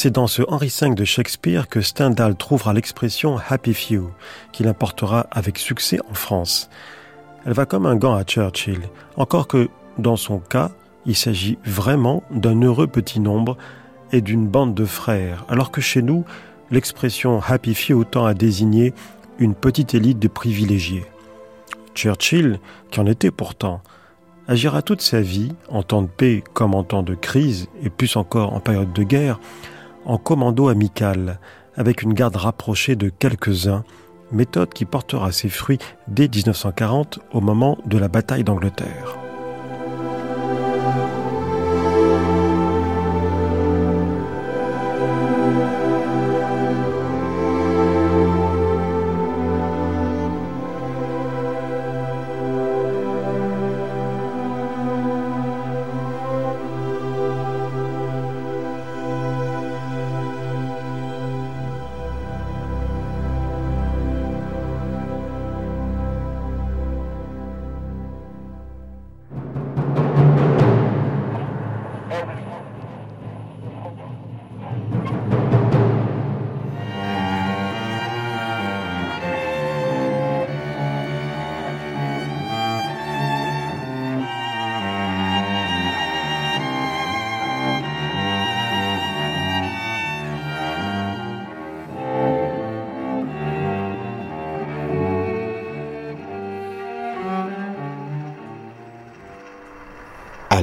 C'est 0.00 0.12
dans 0.12 0.28
ce 0.28 0.42
Henri 0.46 0.72
V 0.80 0.94
de 0.94 1.04
Shakespeare 1.04 1.68
que 1.68 1.80
Stendhal 1.80 2.36
trouvera 2.36 2.72
l'expression 2.72 3.36
Happy 3.48 3.74
Few, 3.74 4.08
qu'il 4.52 4.68
importera 4.68 5.26
avec 5.32 5.58
succès 5.58 5.98
en 6.08 6.14
France. 6.14 6.70
Elle 7.44 7.52
va 7.52 7.66
comme 7.66 7.84
un 7.84 7.96
gant 7.96 8.14
à 8.14 8.22
Churchill, 8.22 8.78
encore 9.16 9.48
que, 9.48 9.68
dans 9.98 10.14
son 10.14 10.38
cas, 10.38 10.70
il 11.04 11.16
s'agit 11.16 11.58
vraiment 11.64 12.22
d'un 12.30 12.62
heureux 12.62 12.86
petit 12.86 13.18
nombre 13.18 13.56
et 14.12 14.20
d'une 14.20 14.46
bande 14.46 14.72
de 14.72 14.84
frères, 14.84 15.44
alors 15.48 15.72
que 15.72 15.80
chez 15.80 16.00
nous, 16.00 16.24
l'expression 16.70 17.42
Happy 17.44 17.74
Few 17.74 18.04
tend 18.04 18.24
à 18.24 18.34
désigner 18.34 18.94
une 19.40 19.56
petite 19.56 19.94
élite 19.94 20.20
de 20.20 20.28
privilégiés. 20.28 21.06
Churchill, 21.96 22.60
qui 22.92 23.00
en 23.00 23.06
était 23.06 23.32
pourtant, 23.32 23.82
agira 24.46 24.80
toute 24.80 25.02
sa 25.02 25.20
vie, 25.20 25.50
en 25.68 25.82
temps 25.82 26.02
de 26.02 26.06
paix 26.06 26.44
comme 26.52 26.76
en 26.76 26.84
temps 26.84 27.02
de 27.02 27.16
crise, 27.16 27.66
et 27.82 27.90
plus 27.90 28.14
encore 28.14 28.54
en 28.54 28.60
période 28.60 28.92
de 28.92 29.02
guerre, 29.02 29.40
en 30.08 30.18
commando 30.18 30.68
amical, 30.68 31.38
avec 31.76 32.02
une 32.02 32.14
garde 32.14 32.34
rapprochée 32.34 32.96
de 32.96 33.10
quelques-uns, 33.10 33.84
méthode 34.32 34.70
qui 34.70 34.84
portera 34.84 35.30
ses 35.30 35.48
fruits 35.48 35.78
dès 36.08 36.28
1940 36.28 37.20
au 37.32 37.40
moment 37.40 37.78
de 37.86 37.98
la 37.98 38.08
bataille 38.08 38.44
d'Angleterre. 38.44 39.27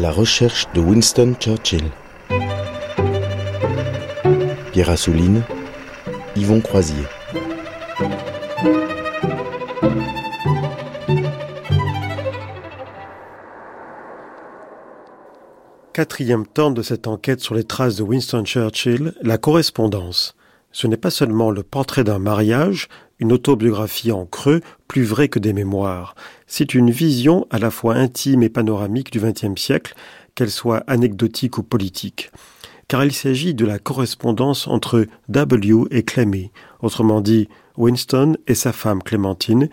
La 0.05 0.11
recherche 0.11 0.67
de 0.75 0.81
Winston 0.81 1.33
Churchill. 1.39 1.81
Pierre 4.71 4.91
Assouline, 4.91 5.41
Yvon 6.35 6.61
Croisier. 6.61 7.07
Quatrième 15.91 16.45
temps 16.45 16.69
de 16.69 16.83
cette 16.83 17.07
enquête 17.07 17.39
sur 17.39 17.55
les 17.55 17.63
traces 17.63 17.95
de 17.95 18.03
Winston 18.03 18.45
Churchill, 18.45 19.15
la 19.23 19.39
correspondance. 19.39 20.35
Ce 20.75 20.87
n'est 20.87 20.97
pas 20.97 21.09
seulement 21.09 21.51
le 21.51 21.63
portrait 21.63 22.03
d'un 22.03 22.19
mariage, 22.19 22.89
une 23.19 23.31
autobiographie 23.31 24.11
en 24.11 24.25
creux, 24.25 24.59
plus 24.89 25.03
vraie 25.03 25.29
que 25.29 25.39
des 25.39 25.53
mémoires. 25.53 26.15
C'est 26.47 26.73
une 26.73 26.91
vision 26.91 27.47
à 27.49 27.59
la 27.59 27.71
fois 27.71 27.95
intime 27.95 28.43
et 28.43 28.49
panoramique 28.49 29.09
du 29.09 29.21
XXe 29.21 29.55
siècle, 29.55 29.95
qu'elle 30.35 30.51
soit 30.51 30.83
anecdotique 30.87 31.57
ou 31.57 31.63
politique. 31.63 32.29
Car 32.89 33.05
il 33.05 33.13
s'agit 33.13 33.53
de 33.53 33.65
la 33.65 33.79
correspondance 33.79 34.67
entre 34.67 35.07
W 35.29 35.85
et 35.91 36.03
Clemmy, 36.03 36.51
autrement 36.81 37.21
dit 37.21 37.47
Winston 37.77 38.35
et 38.45 38.53
sa 38.53 38.73
femme 38.73 39.01
Clémentine, 39.01 39.69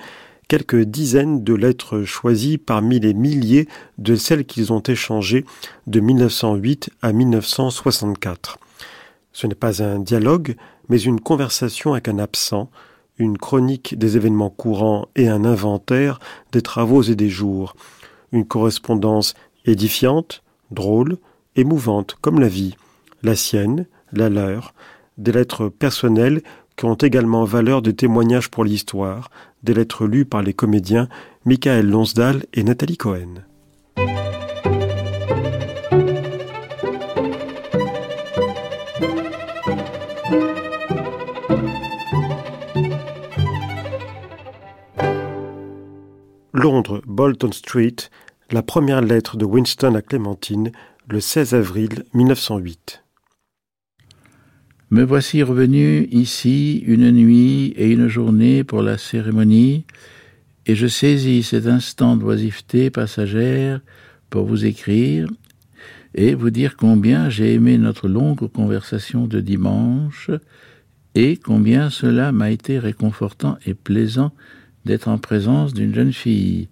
quelques 0.46 0.82
dizaines 0.82 1.42
de 1.42 1.55
lettres 1.55 2.05
choisies 2.05 2.59
parmi 2.59 3.00
les 3.00 3.12
milliers 3.12 3.66
de 3.98 4.14
celles 4.14 4.44
qu'ils 4.44 4.72
ont 4.72 4.82
échangées 4.82 5.44
de 5.88 5.98
1908 5.98 6.90
à 7.03 7.12
1964. 7.12 8.61
Ce 9.32 9.46
n'est 9.46 9.55
pas 9.55 9.82
un 9.82 9.98
dialogue, 9.98 10.57
mais 10.89 11.01
une 11.01 11.20
conversation 11.20 11.93
avec 11.93 12.09
un 12.09 12.18
absent, 12.18 12.70
une 13.18 13.39
chronique 13.39 13.99
des 13.99 14.16
événements 14.16 14.51
courants 14.51 15.09
et 15.16 15.28
un 15.28 15.45
inventaire 15.45 16.18
des 16.53 16.62
travaux 16.62 17.03
et 17.03 17.14
des 17.14 17.28
jours, 17.28 17.76
une 18.33 18.47
correspondance 18.47 19.35
édifiante, 19.64 20.43
drôle, 20.70 21.18
émouvante 21.57 22.16
comme 22.20 22.41
la 22.41 22.49
vie, 22.49 22.76
la 23.22 23.37
sienne, 23.37 23.87
la 24.12 24.28
leur, 24.28 24.74
des 25.18 25.33
lettres 25.33 25.68
personnelles 25.68 26.43
qui 26.76 26.87
ont 26.87 26.95
également 26.95 27.45
valeur 27.45 27.83
de 27.83 27.91
témoignage 27.91 28.51
pour 28.51 28.64
l'histoire, 28.64 29.30
des 29.62 29.74
lettres 29.74 30.07
lues 30.07 30.24
par 30.24 30.43
les 30.43 30.55
comédiens 30.55 31.09
Michael 31.45 31.89
Lonsdal 31.89 32.45
et 32.55 32.64
Nathalie 32.64 32.97
Cohen. 32.97 33.45
Londres, 46.55 47.00
Bolton 47.07 47.50
Street, 47.50 47.96
la 48.50 48.62
première 48.62 49.00
lettre 49.00 49.38
de 49.38 49.46
Winston 49.46 49.94
à 49.94 50.03
Clémentine, 50.03 50.70
le 51.09 51.18
16 51.18 51.55
avril 51.55 52.05
1908. 52.12 53.03
Me 54.90 55.03
voici 55.03 55.42
revenu 55.42 56.07
ici 56.11 56.84
une 56.86 57.11
nuit 57.11 57.72
et 57.78 57.90
une 57.90 58.07
journée 58.07 58.64
pour 58.64 58.82
la 58.82 58.98
cérémonie, 58.98 59.86
et 60.66 60.74
je 60.74 60.86
saisis 60.86 61.42
cet 61.42 61.66
instant 61.66 62.16
d'oisiveté 62.16 62.90
passagère 62.90 63.80
pour 64.28 64.44
vous 64.44 64.66
écrire 64.66 65.28
et 66.14 66.34
vous 66.34 66.50
dire 66.50 66.76
combien 66.76 67.30
j'ai 67.30 67.55
aimé 67.55 67.78
notre 67.78 68.09
longue 68.09 68.46
conversation 68.53 69.26
de 69.26 69.40
dimanche, 69.40 70.30
et 71.14 71.38
combien 71.38 71.88
cela 71.88 72.30
m'a 72.30 72.50
été 72.50 72.78
réconfortant 72.78 73.57
et 73.64 73.72
plaisant 73.72 74.32
d'être 74.85 75.09
en 75.09 75.18
présence 75.18 75.74
d'une 75.74 75.95
jeune 75.95 76.12
fille 76.12 76.68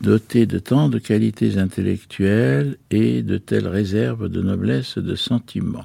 dotée 0.00 0.46
de 0.46 0.58
tant 0.58 0.88
de 0.88 0.98
qualités 0.98 1.58
intellectuelles 1.58 2.76
et 2.90 3.22
de 3.22 3.36
telles 3.36 3.68
réserves 3.68 4.28
de 4.28 4.40
noblesse 4.40 4.98
de 4.98 5.14
sentiment. 5.14 5.84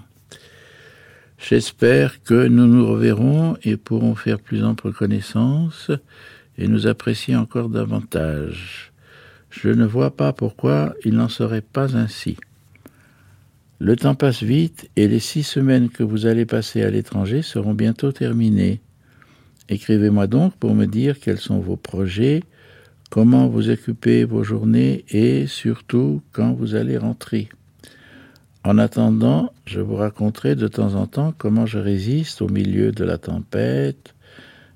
J'espère 1.37 2.23
que 2.23 2.47
nous 2.47 2.65
nous 2.65 2.87
reverrons 2.87 3.57
et 3.63 3.75
pourrons 3.75 4.15
faire 4.15 4.39
plus 4.39 4.63
ample 4.63 4.93
connaissance 4.93 5.91
et 6.57 6.67
nous 6.67 6.87
apprécier 6.87 7.35
encore 7.35 7.69
davantage. 7.69 8.93
Je 9.49 9.69
ne 9.69 9.85
vois 9.85 10.15
pas 10.15 10.33
pourquoi 10.33 10.95
il 11.03 11.15
n'en 11.15 11.29
serait 11.29 11.61
pas 11.61 11.97
ainsi. 11.97 12.37
Le 13.79 13.97
temps 13.97 14.15
passe 14.15 14.41
vite 14.41 14.89
et 14.95 15.07
les 15.07 15.19
six 15.19 15.43
semaines 15.43 15.89
que 15.89 16.03
vous 16.03 16.25
allez 16.25 16.45
passer 16.45 16.81
à 16.83 16.89
l'étranger 16.89 17.41
seront 17.41 17.73
bientôt 17.73 18.13
terminées. 18.13 18.79
Écrivez-moi 19.69 20.27
donc 20.27 20.55
pour 20.55 20.75
me 20.75 20.85
dire 20.85 21.19
quels 21.19 21.39
sont 21.39 21.59
vos 21.59 21.75
projets, 21.75 22.43
comment 23.09 23.47
vous 23.47 23.69
occupez 23.69 24.23
vos 24.23 24.43
journées 24.43 25.05
et 25.09 25.47
surtout 25.47 26.21
quand 26.31 26.53
vous 26.53 26.75
allez 26.75 26.97
rentrer. 26.97 27.49
En 28.63 28.77
attendant, 28.77 29.53
je 29.65 29.79
vous 29.79 29.95
raconterai 29.95 30.55
de 30.55 30.67
temps 30.67 30.95
en 30.95 31.07
temps 31.07 31.33
comment 31.37 31.65
je 31.65 31.77
résiste 31.77 32.41
au 32.41 32.47
milieu 32.47 32.91
de 32.91 33.03
la 33.03 33.17
tempête. 33.17 34.15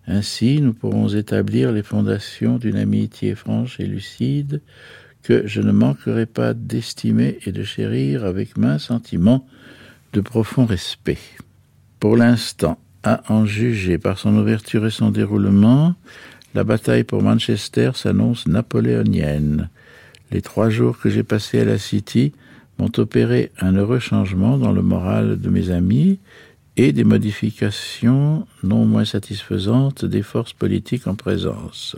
Ainsi, 0.05 0.61
nous 0.61 0.73
pourrons 0.73 1.09
établir 1.09 1.71
les 1.71 1.83
fondations 1.83 2.57
d'une 2.57 2.77
amitié 2.77 3.35
franche 3.35 3.79
et 3.79 3.85
lucide 3.85 4.61
que 5.23 5.45
je 5.45 5.61
ne 5.61 5.71
manquerai 5.71 6.25
pas 6.25 6.53
d'estimer 6.53 7.39
et 7.45 7.51
de 7.51 7.63
chérir 7.63 8.25
avec 8.25 8.57
main 8.57 8.77
sentiment 8.77 9.45
de 10.13 10.21
profond 10.21 10.65
respect. 10.65 11.19
Pour 11.99 12.15
l'instant, 12.15 12.79
à 13.03 13.21
en 13.31 13.45
juger 13.45 13.97
par 13.97 14.17
son 14.17 14.35
ouverture 14.37 14.85
et 14.85 14.91
son 14.91 15.11
déroulement, 15.11 15.95
la 16.55 16.63
bataille 16.63 17.03
pour 17.03 17.21
Manchester 17.21 17.91
s'annonce 17.93 18.47
napoléonienne. 18.47 19.69
Les 20.31 20.41
trois 20.41 20.69
jours 20.69 20.99
que 20.99 21.09
j'ai 21.09 21.23
passés 21.23 21.61
à 21.61 21.65
la 21.65 21.77
City 21.77 22.33
m'ont 22.77 22.91
opéré 22.97 23.51
un 23.59 23.75
heureux 23.75 23.99
changement 23.99 24.57
dans 24.57 24.71
le 24.71 24.81
moral 24.81 25.39
de 25.39 25.49
mes 25.49 25.69
amis 25.69 26.19
et 26.77 26.93
des 26.93 27.03
modifications 27.03 28.47
non 28.63 28.85
moins 28.85 29.05
satisfaisantes 29.05 30.05
des 30.05 30.21
forces 30.21 30.53
politiques 30.53 31.07
en 31.07 31.15
présence. 31.15 31.95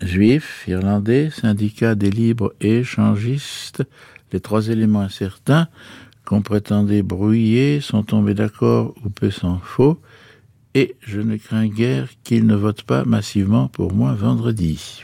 Juifs, 0.00 0.64
Irlandais, 0.66 1.30
syndicats 1.30 1.94
des 1.94 2.10
libres 2.10 2.52
et 2.60 2.78
échangistes, 2.78 3.84
les 4.32 4.40
trois 4.40 4.68
éléments 4.68 5.00
incertains 5.00 5.68
qu'on 6.24 6.42
prétendait 6.42 7.02
brouiller 7.02 7.80
sont 7.80 8.02
tombés 8.02 8.34
d'accord 8.34 8.94
ou 9.04 9.10
peu 9.10 9.30
s'en 9.30 9.58
faut, 9.58 10.00
et 10.74 10.96
je 11.00 11.20
ne 11.20 11.36
crains 11.36 11.68
guère 11.68 12.08
qu'ils 12.24 12.46
ne 12.46 12.54
votent 12.54 12.82
pas 12.82 13.04
massivement 13.04 13.68
pour 13.68 13.92
moi 13.92 14.14
vendredi. 14.14 15.02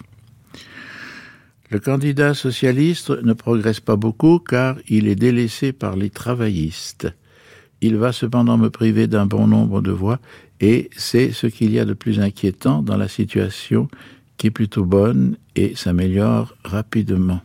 Le 1.71 1.79
candidat 1.79 2.33
socialiste 2.33 3.11
ne 3.11 3.35
progresse 3.35 3.81
pas 3.81 3.97
beaucoup 3.97 4.39
car 4.39 4.77
il 4.89 5.07
est 5.07 5.15
délaissé 5.15 5.73
par 5.73 5.97
les 5.97 6.09
travaillistes. 6.09 7.13
Il 7.83 7.97
va 7.97 8.13
cependant 8.13 8.57
me 8.57 8.71
priver 8.71 9.07
d'un 9.07 9.27
bon 9.27 9.47
nombre 9.47 9.83
de 9.83 9.91
voix 9.91 10.19
et 10.61 10.89
c'est 10.97 11.31
ce 11.33 11.47
qu'il 11.47 11.71
y 11.73 11.79
a 11.79 11.85
de 11.85 11.93
plus 11.93 12.21
inquiétant 12.21 12.83
dans 12.83 12.97
la 12.97 13.09
situation 13.09 13.89
qui 14.39 14.47
est 14.47 14.51
plutôt 14.51 14.85
bonne 14.85 15.37
et 15.57 15.75
s'améliore 15.77 16.57
rapidement. 16.65 17.41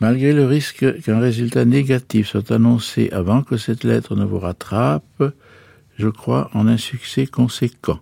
Malgré 0.00 0.32
le 0.32 0.46
risque 0.46 1.02
qu'un 1.02 1.18
résultat 1.18 1.64
négatif 1.64 2.28
soit 2.28 2.52
annoncé 2.52 3.10
avant 3.10 3.42
que 3.42 3.56
cette 3.56 3.82
lettre 3.82 4.14
ne 4.14 4.24
vous 4.24 4.38
rattrape, 4.38 5.34
je 5.98 6.08
crois, 6.08 6.50
en 6.54 6.66
un 6.66 6.76
succès 6.76 7.26
conséquent. 7.26 8.00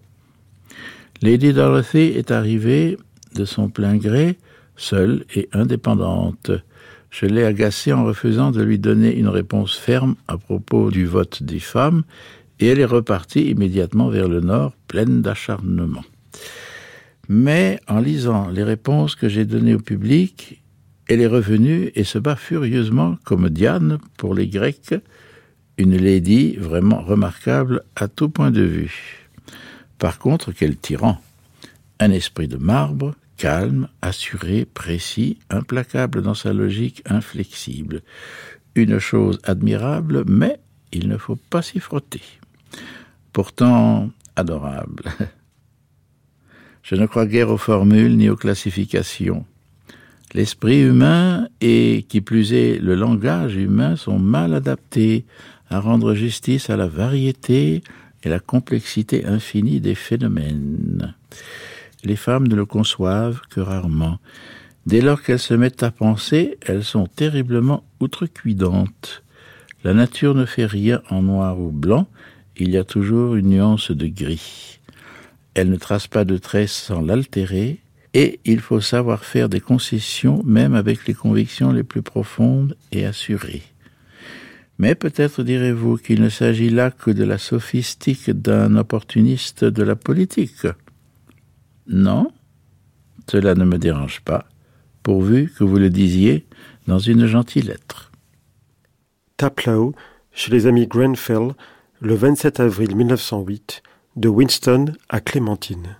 Lady 1.23 1.53
Dorothy 1.53 2.13
est 2.15 2.31
arrivée 2.31 2.99
de 3.35 3.45
son 3.45 3.69
plein 3.69 3.97
gré, 3.97 4.37
seule 4.77 5.25
et 5.35 5.49
indépendante. 5.53 6.51
Je 7.11 7.27
l'ai 7.27 7.45
agacée 7.45 7.93
en 7.93 8.05
refusant 8.05 8.51
de 8.51 8.63
lui 8.63 8.79
donner 8.79 9.17
une 9.17 9.29
réponse 9.29 9.75
ferme 9.77 10.17
à 10.29 10.37
propos 10.37 10.91
du 10.91 11.07
vote 11.07 11.43
des 11.43 11.61
femmes, 11.61 12.03
et 12.61 12.67
elle 12.69 12.81
est 12.81 12.85
repartie 12.85 13.51
immédiatement 13.51 14.09
vers 14.09 14.29
le 14.29 14.41
nord, 14.41 14.75
pleine 14.89 15.23
d'acharnement. 15.23 16.05
Mais 17.29 17.81
en 17.89 18.01
lisant 18.01 18.49
les 18.49 18.63
réponses 18.63 19.15
que 19.15 19.29
j'ai 19.29 19.45
données 19.45 19.75
au 19.75 19.81
public, 19.81 20.63
elle 21.09 21.21
est 21.21 21.27
revenue 21.27 21.91
et 21.95 22.05
se 22.05 22.19
bat 22.19 22.37
furieusement 22.37 23.17
comme 23.25 23.49
Diane 23.49 23.99
pour 24.17 24.35
les 24.35 24.49
Grecs, 24.49 24.95
une 25.79 25.97
lady 25.97 26.57
vraiment 26.57 27.03
remarquable 27.03 27.83
à 27.97 28.09
tout 28.09 28.29
point 28.29 28.51
de 28.51 28.63
vue. 28.63 29.29
Par 29.99 30.19
contre, 30.19 30.53
quel 30.53 30.77
tyran 30.77 31.21
Un 32.01 32.11
esprit 32.11 32.49
de 32.49 32.57
marbre, 32.57 33.15
calme, 33.37 33.89
assuré, 34.03 34.65
précis, 34.65 35.39
implacable 35.51 36.23
dans 36.23 36.35
sa 36.35 36.53
logique 36.53 37.03
inflexible. 37.07 38.03
Une 38.75 38.99
chose 38.99 39.39
admirable, 39.45 40.25
mais 40.27 40.59
il 40.93 41.09
ne 41.09 41.17
faut 41.17 41.37
pas 41.37 41.63
s'y 41.63 41.81
frotter. 41.81 42.23
Pourtant 43.33 44.11
adorable. 44.37 45.05
Je 46.83 46.95
ne 46.95 47.07
crois 47.07 47.27
guère 47.27 47.51
aux 47.51 47.59
formules 47.59 48.17
ni 48.17 48.29
aux 48.29 48.37
classifications. 48.37 49.45
L'esprit 50.35 50.83
humain 50.83 51.49
et, 51.61 52.05
qui 52.09 52.21
plus 52.21 52.53
est, 52.53 52.79
le 52.79 52.95
langage 52.95 53.57
humain 53.57 53.97
sont 53.97 54.19
mal 54.19 54.55
adaptés 54.55 55.25
à 55.71 55.81
rendre 55.81 56.15
justice 56.15 56.71
à 56.71 56.77
la 56.77 56.87
variété 56.87 57.83
et 58.23 58.29
la 58.29 58.41
complexité 58.41 59.25
infinie 59.25 59.81
des 59.81 59.95
phénomènes. 59.95 61.15
Les 62.05 62.17
femmes 62.17 62.49
ne 62.49 62.55
le 62.55 62.67
conçoivent 62.67 63.41
que 63.51 63.61
rarement, 63.61 64.19
Dès 64.87 65.01
lors 65.01 65.21
qu'elles 65.21 65.41
se 65.41 65.55
mettent 65.55 65.83
à 65.83 65.91
penser, 65.91 66.59
elles 66.65 66.85
sont 66.85 67.09
terriblement 67.09 67.83
outrecuidantes. 67.99 69.25
La 69.83 69.93
nature 69.93 70.37
ne 70.37 70.47
fait 70.47 70.65
rien 70.65 71.03
en 71.11 71.23
noir 71.23 71.59
ou 71.59 71.73
blanc, 71.73 72.07
il 72.57 72.71
y 72.71 72.77
a 72.77 72.85
toujours 72.85 73.35
une 73.35 73.49
nuance 73.49 73.91
de 73.91 74.07
gris. 74.07 74.79
Elle 75.55 75.71
ne 75.71 75.77
trace 75.77 76.07
pas 76.07 76.25
de 76.25 76.39
traits 76.39 76.69
sans 76.69 77.01
l'altérer, 77.01 77.81
et 78.15 78.39
il 78.45 78.61
faut 78.61 78.81
savoir 78.81 79.25
faire 79.25 79.49
des 79.49 79.61
concessions 79.61 80.41
même 80.45 80.75
avec 80.75 81.07
les 81.09 81.15
convictions 81.15 81.73
les 81.73 81.83
plus 81.83 82.03
profondes 82.03 82.77
et 82.93 83.05
assurées. 83.05 83.65
Mais 84.79 84.95
peut-être 84.95 85.43
direz-vous 85.43 85.97
qu'il 85.97 86.21
ne 86.21 86.29
s'agit 86.29 86.71
là 86.71 86.91
que 86.91 87.11
de 87.11 87.25
la 87.25 87.39
sophistique 87.39 88.31
d'un 88.31 88.77
opportuniste 88.77 89.65
de 89.65 89.83
la 89.83 89.97
politique. 89.97 90.67
Non, 91.87 92.31
cela 93.31 93.55
ne 93.55 93.65
me 93.65 93.79
dérange 93.79 94.21
pas, 94.21 94.47
pourvu 95.03 95.53
que 95.57 95.65
vous 95.65 95.79
le 95.79 95.91
disiez 95.91 96.47
dans 96.87 96.99
une 96.99 97.27
gentille 97.27 97.63
lettre. 97.63 98.13
Taplow, 99.37 99.95
chez 100.33 100.51
les 100.51 100.67
amis 100.67 100.87
Grenfell, 100.87 101.53
le 102.01 102.15
27 102.15 102.61
avril 102.61 102.95
1908, 102.95 103.83
de 104.17 104.29
Winston 104.29 104.93
à 105.09 105.21
Clémentine. 105.21 105.97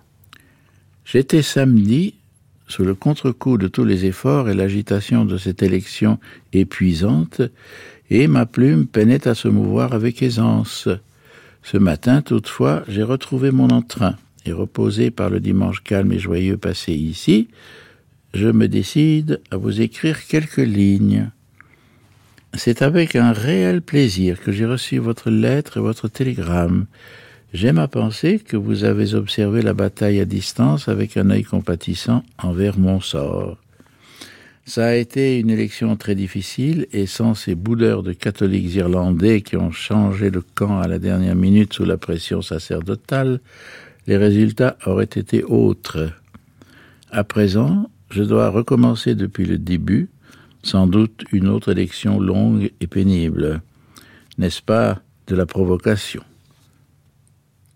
J'étais 1.05 1.41
samedi, 1.41 2.15
sous 2.67 2.83
le 2.83 2.95
contre-coup 2.95 3.57
de 3.57 3.67
tous 3.67 3.85
les 3.85 4.05
efforts 4.05 4.49
et 4.49 4.53
l'agitation 4.53 5.23
de 5.23 5.37
cette 5.37 5.63
élection 5.63 6.19
épuisante, 6.51 7.41
et 8.09 8.27
ma 8.27 8.45
plume 8.45 8.87
peinait 8.87 9.27
à 9.27 9.35
se 9.35 9.47
mouvoir 9.47 9.93
avec 9.93 10.21
aisance. 10.21 10.87
Ce 11.63 11.77
matin, 11.77 12.21
toutefois, 12.21 12.83
j'ai 12.87 13.03
retrouvé 13.03 13.51
mon 13.51 13.69
entrain, 13.69 14.15
et 14.45 14.53
reposé 14.53 15.11
par 15.11 15.29
le 15.29 15.39
dimanche 15.39 15.83
calme 15.83 16.13
et 16.13 16.19
joyeux 16.19 16.57
passé 16.57 16.93
ici, 16.93 17.49
je 18.33 18.47
me 18.47 18.67
décide 18.67 19.41
à 19.51 19.57
vous 19.57 19.81
écrire 19.81 20.25
quelques 20.27 20.57
lignes. 20.57 21.29
C'est 22.53 22.81
avec 22.81 23.15
un 23.15 23.33
réel 23.33 23.81
plaisir 23.81 24.41
que 24.41 24.51
j'ai 24.51 24.65
reçu 24.65 24.97
votre 24.97 25.29
lettre 25.29 25.77
et 25.77 25.81
votre 25.81 26.07
télégramme. 26.07 26.85
J'aime 27.53 27.77
à 27.77 27.87
penser 27.87 28.39
que 28.39 28.57
vous 28.57 28.83
avez 28.83 29.13
observé 29.13 29.61
la 29.61 29.73
bataille 29.73 30.19
à 30.19 30.25
distance 30.25 30.87
avec 30.87 31.17
un 31.17 31.29
œil 31.29 31.43
compatissant 31.43 32.23
envers 32.37 32.77
mon 32.77 32.99
sort. 32.99 33.57
Ça 34.67 34.87
a 34.87 34.95
été 34.95 35.39
une 35.39 35.49
élection 35.49 35.95
très 35.95 36.13
difficile 36.13 36.87
et 36.91 37.05
sans 37.05 37.35
ces 37.35 37.55
boudeurs 37.55 38.03
de 38.03 38.11
catholiques 38.11 38.75
irlandais 38.75 39.39
qui 39.39 39.55
ont 39.55 39.71
changé 39.71 40.29
le 40.29 40.41
camp 40.41 40.81
à 40.81 40.89
la 40.89 40.99
dernière 40.99 41.37
minute 41.37 41.71
sous 41.71 41.85
la 41.85 41.95
pression 41.95 42.41
sacerdotale, 42.41 43.39
les 44.07 44.17
résultats 44.17 44.77
auraient 44.85 45.05
été 45.05 45.41
autres. 45.45 46.11
À 47.11 47.23
présent, 47.23 47.89
je 48.11 48.23
dois 48.23 48.49
recommencer 48.49 49.15
depuis 49.15 49.45
le 49.45 49.57
début, 49.57 50.09
sans 50.63 50.85
doute 50.85 51.23
une 51.31 51.47
autre 51.47 51.71
élection 51.71 52.19
longue 52.19 52.69
et 52.81 52.87
pénible. 52.87 53.61
N'est-ce 54.37 54.61
pas 54.61 55.01
de 55.27 55.35
la 55.37 55.45
provocation? 55.45 56.23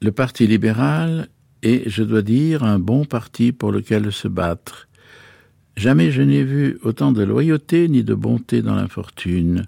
Le 0.02 0.12
Parti 0.12 0.46
libéral 0.46 1.30
est, 1.64 1.90
je 1.90 2.04
dois 2.04 2.22
dire, 2.22 2.66
un 2.66 2.80
bon 2.80 3.06
parti 3.06 3.54
pour 3.54 3.72
lequel 3.72 4.12
se 4.12 4.28
battre. 4.28 4.90
Jamais 5.76 6.12
je 6.12 6.22
n'ai 6.22 6.44
vu 6.44 6.78
autant 6.84 7.12
de 7.12 7.24
loyauté 7.24 7.88
ni 7.88 8.04
de 8.04 8.14
bonté 8.14 8.62
dans 8.62 8.76
l'infortune. 8.76 9.68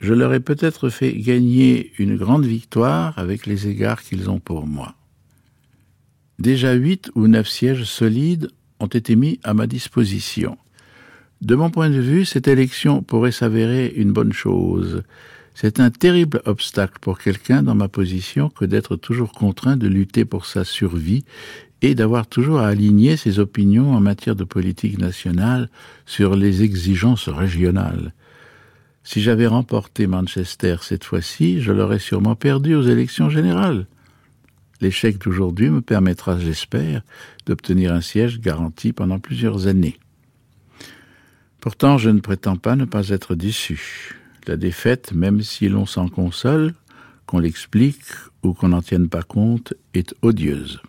Je 0.00 0.14
leur 0.14 0.32
ai 0.32 0.40
peut-être 0.40 0.90
fait 0.90 1.12
gagner 1.12 1.92
une 1.98 2.16
grande 2.16 2.46
victoire 2.46 3.18
avec 3.18 3.46
les 3.46 3.66
égards 3.66 4.02
qu'ils 4.02 4.30
ont 4.30 4.38
pour 4.38 4.66
moi. 4.66 4.94
Déjà 6.38 6.72
huit 6.74 7.10
ou 7.16 7.26
neuf 7.26 7.48
sièges 7.48 7.84
solides 7.84 8.48
ont 8.78 8.86
été 8.86 9.16
mis 9.16 9.40
à 9.42 9.54
ma 9.54 9.66
disposition. 9.66 10.56
De 11.40 11.56
mon 11.56 11.70
point 11.70 11.90
de 11.90 12.00
vue, 12.00 12.24
cette 12.24 12.46
élection 12.46 13.02
pourrait 13.02 13.32
s'avérer 13.32 13.92
une 13.96 14.12
bonne 14.12 14.32
chose. 14.32 15.02
C'est 15.54 15.80
un 15.80 15.90
terrible 15.90 16.40
obstacle 16.44 16.98
pour 17.00 17.18
quelqu'un 17.18 17.64
dans 17.64 17.74
ma 17.74 17.88
position 17.88 18.50
que 18.50 18.64
d'être 18.64 18.94
toujours 18.94 19.32
contraint 19.32 19.76
de 19.76 19.88
lutter 19.88 20.24
pour 20.24 20.46
sa 20.46 20.64
survie 20.64 21.24
et 21.82 21.94
d'avoir 21.94 22.26
toujours 22.26 22.60
à 22.60 22.68
aligner 22.68 23.16
ses 23.16 23.38
opinions 23.38 23.94
en 23.94 24.00
matière 24.00 24.36
de 24.36 24.44
politique 24.44 24.98
nationale 24.98 25.68
sur 26.06 26.36
les 26.36 26.62
exigences 26.62 27.28
régionales. 27.28 28.12
Si 29.04 29.22
j'avais 29.22 29.46
remporté 29.46 30.06
Manchester 30.06 30.76
cette 30.82 31.04
fois-ci, 31.04 31.62
je 31.62 31.72
l'aurais 31.72 31.98
sûrement 31.98 32.34
perdu 32.34 32.74
aux 32.74 32.82
élections 32.82 33.30
générales. 33.30 33.86
L'échec 34.80 35.18
d'aujourd'hui 35.18 35.70
me 35.70 35.80
permettra, 35.80 36.38
j'espère, 36.38 37.02
d'obtenir 37.46 37.92
un 37.92 38.00
siège 38.00 38.40
garanti 38.40 38.92
pendant 38.92 39.18
plusieurs 39.18 39.66
années. 39.66 39.98
Pourtant, 41.60 41.98
je 41.98 42.10
ne 42.10 42.20
prétends 42.20 42.56
pas 42.56 42.76
ne 42.76 42.84
pas 42.84 43.08
être 43.08 43.34
déçu. 43.34 44.14
La 44.46 44.56
défaite, 44.56 45.12
même 45.12 45.42
si 45.42 45.68
l'on 45.68 45.86
s'en 45.86 46.08
console, 46.08 46.74
qu'on 47.26 47.40
l'explique 47.40 48.04
ou 48.42 48.52
qu'on 48.52 48.68
n'en 48.68 48.82
tienne 48.82 49.08
pas 49.08 49.22
compte, 49.22 49.74
est 49.94 50.14
odieuse. 50.22 50.80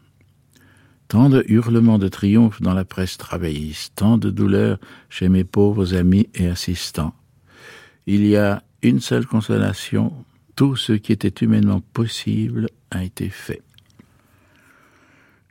Tant 1.10 1.28
de 1.28 1.44
hurlements 1.48 1.98
de 1.98 2.08
triomphe 2.08 2.62
dans 2.62 2.76
la 2.76 2.86
presse 2.86 3.18
travailliste, 3.18 3.94
tant 3.96 4.20
de 4.20 4.30
douleur 4.30 4.78
chez 5.10 5.28
mes 5.28 5.44
pauvres 5.44 5.96
amis 5.96 6.30
et 6.36 6.48
assistants. 6.48 7.16
Il 8.06 8.28
y 8.28 8.38
a 8.38 8.62
une 8.84 9.00
seule 9.00 9.26
consolation, 9.26 10.14
tout 10.56 10.76
ce 10.76 10.94
qui 10.94 11.12
était 11.12 11.44
humainement 11.44 11.82
possible 11.94 12.68
a 12.92 13.04
été 13.04 13.30
fait. 13.30 13.64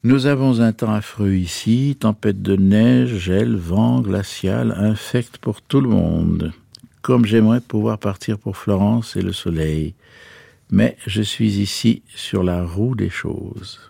Nous 0.04 0.26
avons 0.26 0.60
un 0.60 0.72
temps 0.72 0.94
affreux 0.94 1.34
ici, 1.34 1.96
tempête 1.98 2.40
de 2.40 2.54
neige, 2.54 3.16
gel, 3.16 3.56
vent 3.56 4.00
glacial, 4.00 4.72
infect 4.78 5.38
pour 5.38 5.60
tout 5.60 5.80
le 5.80 5.88
monde. 5.88 6.52
Comme 7.02 7.24
j'aimerais 7.24 7.60
pouvoir 7.60 7.98
partir 7.98 8.38
pour 8.38 8.56
Florence 8.56 9.16
et 9.16 9.22
le 9.22 9.32
soleil. 9.32 9.96
Mais 10.70 10.96
je 11.08 11.20
suis 11.20 11.58
ici 11.58 12.02
sur 12.14 12.44
la 12.44 12.64
roue 12.64 12.94
des 12.94 13.10
choses. 13.10 13.80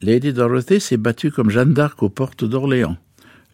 Lady 0.00 0.32
Dorothy 0.32 0.80
s'est 0.80 0.96
battue 0.96 1.32
comme 1.32 1.50
Jeanne 1.50 1.74
d'Arc 1.74 2.04
aux 2.04 2.08
portes 2.08 2.44
d'Orléans. 2.44 2.96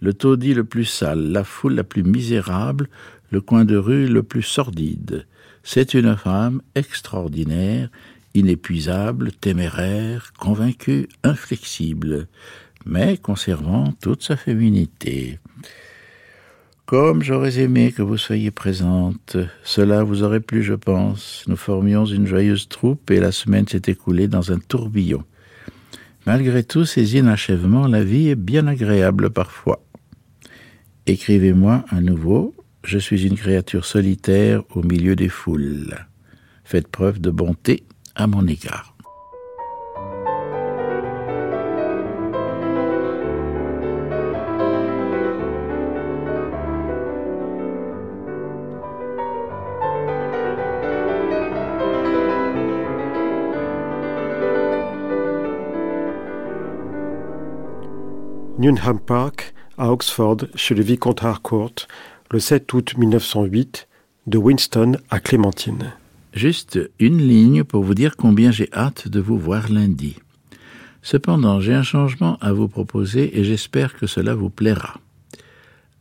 Le 0.01 0.13
taudis 0.13 0.53
le 0.53 0.65
plus 0.65 0.85
sale, 0.85 1.33
la 1.33 1.43
foule 1.43 1.75
la 1.75 1.85
plus 1.85 2.03
misérable, 2.03 2.89
le 3.31 3.41
coin 3.41 3.65
de 3.65 3.77
rue 3.77 4.07
le 4.07 4.23
plus 4.23 4.43
sordide. 4.43 5.27
C'est 5.63 5.95
une 5.95 6.15
femme 6.17 6.61
extraordinaire, 6.75 7.89
inépuisable, 8.35 9.33
téméraire, 9.33 10.35
convaincue, 10.39 11.09
inflexible, 11.23 12.29
mais 12.85 13.17
conservant 13.17 13.95
toute 14.03 14.23
sa 14.23 14.37
féminité. 14.37 15.39
Comme 16.85 17.23
j'aurais 17.23 17.59
aimé 17.59 17.93
que 17.93 18.03
vous 18.03 18.19
soyez 18.19 18.51
présente, 18.51 19.39
cela 19.63 20.03
vous 20.03 20.23
aurait 20.23 20.41
plu, 20.41 20.63
je 20.63 20.75
pense. 20.75 21.45
Nous 21.47 21.57
formions 21.57 22.05
une 22.05 22.27
joyeuse 22.27 22.69
troupe 22.69 23.11
et 23.11 23.21
la 23.21 23.33
semaine 23.33 23.67
s'est 23.67 23.81
écoulée 23.87 24.29
dans 24.29 24.53
un 24.53 24.59
tourbillon. 24.59 25.25
Malgré 26.27 26.65
tous 26.65 26.87
ces 26.87 27.17
inachèvements, 27.17 27.87
la 27.87 28.03
vie 28.03 28.29
est 28.29 28.35
bien 28.35 28.67
agréable 28.67 29.31
parfois. 29.31 29.85
Écrivez-moi 31.07 31.85
à 31.91 32.01
nouveau, 32.01 32.55
je 32.83 32.99
suis 32.99 33.27
une 33.27 33.37
créature 33.37 33.85
solitaire 33.85 34.63
au 34.75 34.83
milieu 34.83 35.17
des 35.17 35.29
foules. 35.29 35.95
Faites 36.65 36.89
preuve 36.89 37.21
de 37.21 37.31
bonté 37.31 37.85
à 38.15 38.27
mon 38.27 38.47
égard. 38.47 38.94
Newnham 58.57 59.01
Park, 59.01 59.53
à 59.79 59.91
Oxford, 59.91 60.37
chez 60.55 60.77
le 60.77 60.83
vicomte 60.83 61.25
Harcourt, 61.25 61.75
le 62.31 62.39
7 62.39 62.73
août 62.73 62.97
1908, 62.97 63.89
de 64.29 64.39
Winston 64.39 64.97
à 65.11 65.19
Clémentine. 65.19 65.93
Juste 66.33 66.79
une 67.01 67.19
ligne 67.19 67.65
pour 67.65 67.83
vous 67.83 67.95
dire 67.95 68.17
combien 68.17 68.53
j'ai 68.53 68.71
hâte 68.73 69.09
de 69.09 69.19
vous 69.19 69.39
voir 69.39 69.73
lundi. 69.73 70.17
Cependant, 71.03 71.61
j'ai 71.61 71.75
un 71.75 71.83
changement 71.83 72.39
à 72.41 72.53
vous 72.53 72.69
proposer 72.69 73.37
et 73.39 73.43
j'espère 73.43 73.97
que 73.97 74.07
cela 74.07 74.37
vous 74.37 74.51
plaira. 74.51 75.01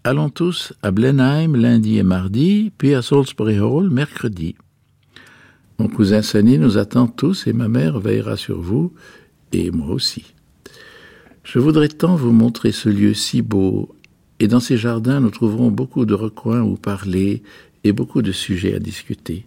Allons 0.03 0.29
tous 0.29 0.73
à 0.83 0.91
Blenheim 0.91 1.55
lundi 1.55 1.97
et 1.97 2.03
mardi, 2.03 2.71
puis 2.77 2.93
à 2.93 3.01
Salisbury 3.01 3.59
Hall 3.59 3.89
mercredi. 3.89 4.55
Mon 5.79 5.87
cousin 5.87 6.21
Sunny 6.21 6.59
nous 6.59 6.77
attend 6.77 7.07
tous 7.07 7.47
et 7.47 7.53
ma 7.53 7.67
mère 7.67 7.99
veillera 7.99 8.37
sur 8.37 8.61
vous, 8.61 8.93
et 9.51 9.71
moi 9.71 9.89
aussi. 9.89 10.32
Je 11.43 11.59
voudrais 11.59 11.89
tant 11.89 12.15
vous 12.15 12.31
montrer 12.31 12.71
ce 12.71 12.89
lieu 12.89 13.13
si 13.13 13.41
beau, 13.41 13.93
et 14.39 14.47
dans 14.47 14.61
ces 14.61 14.77
jardins 14.77 15.19
nous 15.19 15.29
trouverons 15.29 15.71
beaucoup 15.71 16.05
de 16.05 16.13
recoins 16.13 16.61
où 16.61 16.75
parler 16.75 17.43
et 17.83 17.91
beaucoup 17.91 18.21
de 18.21 18.31
sujets 18.31 18.75
à 18.75 18.79
discuter. 18.79 19.45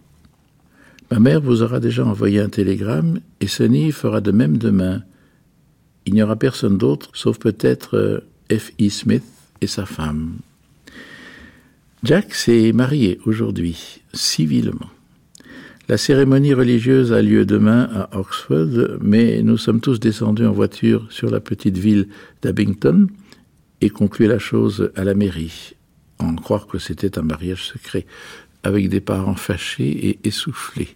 Ma 1.09 1.19
mère 1.19 1.41
vous 1.41 1.63
aura 1.63 1.79
déjà 1.79 2.05
envoyé 2.05 2.39
un 2.39 2.49
télégramme, 2.49 3.19
et 3.41 3.47
Sonny 3.47 3.91
fera 3.91 4.21
de 4.21 4.31
même 4.31 4.57
demain. 4.57 5.03
Il 6.05 6.13
n'y 6.13 6.21
aura 6.21 6.35
personne 6.35 6.77
d'autre, 6.77 7.09
sauf 7.13 7.39
peut-être 7.39 7.97
euh, 7.97 8.19
F. 8.51 8.71
E. 8.79 8.89
Smith, 8.89 9.23
et 9.61 9.67
sa 9.67 9.85
femme. 9.85 10.37
Jack 12.03 12.35
s'est 12.35 12.71
marié 12.73 13.19
aujourd'hui, 13.25 14.01
civilement. 14.13 14.89
La 15.89 15.95
cérémonie 15.95 16.53
religieuse 16.53 17.13
a 17.13 17.21
lieu 17.21 17.45
demain 17.45 17.89
à 17.93 18.19
Oxford, 18.19 18.97
mais 18.99 19.41
nous 19.41 19.55
sommes 19.55 19.79
tous 19.79 20.01
descendus 20.01 20.45
en 20.45 20.51
voiture 20.51 21.07
sur 21.09 21.29
la 21.29 21.39
petite 21.39 21.77
ville 21.77 22.09
d'Abington 22.41 23.07
et 23.79 23.89
conclu 23.89 24.27
la 24.27 24.37
chose 24.37 24.91
à 24.97 25.05
la 25.05 25.13
mairie, 25.13 25.75
en 26.19 26.35
croire 26.35 26.67
que 26.67 26.77
c'était 26.77 27.17
un 27.17 27.21
mariage 27.21 27.63
secret, 27.63 28.05
avec 28.63 28.89
des 28.89 28.99
parents 28.99 29.35
fâchés 29.35 30.09
et 30.09 30.19
essoufflés. 30.25 30.89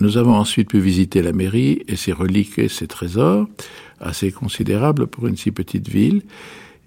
Nous 0.00 0.18
avons 0.18 0.34
ensuite 0.34 0.68
pu 0.68 0.80
visiter 0.80 1.22
la 1.22 1.32
mairie 1.32 1.82
et 1.88 1.96
ses 1.96 2.12
reliques 2.12 2.58
et 2.58 2.68
ses 2.68 2.88
trésors, 2.88 3.48
assez 4.00 4.32
considérables 4.32 5.06
pour 5.06 5.28
une 5.28 5.36
si 5.38 5.50
petite 5.50 5.88
ville, 5.88 6.24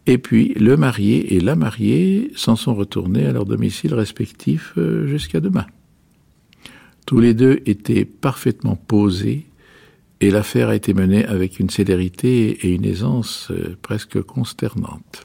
et 0.06 0.20
puis 0.20 0.54
le 0.54 0.78
marié 0.78 1.34
et 1.34 1.40
la 1.40 1.56
mariée 1.56 2.32
s'en 2.36 2.56
sont 2.56 2.76
retournés 2.76 3.26
à 3.26 3.32
leur 3.32 3.46
domicile 3.46 3.96
respectif 3.96 4.74
euh, 4.78 5.08
jusqu'à 5.08 5.40
demain. 5.40 5.66
Tous 7.06 7.20
les 7.20 7.34
deux 7.34 7.62
étaient 7.66 8.06
parfaitement 8.06 8.76
posés 8.76 9.46
et 10.22 10.30
l'affaire 10.30 10.70
a 10.70 10.76
été 10.76 10.94
menée 10.94 11.26
avec 11.26 11.60
une 11.60 11.70
célérité 11.70 12.66
et 12.66 12.74
une 12.74 12.86
aisance 12.86 13.50
euh, 13.52 13.76
presque 13.82 14.22
consternantes. 14.22 15.24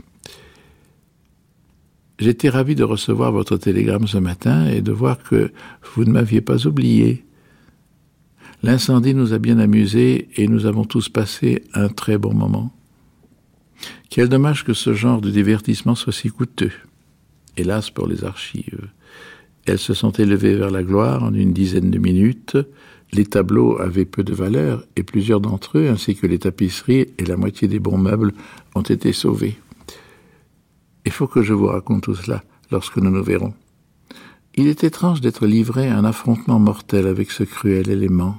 J'étais 2.18 2.48
ravi 2.48 2.74
de 2.74 2.82
recevoir 2.82 3.30
votre 3.30 3.58
télégramme 3.58 4.08
ce 4.08 4.16
matin 4.16 4.66
et 4.66 4.80
de 4.80 4.92
voir 4.92 5.22
que 5.22 5.52
vous 5.94 6.04
ne 6.04 6.12
m'aviez 6.12 6.40
pas 6.40 6.66
oublié. 6.66 7.24
L'incendie 8.62 9.14
nous 9.14 9.34
a 9.34 9.38
bien 9.38 9.58
amusés 9.58 10.28
et 10.36 10.48
nous 10.48 10.64
avons 10.64 10.84
tous 10.86 11.10
passé 11.10 11.62
un 11.74 11.88
très 11.88 12.16
bon 12.16 12.32
moment. 12.32 12.72
Quel 14.08 14.30
dommage 14.30 14.64
que 14.64 14.72
ce 14.72 14.94
genre 14.94 15.20
de 15.20 15.30
divertissement 15.30 15.94
soit 15.94 16.12
si 16.12 16.30
coûteux. 16.30 16.72
Hélas 17.58 17.90
pour 17.90 18.06
les 18.06 18.24
archives. 18.24 18.88
Elles 19.66 19.78
se 19.78 19.94
sont 19.94 20.12
élevées 20.12 20.54
vers 20.54 20.70
la 20.70 20.84
gloire 20.84 21.24
en 21.24 21.34
une 21.34 21.52
dizaine 21.52 21.90
de 21.90 21.98
minutes. 21.98 22.56
Les 23.12 23.26
tableaux 23.26 23.80
avaient 23.80 24.04
peu 24.04 24.22
de 24.22 24.34
valeur 24.34 24.84
et 24.96 25.02
plusieurs 25.02 25.40
d'entre 25.40 25.78
eux, 25.78 25.88
ainsi 25.88 26.14
que 26.14 26.26
les 26.26 26.38
tapisseries 26.38 27.08
et 27.18 27.24
la 27.24 27.36
moitié 27.36 27.66
des 27.66 27.80
bons 27.80 27.98
meubles, 27.98 28.32
ont 28.74 28.82
été 28.82 29.12
sauvés. 29.12 29.58
Il 31.04 31.12
faut 31.12 31.26
que 31.26 31.42
je 31.42 31.52
vous 31.52 31.66
raconte 31.66 32.04
tout 32.04 32.14
cela 32.14 32.42
lorsque 32.70 32.96
nous 32.96 33.10
nous 33.10 33.22
verrons. 33.22 33.54
Il 34.54 34.68
est 34.68 34.84
étrange 34.84 35.20
d'être 35.20 35.46
livré 35.46 35.88
à 35.88 35.98
un 35.98 36.04
affrontement 36.04 36.58
mortel 36.58 37.06
avec 37.06 37.30
ce 37.30 37.44
cruel 37.44 37.90
élément. 37.90 38.36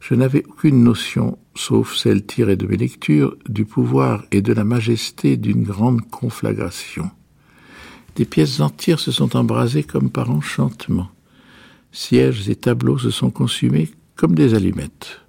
Je 0.00 0.14
n'avais 0.14 0.44
aucune 0.48 0.82
notion, 0.82 1.38
sauf 1.54 1.94
celle 1.94 2.26
tirée 2.26 2.56
de 2.56 2.66
mes 2.66 2.76
lectures, 2.76 3.36
du 3.48 3.64
pouvoir 3.64 4.24
et 4.32 4.42
de 4.42 4.52
la 4.52 4.64
majesté 4.64 5.36
d'une 5.36 5.62
grande 5.62 6.02
conflagration. 6.10 7.10
Des 8.16 8.24
pièces 8.24 8.60
entières 8.60 9.00
se 9.00 9.10
sont 9.10 9.36
embrasées 9.36 9.84
comme 9.84 10.10
par 10.10 10.30
enchantement. 10.30 11.10
Sièges 11.92 12.48
et 12.48 12.56
tableaux 12.56 12.98
se 12.98 13.10
sont 13.10 13.30
consumés 13.30 13.90
comme 14.16 14.34
des 14.34 14.54
allumettes. 14.54 15.20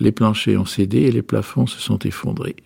Les 0.00 0.12
planchers 0.12 0.60
ont 0.60 0.66
cédé 0.66 0.98
et 1.02 1.12
les 1.12 1.22
plafonds 1.22 1.66
se 1.66 1.80
sont 1.80 1.98
effondrés. 2.00 2.56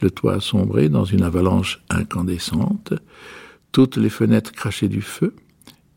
Le 0.00 0.10
toit 0.10 0.34
a 0.34 0.40
sombré 0.40 0.88
dans 0.88 1.04
une 1.04 1.22
avalanche 1.22 1.82
incandescente. 1.88 2.92
Toutes 3.72 3.96
les 3.96 4.10
fenêtres 4.10 4.52
crachaient 4.52 4.88
du 4.88 5.02
feu 5.02 5.34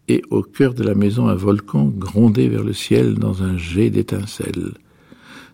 et 0.08 0.24
au 0.30 0.42
cœur 0.42 0.74
de 0.74 0.84
la 0.84 0.96
maison 0.96 1.28
un 1.28 1.36
volcan 1.36 1.86
grondait 1.86 2.48
vers 2.48 2.64
le 2.64 2.74
ciel 2.74 3.16
dans 3.16 3.44
un 3.44 3.58
jet 3.58 3.90
d'étincelles. 3.90 4.74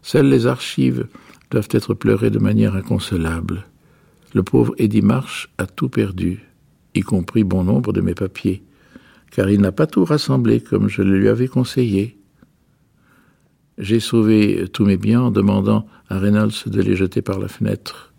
Seules 0.02 0.30
les 0.30 0.48
archives 0.48 1.08
doivent 1.52 1.68
être 1.72 1.94
pleurées 1.94 2.30
de 2.30 2.40
manière 2.40 2.76
inconsolable. 2.76 3.66
Le 4.34 4.44
pauvre 4.44 4.74
Eddie 4.78 5.02
Marsh 5.02 5.50
a 5.58 5.66
tout 5.66 5.90
perdu, 5.90 6.46
y 6.96 7.02
compris 7.02 7.44
bon 7.44 7.64
nombre 7.64 7.94
de 7.94 8.02
mes 8.02 8.16
papiers, 8.16 8.64
car 9.32 9.50
il 9.50 9.62
n'a 9.62 9.72
pas 9.72 9.88
tout 9.88 10.06
rassemblé 10.06 10.62
comme 10.62 10.88
je 10.88 11.02
le 11.02 11.20
lui 11.20 11.28
avais 11.28 11.48
conseillé. 11.48 12.18
J'ai 13.78 14.00
sauvé 14.00 14.68
tous 14.72 14.86
mes 14.86 14.98
biens 14.98 15.24
en 15.24 15.32
demandant 15.32 15.86
à 16.10 16.18
Reynolds 16.18 16.64
de 16.66 16.82
les 16.82 16.96
jeter 16.96 17.22
par 17.22 17.40
la 17.40 17.50
fenêtre. 17.50 18.14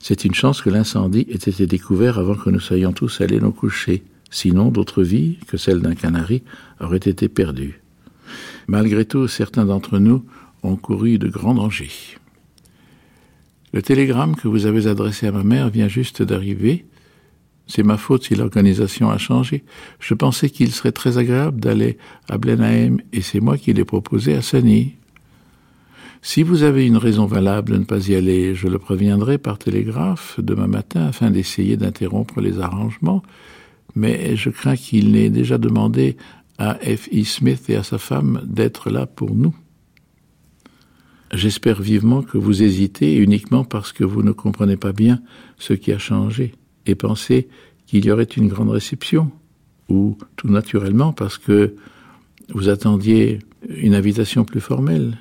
C'est 0.00 0.24
une 0.24 0.34
chance 0.34 0.62
que 0.62 0.70
l'incendie 0.70 1.26
ait 1.30 1.34
été 1.34 1.66
découvert 1.66 2.18
avant 2.18 2.34
que 2.34 2.50
nous 2.50 2.60
soyons 2.60 2.92
tous 2.92 3.20
allés 3.20 3.40
nous 3.40 3.52
coucher. 3.52 4.02
Sinon, 4.30 4.70
d'autres 4.70 5.02
vies 5.02 5.38
que 5.46 5.56
celle 5.56 5.80
d'un 5.80 5.94
canari 5.94 6.42
auraient 6.80 6.96
été 6.96 7.28
perdues. 7.28 7.80
Malgré 8.66 9.04
tout, 9.04 9.28
certains 9.28 9.64
d'entre 9.64 9.98
nous 9.98 10.24
ont 10.62 10.76
couru 10.76 11.18
de 11.18 11.28
grands 11.28 11.54
dangers. 11.54 12.18
Le 13.72 13.82
télégramme 13.82 14.36
que 14.36 14.48
vous 14.48 14.66
avez 14.66 14.86
adressé 14.86 15.26
à 15.26 15.32
ma 15.32 15.44
mère 15.44 15.70
vient 15.70 15.88
juste 15.88 16.22
d'arriver. 16.22 16.86
C'est 17.66 17.82
ma 17.82 17.96
faute 17.96 18.24
si 18.24 18.34
l'organisation 18.34 19.10
a 19.10 19.18
changé. 19.18 19.64
Je 19.98 20.14
pensais 20.14 20.50
qu'il 20.50 20.72
serait 20.72 20.92
très 20.92 21.18
agréable 21.18 21.60
d'aller 21.60 21.98
à 22.28 22.38
Blenheim 22.38 22.98
et 23.12 23.22
c'est 23.22 23.40
moi 23.40 23.58
qui 23.58 23.72
l'ai 23.72 23.84
proposé 23.84 24.34
à 24.34 24.42
Sunny. 24.42 24.94
Si 26.22 26.42
vous 26.42 26.62
avez 26.62 26.86
une 26.86 26.96
raison 26.96 27.26
valable 27.26 27.72
de 27.72 27.78
ne 27.78 27.84
pas 27.84 28.08
y 28.08 28.14
aller, 28.14 28.54
je 28.54 28.68
le 28.68 28.78
préviendrai 28.78 29.38
par 29.38 29.58
télégraphe 29.58 30.40
demain 30.40 30.66
matin 30.66 31.06
afin 31.06 31.30
d'essayer 31.30 31.76
d'interrompre 31.76 32.40
les 32.40 32.60
arrangements 32.60 33.22
mais 33.96 34.36
je 34.36 34.50
crains 34.50 34.76
qu'il 34.76 35.12
n'ait 35.12 35.30
déjà 35.30 35.58
demandé 35.58 36.16
à 36.58 36.74
F. 36.74 37.08
E. 37.12 37.24
Smith 37.24 37.68
et 37.68 37.76
à 37.76 37.82
sa 37.82 37.98
femme 37.98 38.42
d'être 38.46 38.90
là 38.90 39.06
pour 39.06 39.34
nous. 39.34 39.54
J'espère 41.32 41.82
vivement 41.82 42.22
que 42.22 42.38
vous 42.38 42.62
hésitez 42.62 43.16
uniquement 43.16 43.64
parce 43.64 43.92
que 43.92 44.04
vous 44.04 44.22
ne 44.22 44.30
comprenez 44.32 44.76
pas 44.76 44.92
bien 44.92 45.20
ce 45.58 45.72
qui 45.72 45.92
a 45.92 45.98
changé 45.98 46.54
et 46.86 46.94
pensez 46.94 47.48
qu'il 47.86 48.04
y 48.04 48.10
aurait 48.10 48.24
une 48.24 48.48
grande 48.48 48.70
réception, 48.70 49.30
ou 49.88 50.18
tout 50.36 50.48
naturellement 50.48 51.12
parce 51.12 51.38
que 51.38 51.74
vous 52.48 52.68
attendiez 52.68 53.38
une 53.68 53.94
invitation 53.94 54.44
plus 54.44 54.60
formelle, 54.60 55.18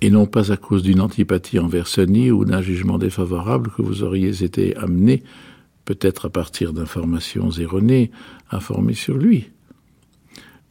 et 0.00 0.10
non 0.10 0.26
pas 0.26 0.52
à 0.52 0.56
cause 0.56 0.82
d'une 0.82 1.00
antipathie 1.00 1.58
envers 1.58 1.86
Sonny 1.86 2.30
ou 2.30 2.44
d'un 2.44 2.60
jugement 2.60 2.98
défavorable 2.98 3.70
que 3.70 3.82
vous 3.82 4.02
auriez 4.02 4.42
été 4.42 4.76
amené 4.76 5.22
peut-être 5.84 6.26
à 6.26 6.30
partir 6.30 6.72
d'informations 6.72 7.50
erronées, 7.50 8.10
informées 8.50 8.94
sur 8.94 9.16
lui. 9.16 9.50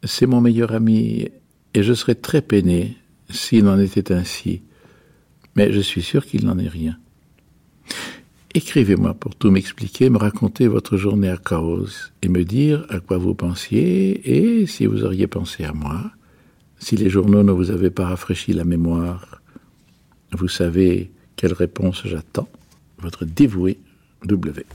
C'est 0.04 0.26
mon 0.26 0.42
meilleur 0.42 0.74
ami, 0.74 1.30
et 1.74 1.84
je 1.84 1.94
serais 1.94 2.16
très 2.16 2.42
peiné 2.42 2.98
s'il 3.30 3.68
en 3.68 3.80
était 3.80 4.12
ainsi, 4.12 4.62
mais 5.56 5.72
je 5.72 5.80
suis 5.80 6.02
sûr 6.02 6.26
qu'il 6.26 6.46
n'en 6.46 6.58
est 6.58 6.68
rien. 6.68 6.98
Écrivez-moi 8.56 9.16
pour 9.16 9.36
tout 9.36 9.50
m'expliquer, 9.50 10.12
me 10.12 10.20
raconter 10.20 10.68
votre 10.68 10.96
journée 10.96 11.30
à 11.30 11.38
Chaos 11.38 12.12
et 12.22 12.30
me 12.30 12.44
dire 12.44 12.86
à 12.90 13.00
quoi 13.00 13.18
vous 13.18 13.34
pensiez 13.34 14.22
et 14.30 14.68
si 14.68 14.86
vous 14.86 15.04
auriez 15.04 15.26
pensé 15.26 15.64
à 15.64 15.74
moi. 15.74 16.12
Si 16.78 16.96
les 16.96 17.10
journaux 17.10 17.42
ne 17.42 17.52
vous 17.52 17.72
avaient 17.72 17.90
pas 17.90 18.06
rafraîchi 18.06 18.54
la 18.54 18.64
mémoire, 18.64 19.42
vous 20.34 20.48
savez 20.48 21.12
quelle 21.36 21.54
réponse 21.54 22.04
j'attends. 22.06 22.48
Votre 23.00 23.26
dévoué 23.26 23.80
W. 24.26 24.66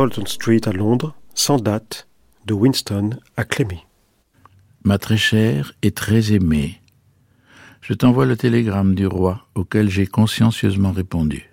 Bolton 0.00 0.24
Street 0.24 0.62
à 0.64 0.72
Londres, 0.72 1.14
sans 1.34 1.58
date, 1.58 2.08
de 2.46 2.54
Winston 2.54 3.18
à 3.36 3.44
Clémy. 3.44 3.84
Ma 4.82 4.96
très 4.96 5.18
chère 5.18 5.74
et 5.82 5.90
très 5.90 6.32
aimée, 6.32 6.80
je 7.82 7.92
t'envoie 7.92 8.24
le 8.24 8.34
télégramme 8.34 8.94
du 8.94 9.06
roi 9.06 9.46
auquel 9.54 9.90
j'ai 9.90 10.06
consciencieusement 10.06 10.92
répondu. 10.92 11.50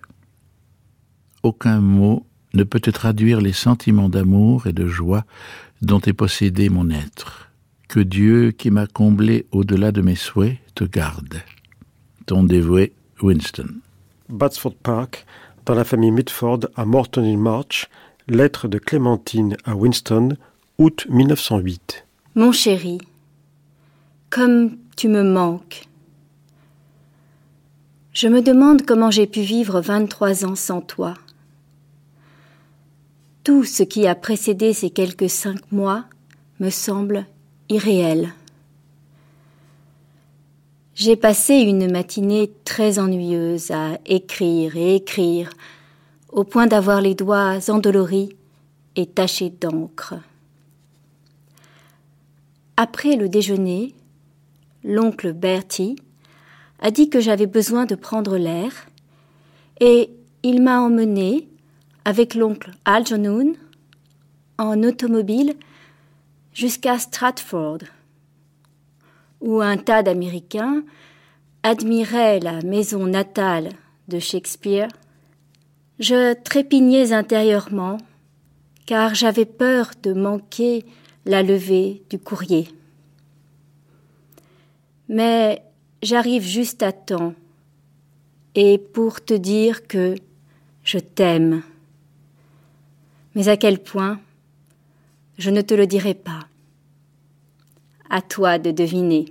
Aucun 1.44 1.82
mot 1.82 2.26
ne 2.54 2.64
peut 2.64 2.80
te 2.80 2.90
traduire 2.90 3.42
les 3.42 3.52
sentiments 3.52 4.08
d'amour 4.08 4.66
et 4.66 4.72
de 4.72 4.88
joie 4.88 5.26
dont 5.82 6.00
est 6.00 6.14
possédé 6.14 6.70
mon 6.70 6.90
être. 6.90 7.52
Que 7.90 8.00
Dieu, 8.00 8.52
qui 8.52 8.72
m'a 8.72 8.88
comblé 8.88 9.46
au-delà 9.52 9.92
de 9.92 10.02
mes 10.02 10.16
souhaits, 10.16 10.58
te 10.74 10.86
garde. 10.86 11.42
Ton 12.28 12.46
dévoué 12.46 12.94
Winston. 13.22 13.82
Batsford 14.30 14.76
Park, 14.76 15.26
dans 15.66 15.76
la 15.76 15.84
famille 15.84 16.12
Mitford 16.12 16.62
à 16.78 16.86
Morton-in-March, 16.86 17.90
Lettre 18.30 18.68
de 18.68 18.78
Clémentine 18.78 19.56
à 19.64 19.74
Winston, 19.74 20.36
août 20.80 21.08
1908. 21.10 22.06
Mon 22.36 22.52
chéri, 22.52 22.98
comme 24.30 24.76
tu 24.98 25.08
me 25.08 25.24
manques. 25.24 25.88
Je 28.12 28.28
me 28.28 28.42
demande 28.42 28.86
comment 28.86 29.12
j'ai 29.12 29.28
pu 29.28 29.40
vivre 29.40 29.80
23 29.80 30.44
ans 30.44 30.56
sans 30.56 30.82
toi. 30.82 31.14
Tout 33.46 33.64
ce 33.64 33.84
qui 33.84 34.08
a 34.08 34.14
précédé 34.14 34.74
ces 34.74 34.90
quelques 34.90 35.30
cinq 35.30 35.72
mois 35.72 36.04
me 36.60 36.70
semble 36.70 37.26
irréel. 37.70 38.34
J'ai 40.96 41.16
passé 41.16 41.54
une 41.54 41.90
matinée 41.90 42.52
très 42.66 43.00
ennuyeuse 43.00 43.72
à 43.72 44.00
écrire 44.06 44.76
et 44.76 44.96
écrire, 44.96 45.50
au 46.38 46.44
point 46.44 46.68
d'avoir 46.68 47.02
les 47.02 47.16
doigts 47.16 47.58
endoloris 47.68 48.30
et 48.96 49.08
tachés 49.08 49.50
d'encre. 49.50 50.14
Après 52.78 53.16
le 53.16 53.28
déjeuner, 53.28 53.96
l'oncle 54.84 55.34
Bertie 55.34 55.96
a 56.80 56.92
dit 56.92 57.10
que 57.10 57.20
j'avais 57.20 57.48
besoin 57.48 57.88
de 57.88 57.96
prendre 57.96 58.38
l'air 58.38 58.72
et 59.80 60.12
il 60.44 60.62
m'a 60.62 60.80
emmené 60.80 61.48
avec 62.06 62.36
l'oncle 62.36 62.70
Algernon 62.86 63.54
en 64.60 64.84
automobile 64.84 65.56
jusqu'à 66.54 67.00
Stratford 67.00 67.80
où 69.42 69.60
un 69.60 69.78
tas 69.78 70.04
d'Américains 70.04 70.84
admiraient 71.64 72.40
la 72.40 72.62
maison 72.62 73.08
natale 73.08 73.70
de 74.08 74.20
Shakespeare, 74.20 74.90
je 76.00 76.34
trépignais 76.34 77.12
intérieurement, 77.12 77.98
car 78.86 79.16
j'avais 79.16 79.46
peur 79.46 79.92
de 80.04 80.14
manquer 80.14 80.86
la 81.26 81.44
levée 81.44 82.04
du 82.10 82.20
courrier. 82.20 82.68
Mais 85.10 85.64
j'arrive 86.04 86.44
juste 86.44 86.84
à 86.84 86.92
temps, 86.92 87.34
et 88.56 88.78
pour 88.78 89.24
te 89.24 89.34
dire 89.34 89.88
que 89.88 90.16
je 90.84 91.00
t'aime. 91.00 91.64
Mais 93.36 93.50
à 93.50 93.58
quel 93.58 93.80
point, 93.80 94.20
je 95.38 95.50
ne 95.50 95.62
te 95.62 95.74
le 95.74 95.86
dirai 95.86 96.14
pas. 96.14 96.48
À 98.10 98.22
toi 98.22 98.58
de 98.58 98.72
deviner. 98.72 99.26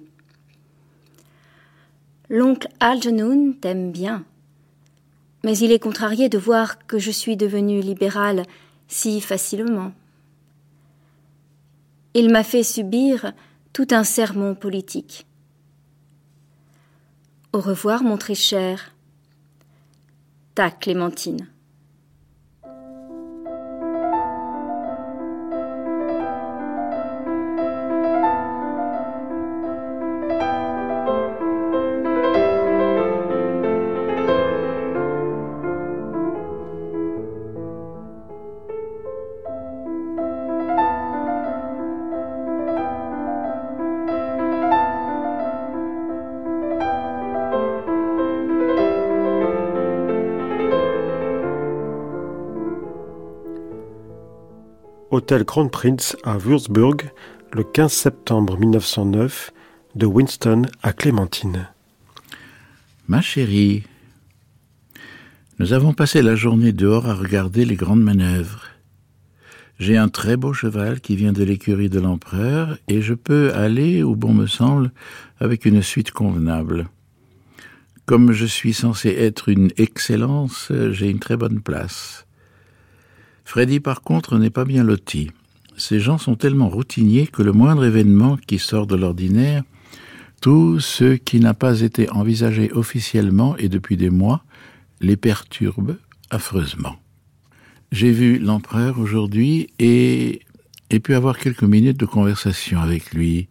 L'oncle 2.29 2.69
Algernon 2.81 3.55
t'aime 3.61 3.91
bien, 3.91 4.25
mais 5.47 5.57
il 5.59 5.71
est 5.71 5.79
contrarié 5.79 6.29
de 6.29 6.39
voir 6.39 6.89
que 6.89 6.99
je 6.99 7.13
suis 7.13 7.37
devenue 7.37 7.81
libérale 7.81 8.43
si 8.89 9.21
facilement. 9.21 9.93
Il 12.15 12.33
m'a 12.33 12.43
fait 12.43 12.65
subir 12.65 13.33
tout 13.73 13.87
un 13.93 14.03
sermon 14.03 14.57
politique. 14.57 15.25
Au 17.53 17.61
revoir, 17.61 18.03
mon 18.03 18.17
très 18.17 18.35
cher. 18.35 18.93
Ta 20.57 20.73
Clémentine. 20.73 21.47
Hôtel 55.27 55.45
Crown 55.45 55.69
Prince 55.69 56.17
à 56.23 56.39
Würzburg 56.39 56.99
le 57.53 57.65
15 57.65 57.93
septembre 57.93 58.57
1909 58.61 59.53
de 59.97 60.07
Winston 60.07 60.67
à 60.85 60.93
Clémentine. 60.93 61.69
Ma 63.09 63.21
chérie, 63.21 63.83
nous 65.59 65.73
avons 65.73 65.95
passé 65.95 66.23
la 66.23 66.37
journée 66.37 66.71
dehors 66.71 67.09
à 67.09 67.15
regarder 67.15 67.65
les 67.65 67.75
grandes 67.75 68.05
manœuvres. 68.05 68.67
J'ai 69.81 69.97
un 69.97 70.09
très 70.09 70.37
beau 70.37 70.53
cheval 70.53 71.01
qui 71.01 71.17
vient 71.17 71.33
de 71.33 71.43
l'écurie 71.43 71.91
de 71.91 71.99
l'empereur 71.99 72.79
et 72.87 73.03
je 73.03 73.15
peux 73.15 73.53
aller 73.53 74.05
où 74.05 74.15
bon 74.15 74.33
me 74.33 74.47
semble 74.47 74.93
avec 75.41 75.65
une 75.65 75.83
suite 75.83 76.13
convenable. 76.13 76.89
Comme 78.05 78.31
je 78.31 78.47
suis 78.47 78.75
censé 78.75 79.09
être 79.09 79.49
une 79.49 79.73
excellence, 79.77 80.71
j'ai 80.93 81.11
une 81.11 81.19
très 81.19 81.37
bonne 81.37 81.63
place. 81.63 82.26
Freddy, 83.47 83.79
par 83.79 84.03
contre, 84.03 84.39
n'est 84.39 84.51
pas 84.51 84.65
bien 84.65 84.83
loti. 84.83 85.31
Ces 85.77 86.01
gens 86.01 86.19
sont 86.19 86.35
tellement 86.35 86.69
routiniers 86.69 87.29
que 87.29 87.43
le 87.43 87.53
moindre 87.53 87.85
événement 87.85 88.37
qui 88.45 88.59
sort 88.59 88.89
de 88.89 88.97
l'ordinaire, 88.97 89.63
tout 90.43 90.81
ce 90.81 91.15
qui 91.15 91.39
n'a 91.39 91.55
pas 91.55 91.81
été 91.81 92.11
envisagé 92.11 92.73
officiellement 92.73 93.57
et 93.57 93.69
depuis 93.69 93.97
des 93.97 94.11
mois, 94.11 94.43
les 95.01 95.17
perturbe 95.17 95.97
affreusement. 96.29 96.97
J'ai 97.93 98.11
vu 98.11 98.41
l'empereur 98.41 98.99
aujourd'hui 98.99 99.69
et 99.79 100.41
ai 100.91 100.99
pu 100.99 101.15
avoir 101.15 101.39
quelques 101.39 101.63
minutes 101.63 102.01
de 102.01 102.05
conversation 102.05 102.81
avec 102.81 103.15
lui. 103.15 103.47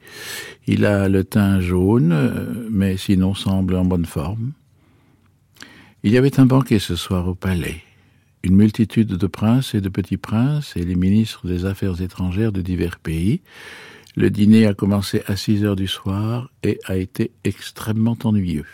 Il 0.68 0.84
a 0.84 1.08
le 1.08 1.24
teint 1.24 1.62
jaune, 1.62 2.68
mais 2.70 2.98
sinon 2.98 3.34
semble 3.34 3.76
en 3.76 3.86
bonne 3.86 4.06
forme. 4.06 4.52
Il 6.04 6.12
y 6.12 6.18
avait 6.18 6.38
un 6.38 6.46
banquet 6.46 6.80
ce 6.80 6.98
soir 6.98 7.30
au 7.30 7.34
palais 7.34 7.85
une 8.46 8.56
multitude 8.56 9.08
de 9.08 9.28
princes 9.28 9.74
et 9.74 9.82
de 9.82 9.90
petits 9.90 10.18
princes 10.18 10.78
et 10.78 10.86
les 10.86 10.96
ministres 10.96 11.48
des 11.48 11.66
Affaires 11.66 12.00
étrangères 12.00 12.52
de 12.52 12.62
divers 12.62 13.00
pays. 13.00 13.42
Le 14.16 14.30
dîner 14.30 14.68
a 14.68 14.76
commencé 14.76 15.24
à 15.26 15.36
six 15.36 15.66
heures 15.66 15.76
du 15.76 15.88
soir 15.88 16.52
et 16.62 16.80
a 16.86 16.96
été 16.96 17.32
extrêmement 17.44 18.18
ennuyeux. 18.24 18.68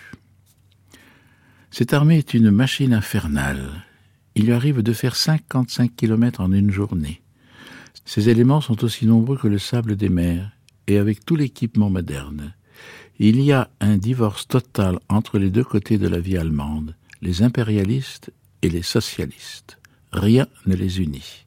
Cette 1.72 1.93
armée 1.93 2.18
est 2.18 2.34
une 2.34 2.52
machine 2.52 2.93
infernale. 2.93 3.85
Il 4.35 4.48
lui 4.48 4.52
arrive 4.52 4.81
de 4.81 4.91
faire 4.91 5.15
55 5.15 5.95
kilomètres 5.95 6.41
en 6.41 6.52
une 6.52 6.69
journée. 6.69 7.22
Ces 8.03 8.27
éléments 8.27 8.61
sont 8.61 8.84
aussi 8.84 9.06
nombreux 9.06 9.38
que 9.38 9.48
le 9.48 9.57
sable 9.57 9.95
des 9.95 10.10
mers, 10.10 10.52
et 10.88 10.98
avec 10.98 11.23
tout 11.23 11.38
l'équipement 11.38 11.89
moderne. 11.89 12.53
Il 13.19 13.39
y 13.39 13.53
a 13.53 13.69
un 13.80 13.95
divorce 13.95 14.48
total 14.49 14.99
entre 15.07 15.39
les 15.39 15.49
deux 15.49 15.64
côtés 15.64 15.98
de 15.98 16.10
la 16.10 16.19
vie 16.19 16.38
allemande, 16.38 16.95
les 17.22 17.41
impérialistes 17.41 18.34
et 18.61 18.69
les 18.69 18.81
socialistes. 18.81 19.77
Rien 20.11 20.47
ne 20.65 20.75
les 20.75 20.99
unit. 20.99 21.45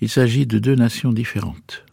Il 0.00 0.08
s'agit 0.08 0.46
de 0.46 0.58
deux 0.58 0.74
nations 0.74 1.12
différentes. 1.12 1.84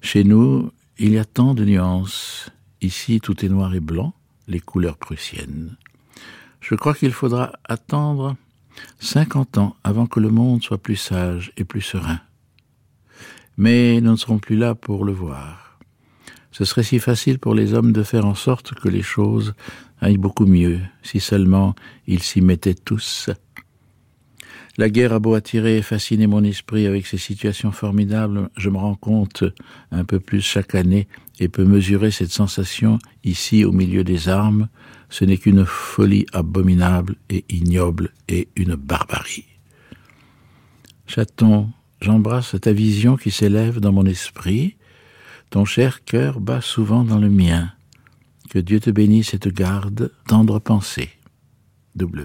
Chez 0.00 0.24
nous, 0.24 0.72
il 0.98 1.12
y 1.12 1.18
a 1.18 1.24
tant 1.24 1.54
de 1.54 1.64
nuances. 1.64 2.50
Ici, 2.80 3.20
tout 3.20 3.44
est 3.44 3.48
noir 3.48 3.74
et 3.74 3.80
blanc, 3.80 4.14
les 4.46 4.60
couleurs 4.60 4.96
prussiennes. 4.96 5.76
Je 6.60 6.74
crois 6.74 6.94
qu'il 6.94 7.12
faudra 7.12 7.52
attendre 7.64 8.36
cinquante 8.98 9.58
ans 9.58 9.76
avant 9.84 10.06
que 10.06 10.20
le 10.20 10.30
monde 10.30 10.62
soit 10.62 10.78
plus 10.78 10.96
sage 10.96 11.52
et 11.56 11.64
plus 11.64 11.80
serein. 11.80 12.20
Mais 13.56 14.00
nous 14.00 14.12
ne 14.12 14.16
serons 14.16 14.38
plus 14.38 14.56
là 14.56 14.74
pour 14.74 15.04
le 15.04 15.12
voir. 15.12 15.78
Ce 16.50 16.64
serait 16.64 16.82
si 16.82 16.98
facile 16.98 17.38
pour 17.38 17.54
les 17.54 17.74
hommes 17.74 17.92
de 17.92 18.02
faire 18.02 18.26
en 18.26 18.34
sorte 18.34 18.74
que 18.74 18.88
les 18.88 19.02
choses 19.02 19.54
aille 20.00 20.18
beaucoup 20.18 20.46
mieux, 20.46 20.80
si 21.02 21.20
seulement 21.20 21.74
ils 22.06 22.22
s'y 22.22 22.40
mettaient 22.40 22.74
tous. 22.74 23.30
La 24.78 24.88
guerre 24.90 25.12
a 25.12 25.18
beau 25.18 25.34
attirer 25.34 25.78
et 25.78 25.82
fasciner 25.82 26.28
mon 26.28 26.44
esprit 26.44 26.86
avec 26.86 27.04
ses 27.06 27.18
situations 27.18 27.72
formidables, 27.72 28.48
je 28.56 28.70
me 28.70 28.78
rends 28.78 28.94
compte 28.94 29.42
un 29.90 30.04
peu 30.04 30.20
plus 30.20 30.40
chaque 30.40 30.76
année 30.76 31.08
et 31.40 31.48
peux 31.48 31.64
mesurer 31.64 32.12
cette 32.12 32.30
sensation 32.30 33.00
ici 33.24 33.64
au 33.64 33.72
milieu 33.72 34.04
des 34.04 34.28
armes. 34.28 34.68
Ce 35.10 35.24
n'est 35.24 35.36
qu'une 35.36 35.64
folie 35.64 36.26
abominable 36.32 37.16
et 37.28 37.44
ignoble 37.48 38.12
et 38.28 38.48
une 38.54 38.76
barbarie. 38.76 39.46
Chaton, 41.08 41.70
j'embrasse 42.00 42.54
ta 42.60 42.72
vision 42.72 43.16
qui 43.16 43.32
s'élève 43.32 43.80
dans 43.80 43.92
mon 43.92 44.06
esprit. 44.06 44.76
Ton 45.50 45.64
cher 45.64 46.04
cœur 46.04 46.38
bat 46.38 46.60
souvent 46.60 47.02
dans 47.02 47.18
le 47.18 47.30
mien. 47.30 47.72
Que 48.48 48.58
Dieu 48.58 48.80
te 48.80 48.90
bénisse 48.90 49.34
et 49.34 49.38
te 49.38 49.50
garde, 49.50 50.10
tendre 50.26 50.58
pensée. 50.58 51.10
W. 51.96 52.24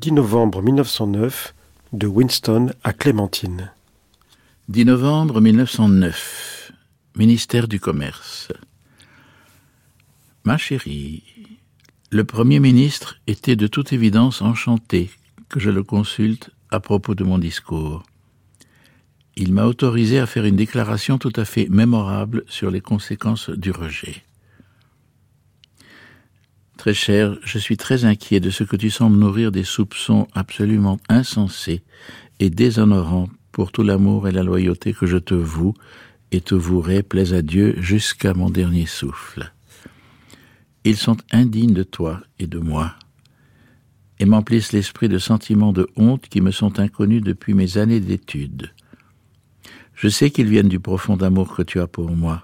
10 0.00 0.12
novembre 0.12 0.62
1909 0.62 1.54
de 1.92 2.06
Winston 2.06 2.72
à 2.82 2.94
Clémentine. 2.94 3.70
10 4.70 4.86
novembre 4.86 5.42
1909, 5.42 6.72
ministère 7.16 7.68
du 7.68 7.80
Commerce. 7.80 8.50
Ma 10.44 10.56
chérie, 10.56 11.22
le 12.08 12.24
Premier 12.24 12.60
ministre 12.60 13.20
était 13.26 13.56
de 13.56 13.66
toute 13.66 13.92
évidence 13.92 14.40
enchanté 14.40 15.10
que 15.50 15.60
je 15.60 15.68
le 15.68 15.82
consulte 15.82 16.48
à 16.70 16.80
propos 16.80 17.14
de 17.14 17.24
mon 17.24 17.36
discours. 17.36 18.02
Il 19.36 19.52
m'a 19.52 19.66
autorisé 19.66 20.18
à 20.18 20.24
faire 20.24 20.46
une 20.46 20.56
déclaration 20.56 21.18
tout 21.18 21.34
à 21.36 21.44
fait 21.44 21.68
mémorable 21.68 22.44
sur 22.46 22.70
les 22.70 22.80
conséquences 22.80 23.50
du 23.50 23.70
rejet. 23.70 24.22
Très 26.80 26.94
cher, 26.94 27.36
je 27.44 27.58
suis 27.58 27.76
très 27.76 28.06
inquiet 28.06 28.40
de 28.40 28.48
ce 28.48 28.64
que 28.64 28.74
tu 28.74 28.88
sembles 28.88 29.18
nourrir 29.18 29.52
des 29.52 29.64
soupçons 29.64 30.26
absolument 30.32 30.98
insensés 31.10 31.82
et 32.38 32.48
déshonorants 32.48 33.28
pour 33.52 33.70
tout 33.70 33.82
l'amour 33.82 34.28
et 34.28 34.32
la 34.32 34.42
loyauté 34.42 34.94
que 34.94 35.04
je 35.04 35.18
te 35.18 35.34
voue 35.34 35.74
et 36.32 36.40
te 36.40 36.54
vouerai, 36.54 37.02
plaise 37.02 37.34
à 37.34 37.42
Dieu, 37.42 37.74
jusqu'à 37.76 38.32
mon 38.32 38.48
dernier 38.48 38.86
souffle. 38.86 39.52
Ils 40.84 40.96
sont 40.96 41.18
indignes 41.32 41.74
de 41.74 41.82
toi 41.82 42.22
et 42.38 42.46
de 42.46 42.58
moi, 42.58 42.94
et 44.18 44.24
m'emplissent 44.24 44.72
l'esprit 44.72 45.10
de 45.10 45.18
sentiments 45.18 45.74
de 45.74 45.86
honte 45.96 46.30
qui 46.30 46.40
me 46.40 46.50
sont 46.50 46.80
inconnus 46.80 47.22
depuis 47.22 47.52
mes 47.52 47.76
années 47.76 48.00
d'études. 48.00 48.72
Je 49.94 50.08
sais 50.08 50.30
qu'ils 50.30 50.48
viennent 50.48 50.70
du 50.70 50.80
profond 50.80 51.18
amour 51.18 51.54
que 51.54 51.60
tu 51.60 51.78
as 51.78 51.86
pour 51.86 52.10
moi, 52.12 52.42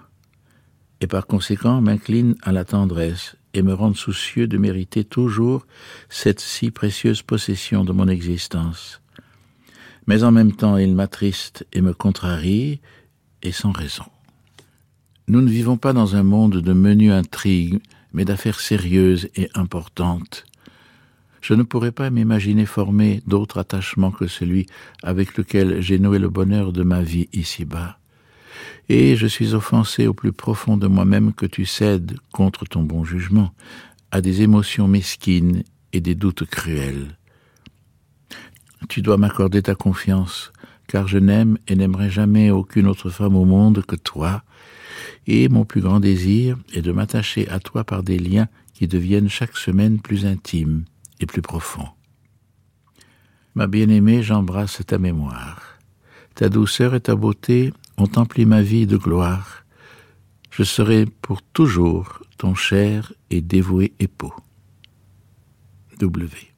et 1.01 1.07
par 1.07 1.25
conséquent 1.25 1.81
m'incline 1.81 2.35
à 2.43 2.51
la 2.51 2.65
tendresse 2.65 3.35
et 3.57 3.61
me 3.63 3.73
rendent 3.73 3.97
soucieux 3.97 4.47
de 4.47 4.57
mériter 4.57 5.03
toujours 5.03 5.65
cette 6.09 6.39
si 6.39 6.71
précieuse 6.71 7.21
possession 7.21 7.83
de 7.83 7.91
mon 7.91 8.07
existence 8.07 9.01
mais 10.07 10.23
en 10.23 10.31
même 10.31 10.53
temps 10.53 10.77
il 10.77 10.95
m'attriste 10.95 11.67
et 11.73 11.81
me 11.81 11.93
contrarie, 11.93 12.79
et 13.43 13.51
sans 13.51 13.71
raison. 13.71 14.05
Nous 15.27 15.41
ne 15.41 15.49
vivons 15.49 15.77
pas 15.77 15.93
dans 15.93 16.15
un 16.15 16.23
monde 16.23 16.61
de 16.61 16.73
menues 16.73 17.11
intrigues, 17.11 17.81
mais 18.13 18.25
d'affaires 18.25 18.61
sérieuses 18.61 19.29
et 19.35 19.49
importantes. 19.53 20.45
Je 21.41 21.53
ne 21.53 21.63
pourrais 21.63 21.91
pas 21.91 22.09
m'imaginer 22.09 22.65
former 22.65 23.21
d'autre 23.27 23.59
attachement 23.59 24.09
que 24.09 24.27
celui 24.27 24.65
avec 25.03 25.37
lequel 25.37 25.81
j'ai 25.81 25.99
noué 25.99 26.17
le 26.17 26.29
bonheur 26.29 26.71
de 26.71 26.83
ma 26.83 27.03
vie 27.03 27.29
ici-bas. 27.31 27.99
Et 28.89 29.15
je 29.15 29.27
suis 29.27 29.53
offensé 29.53 30.07
au 30.07 30.13
plus 30.13 30.31
profond 30.31 30.77
de 30.77 30.87
moi-même 30.87 31.33
que 31.33 31.45
tu 31.45 31.65
cèdes, 31.65 32.17
contre 32.31 32.65
ton 32.65 32.83
bon 32.83 33.03
jugement, 33.03 33.51
à 34.11 34.21
des 34.21 34.41
émotions 34.41 34.87
mesquines 34.87 35.63
et 35.93 36.01
des 36.01 36.15
doutes 36.15 36.45
cruels. 36.45 37.17
Tu 38.89 39.01
dois 39.01 39.17
m'accorder 39.17 39.61
ta 39.61 39.75
confiance, 39.75 40.51
car 40.87 41.07
je 41.07 41.17
n'aime 41.17 41.57
et 41.67 41.75
n'aimerai 41.75 42.09
jamais 42.09 42.51
aucune 42.51 42.87
autre 42.87 43.09
femme 43.09 43.35
au 43.35 43.45
monde 43.45 43.83
que 43.85 43.95
toi, 43.95 44.43
et 45.25 45.49
mon 45.49 45.65
plus 45.65 45.81
grand 45.81 45.99
désir 45.99 46.57
est 46.73 46.81
de 46.81 46.91
m'attacher 46.91 47.47
à 47.49 47.59
toi 47.59 47.83
par 47.83 48.03
des 48.03 48.17
liens 48.17 48.47
qui 48.73 48.87
deviennent 48.87 49.29
chaque 49.29 49.57
semaine 49.57 49.99
plus 49.99 50.25
intimes 50.25 50.85
et 51.19 51.25
plus 51.25 51.41
profonds. 51.41 51.89
Ma 53.55 53.67
bien-aimée, 53.67 54.21
j'embrasse 54.21 54.81
ta 54.85 54.99
mémoire. 54.99 55.79
Ta 56.35 56.47
douceur 56.47 56.93
et 56.93 57.01
ta 57.01 57.15
beauté 57.15 57.73
ont 57.97 58.09
empli 58.15 58.45
ma 58.45 58.61
vie 58.61 58.87
de 58.87 58.97
gloire. 58.97 59.63
Je 60.51 60.63
serai 60.63 61.05
pour 61.05 61.41
toujours 61.41 62.21
ton 62.37 62.55
cher 62.55 63.13
et 63.29 63.41
dévoué 63.41 63.93
époux. 63.99 64.33
W. 65.99 66.56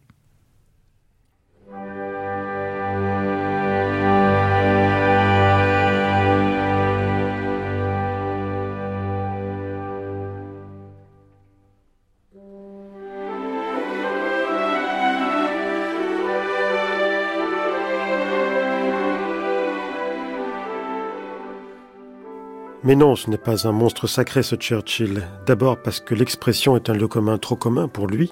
Mais 22.90 22.95
non, 22.95 23.16
ce 23.16 23.30
n'est 23.30 23.38
pas 23.38 23.68
un 23.68 23.72
monstre 23.72 24.07
sacré 24.07 24.41
ce 24.41 24.56
Churchill. 24.56 25.22
D'abord 25.45 25.78
parce 25.78 25.99
que 25.99 26.16
l'expression 26.16 26.76
est 26.76 26.90
un 26.90 26.94
lieu 26.94 27.07
commun 27.07 27.38
trop 27.38 27.56
commun 27.56 27.88
pour 27.88 28.07
lui. 28.07 28.32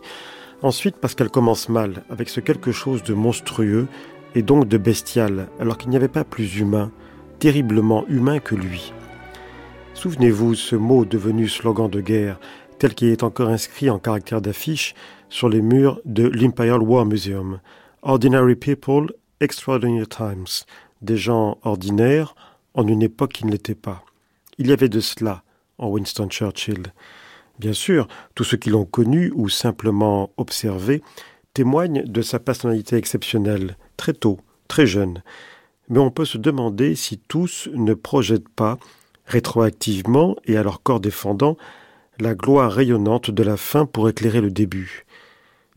Ensuite 0.63 0.95
parce 0.95 1.13
qu'elle 1.13 1.29
commence 1.29 1.69
mal, 1.69 2.03
avec 2.09 2.27
ce 2.27 2.39
quelque 2.39 2.71
chose 2.71 3.03
de 3.03 3.13
monstrueux 3.13 3.87
et 4.33 4.41
donc 4.41 4.67
de 4.67 4.79
bestial, 4.79 5.47
alors 5.59 5.77
qu'il 5.77 5.91
n'y 5.91 5.95
avait 5.95 6.07
pas 6.07 6.23
plus 6.23 6.57
humain, 6.57 6.91
terriblement 7.37 8.03
humain 8.07 8.39
que 8.39 8.55
lui. 8.55 8.93
Souvenez-vous 9.93 10.55
ce 10.55 10.75
mot 10.75 11.05
devenu 11.05 11.47
slogan 11.47 11.87
de 11.87 12.01
guerre, 12.01 12.39
tel 12.79 12.95
qu'il 12.95 13.09
est 13.09 13.21
encore 13.21 13.49
inscrit 13.49 13.91
en 13.91 13.99
caractère 13.99 14.41
d'affiche 14.41 14.95
sur 15.29 15.49
les 15.49 15.61
murs 15.61 16.01
de 16.03 16.27
l'Imperial 16.27 16.81
War 16.81 17.05
Museum. 17.05 17.59
Ordinary 18.01 18.55
people, 18.55 19.13
extraordinary 19.39 20.07
times. 20.07 20.65
Des 21.03 21.17
gens 21.17 21.59
ordinaires 21.61 22.33
en 22.73 22.87
une 22.87 23.03
époque 23.03 23.33
qui 23.33 23.45
ne 23.45 23.51
l'était 23.51 23.75
pas. 23.75 24.03
Il 24.59 24.67
y 24.67 24.71
avait 24.71 24.89
de 24.89 24.99
cela 24.99 25.43
en 25.77 25.87
Winston 25.89 26.27
Churchill. 26.29 26.93
Bien 27.59 27.73
sûr, 27.73 28.07
tous 28.33 28.43
ceux 28.43 28.57
qui 28.57 28.71
l'ont 28.71 28.85
connu 28.85 29.31
ou 29.35 29.49
simplement 29.49 30.31
observé 30.37 31.03
témoignent 31.53 32.03
de 32.03 32.21
sa 32.21 32.39
personnalité 32.39 32.97
exceptionnelle, 32.97 33.77
très 33.97 34.13
tôt, 34.13 34.39
très 34.67 34.87
jeune. 34.87 35.21
Mais 35.89 35.99
on 35.99 36.11
peut 36.11 36.25
se 36.25 36.37
demander 36.37 36.95
si 36.95 37.19
tous 37.19 37.69
ne 37.73 37.93
projettent 37.93 38.49
pas, 38.49 38.77
rétroactivement 39.25 40.35
et 40.45 40.57
à 40.57 40.63
leur 40.63 40.81
corps 40.81 40.99
défendant, 40.99 41.57
la 42.19 42.33
gloire 42.33 42.71
rayonnante 42.71 43.29
de 43.29 43.43
la 43.43 43.57
fin 43.57 43.85
pour 43.85 44.09
éclairer 44.09 44.41
le 44.41 44.51
début. 44.51 45.05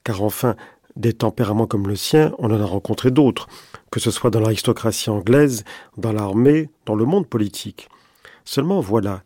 Car 0.04 0.22
enfin, 0.22 0.56
des 0.96 1.12
tempéraments 1.12 1.66
comme 1.66 1.86
le 1.86 1.96
sien, 1.96 2.32
on 2.38 2.50
en 2.50 2.60
a 2.60 2.64
rencontré 2.64 3.10
d'autres, 3.10 3.46
que 3.90 4.00
ce 4.00 4.10
soit 4.10 4.30
dans 4.30 4.40
l'aristocratie 4.40 5.10
anglaise, 5.10 5.64
dans 5.98 6.12
l'armée, 6.12 6.70
dans 6.86 6.94
le 6.94 7.04
monde 7.04 7.26
politique. 7.26 7.88
Seulement 8.50 8.80
voilà, 8.80 9.22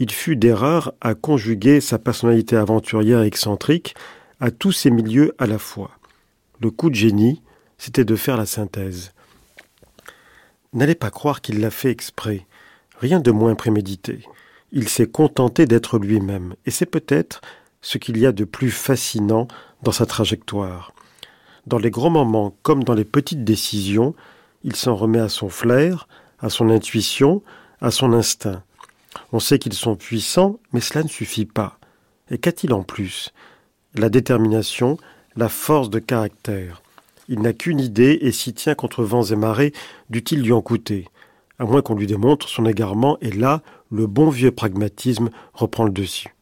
il 0.00 0.10
fut 0.10 0.34
d'erreur 0.34 0.94
à 1.00 1.14
conjuguer 1.14 1.80
sa 1.80 1.96
personnalité 1.96 2.56
aventurière 2.56 3.22
et 3.22 3.28
excentrique 3.28 3.94
à 4.40 4.50
tous 4.50 4.72
ces 4.72 4.90
milieux 4.90 5.32
à 5.38 5.46
la 5.46 5.58
fois. 5.60 5.92
Le 6.60 6.72
coup 6.72 6.90
de 6.90 6.96
génie, 6.96 7.40
c'était 7.78 8.04
de 8.04 8.16
faire 8.16 8.36
la 8.36 8.46
synthèse. 8.46 9.12
N'allez 10.72 10.96
pas 10.96 11.10
croire 11.10 11.40
qu'il 11.40 11.60
l'a 11.60 11.70
fait 11.70 11.92
exprès, 11.92 12.48
rien 12.98 13.20
de 13.20 13.30
moins 13.30 13.54
prémédité. 13.54 14.26
Il 14.72 14.88
s'est 14.88 15.06
contenté 15.06 15.66
d'être 15.66 16.00
lui-même, 16.00 16.56
et 16.66 16.72
c'est 16.72 16.84
peut-être 16.84 17.42
ce 17.80 17.98
qu'il 17.98 18.18
y 18.18 18.26
a 18.26 18.32
de 18.32 18.42
plus 18.42 18.72
fascinant 18.72 19.46
dans 19.84 19.92
sa 19.92 20.04
trajectoire. 20.04 20.92
Dans 21.68 21.78
les 21.78 21.92
grands 21.92 22.10
moments 22.10 22.56
comme 22.64 22.82
dans 22.82 22.94
les 22.94 23.04
petites 23.04 23.44
décisions, 23.44 24.16
il 24.64 24.74
s'en 24.74 24.96
remet 24.96 25.20
à 25.20 25.28
son 25.28 25.48
flair, 25.48 26.08
à 26.40 26.50
son 26.50 26.70
intuition, 26.70 27.40
à 27.84 27.90
son 27.90 28.14
instinct. 28.14 28.62
On 29.30 29.40
sait 29.40 29.58
qu'ils 29.58 29.74
sont 29.74 29.94
puissants, 29.94 30.58
mais 30.72 30.80
cela 30.80 31.02
ne 31.02 31.08
suffit 31.08 31.44
pas. 31.44 31.78
Et 32.30 32.38
qu'a-t-il 32.38 32.72
en 32.72 32.82
plus? 32.82 33.30
La 33.94 34.08
détermination, 34.08 34.96
la 35.36 35.50
force 35.50 35.90
de 35.90 35.98
caractère. 35.98 36.82
Il 37.28 37.40
n'a 37.40 37.52
qu'une 37.52 37.80
idée 37.80 38.18
et 38.22 38.32
s'y 38.32 38.54
tient 38.54 38.74
contre 38.74 39.04
vents 39.04 39.24
et 39.24 39.36
marées, 39.36 39.74
dût-il 40.08 40.40
lui 40.42 40.52
en 40.52 40.62
coûter. 40.62 41.06
À 41.58 41.66
moins 41.66 41.82
qu'on 41.82 41.94
lui 41.94 42.06
démontre 42.06 42.48
son 42.48 42.64
égarement, 42.64 43.18
et 43.20 43.30
là, 43.30 43.60
le 43.90 44.06
bon 44.06 44.30
vieux 44.30 44.50
pragmatisme 44.50 45.28
reprend 45.52 45.84
le 45.84 45.92
dessus. 45.92 46.34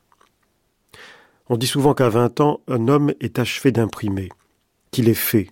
On 1.48 1.56
dit 1.56 1.66
souvent 1.66 1.93
qu'à 1.93 2.09
vingt 2.09 2.40
ans, 2.40 2.60
un 2.69 2.86
homme 2.86 3.12
est 3.20 3.40
achevé 3.40 3.73
d'imprimer, 3.73 4.28
qu'il 4.93 5.09
est 5.09 5.14
fait. 5.14 5.51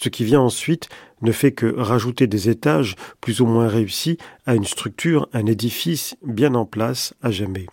Ce 0.00 0.08
qui 0.08 0.24
vient 0.24 0.40
ensuite 0.40 0.88
ne 1.22 1.32
fait 1.32 1.50
que 1.50 1.66
rajouter 1.66 2.28
des 2.28 2.48
étages 2.48 2.94
plus 3.20 3.40
ou 3.40 3.46
moins 3.46 3.66
réussis 3.66 4.16
à 4.46 4.54
une 4.54 4.64
structure, 4.64 5.28
un 5.32 5.46
édifice 5.46 6.16
bien 6.24 6.54
en 6.54 6.64
place 6.64 7.14
à 7.20 7.32
jamais. 7.32 7.66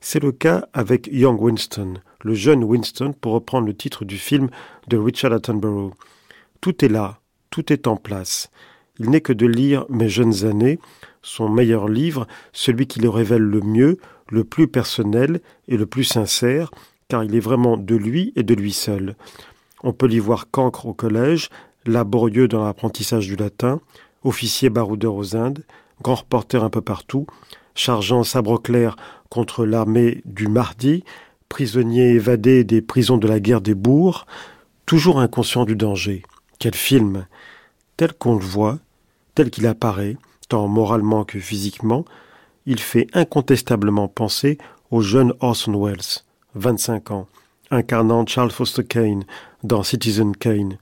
C'est 0.00 0.22
le 0.22 0.30
cas 0.30 0.68
avec 0.74 1.08
Young 1.10 1.40
Winston, 1.40 1.94
le 2.22 2.34
jeune 2.34 2.62
Winston, 2.62 3.14
pour 3.18 3.32
reprendre 3.32 3.66
le 3.66 3.74
titre 3.74 4.04
du 4.04 4.18
film 4.18 4.50
de 4.88 4.98
Richard 4.98 5.32
Attenborough. 5.32 5.94
Tout 6.60 6.84
est 6.84 6.88
là, 6.88 7.18
tout 7.48 7.72
est 7.72 7.86
en 7.86 7.96
place. 7.96 8.50
Il 8.98 9.08
n'est 9.08 9.22
que 9.22 9.32
de 9.32 9.46
lire 9.46 9.86
Mes 9.88 10.10
jeunes 10.10 10.44
années, 10.44 10.78
son 11.22 11.48
meilleur 11.48 11.88
livre, 11.88 12.26
celui 12.52 12.86
qui 12.86 13.00
le 13.00 13.08
révèle 13.08 13.42
le 13.42 13.62
mieux, 13.62 13.96
le 14.30 14.44
plus 14.44 14.68
personnel 14.68 15.40
et 15.66 15.78
le 15.78 15.86
plus 15.86 16.04
sincère, 16.04 16.70
car 17.08 17.24
il 17.24 17.34
est 17.34 17.40
vraiment 17.40 17.78
de 17.78 17.96
lui 17.96 18.34
et 18.36 18.42
de 18.42 18.54
lui 18.54 18.72
seul. 18.72 19.16
On 19.82 19.92
peut 19.92 20.06
l'y 20.06 20.18
voir 20.18 20.50
cancre 20.50 20.86
au 20.86 20.94
collège, 20.94 21.50
laborieux 21.86 22.48
dans 22.48 22.64
l'apprentissage 22.64 23.26
du 23.26 23.36
latin, 23.36 23.80
officier 24.24 24.70
baroudeur 24.70 25.14
aux 25.14 25.36
Indes, 25.36 25.64
grand 26.02 26.16
reporter 26.16 26.62
un 26.62 26.70
peu 26.70 26.80
partout, 26.80 27.26
chargeant 27.74 28.24
sabre 28.24 28.60
clair 28.60 28.96
contre 29.30 29.64
l'armée 29.64 30.22
du 30.24 30.48
mardi, 30.48 31.04
prisonnier 31.48 32.10
évadé 32.10 32.64
des 32.64 32.82
prisons 32.82 33.18
de 33.18 33.28
la 33.28 33.40
guerre 33.40 33.60
des 33.60 33.74
bourgs, 33.74 34.26
toujours 34.86 35.20
inconscient 35.20 35.64
du 35.64 35.76
danger. 35.76 36.22
Quel 36.58 36.74
film 36.74 37.26
Tel 37.96 38.12
qu'on 38.12 38.36
le 38.36 38.44
voit, 38.44 38.78
tel 39.34 39.50
qu'il 39.50 39.66
apparaît, 39.66 40.16
tant 40.48 40.66
moralement 40.66 41.24
que 41.24 41.38
physiquement, 41.38 42.04
il 42.66 42.80
fait 42.80 43.06
incontestablement 43.12 44.08
penser 44.08 44.58
au 44.90 45.00
jeune 45.00 45.34
Orson 45.40 45.84
Welles, 45.84 46.22
25 46.54 47.10
ans, 47.12 47.28
incarnant 47.70 48.26
Charles 48.26 48.50
Foster 48.50 48.84
Kane 48.84 49.24
dans 49.62 49.82
Citizen 49.82 50.36
Kane, 50.36 50.78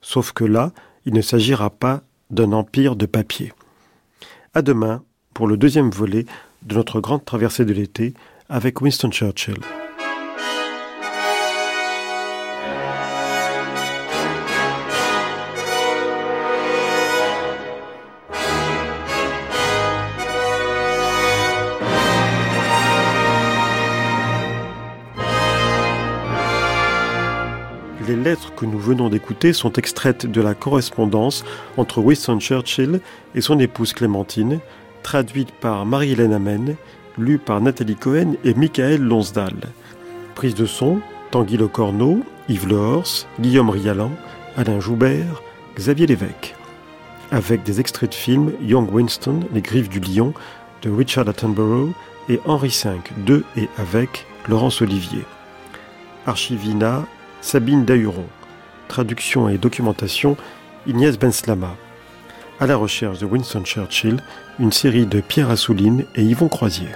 sauf 0.00 0.32
que 0.32 0.44
là, 0.44 0.72
il 1.04 1.14
ne 1.14 1.22
s'agira 1.22 1.70
pas 1.70 2.02
d'un 2.30 2.52
empire 2.52 2.96
de 2.96 3.06
papier. 3.06 3.52
À 4.54 4.62
demain 4.62 5.02
pour 5.34 5.46
le 5.46 5.56
deuxième 5.56 5.90
volet 5.90 6.26
de 6.62 6.74
notre 6.74 7.00
grande 7.00 7.24
traversée 7.24 7.64
de 7.64 7.72
l'été 7.72 8.14
avec 8.48 8.80
Winston 8.80 9.10
Churchill. 9.10 9.58
Les 28.10 28.16
lettres 28.16 28.52
que 28.56 28.66
nous 28.66 28.80
venons 28.80 29.08
d'écouter 29.08 29.52
sont 29.52 29.74
extraites 29.74 30.26
de 30.26 30.40
la 30.40 30.54
correspondance 30.54 31.44
entre 31.76 32.00
Winston 32.00 32.40
Churchill 32.40 33.00
et 33.36 33.40
son 33.40 33.60
épouse 33.60 33.92
Clémentine, 33.92 34.58
traduite 35.04 35.52
par 35.52 35.86
Marie-Hélène 35.86 36.32
Amen, 36.32 36.74
lue 37.18 37.38
par 37.38 37.60
Nathalie 37.60 37.94
Cohen 37.94 38.32
et 38.42 38.52
Michael 38.54 39.00
Lonsdal. 39.00 39.54
Prise 40.34 40.56
de 40.56 40.66
son, 40.66 40.98
Tanguy 41.30 41.56
Le 41.56 41.68
Corneau, 41.68 42.24
Yves 42.48 42.66
Lehors, 42.66 43.28
Guillaume 43.38 43.70
Rialan, 43.70 44.10
Alain 44.56 44.80
Joubert, 44.80 45.40
Xavier 45.76 46.08
Lévesque. 46.08 46.56
Avec 47.30 47.62
des 47.62 47.78
extraits 47.78 48.10
de 48.10 48.16
films 48.16 48.50
Young 48.60 48.92
Winston, 48.92 49.38
Les 49.54 49.62
Griffes 49.62 49.88
du 49.88 50.00
Lion, 50.00 50.34
de 50.82 50.90
Richard 50.90 51.28
Attenborough 51.28 51.92
et 52.28 52.40
Henri 52.44 52.76
V, 52.84 52.90
de 53.24 53.44
et 53.56 53.68
avec 53.78 54.26
Laurence 54.48 54.82
Olivier. 54.82 55.22
Archivina, 56.26 57.06
Sabine 57.40 57.84
Dahuron. 57.84 58.26
Traduction 58.88 59.48
et 59.48 59.58
documentation, 59.58 60.36
Ignace 60.86 61.18
Benslama. 61.18 61.76
À 62.58 62.66
la 62.66 62.76
recherche 62.76 63.18
de 63.18 63.26
Winston 63.26 63.64
Churchill, 63.64 64.22
une 64.58 64.72
série 64.72 65.06
de 65.06 65.20
Pierre 65.20 65.50
Assouline 65.50 66.04
et 66.16 66.22
Yvon 66.22 66.48
Croisier. 66.48 66.88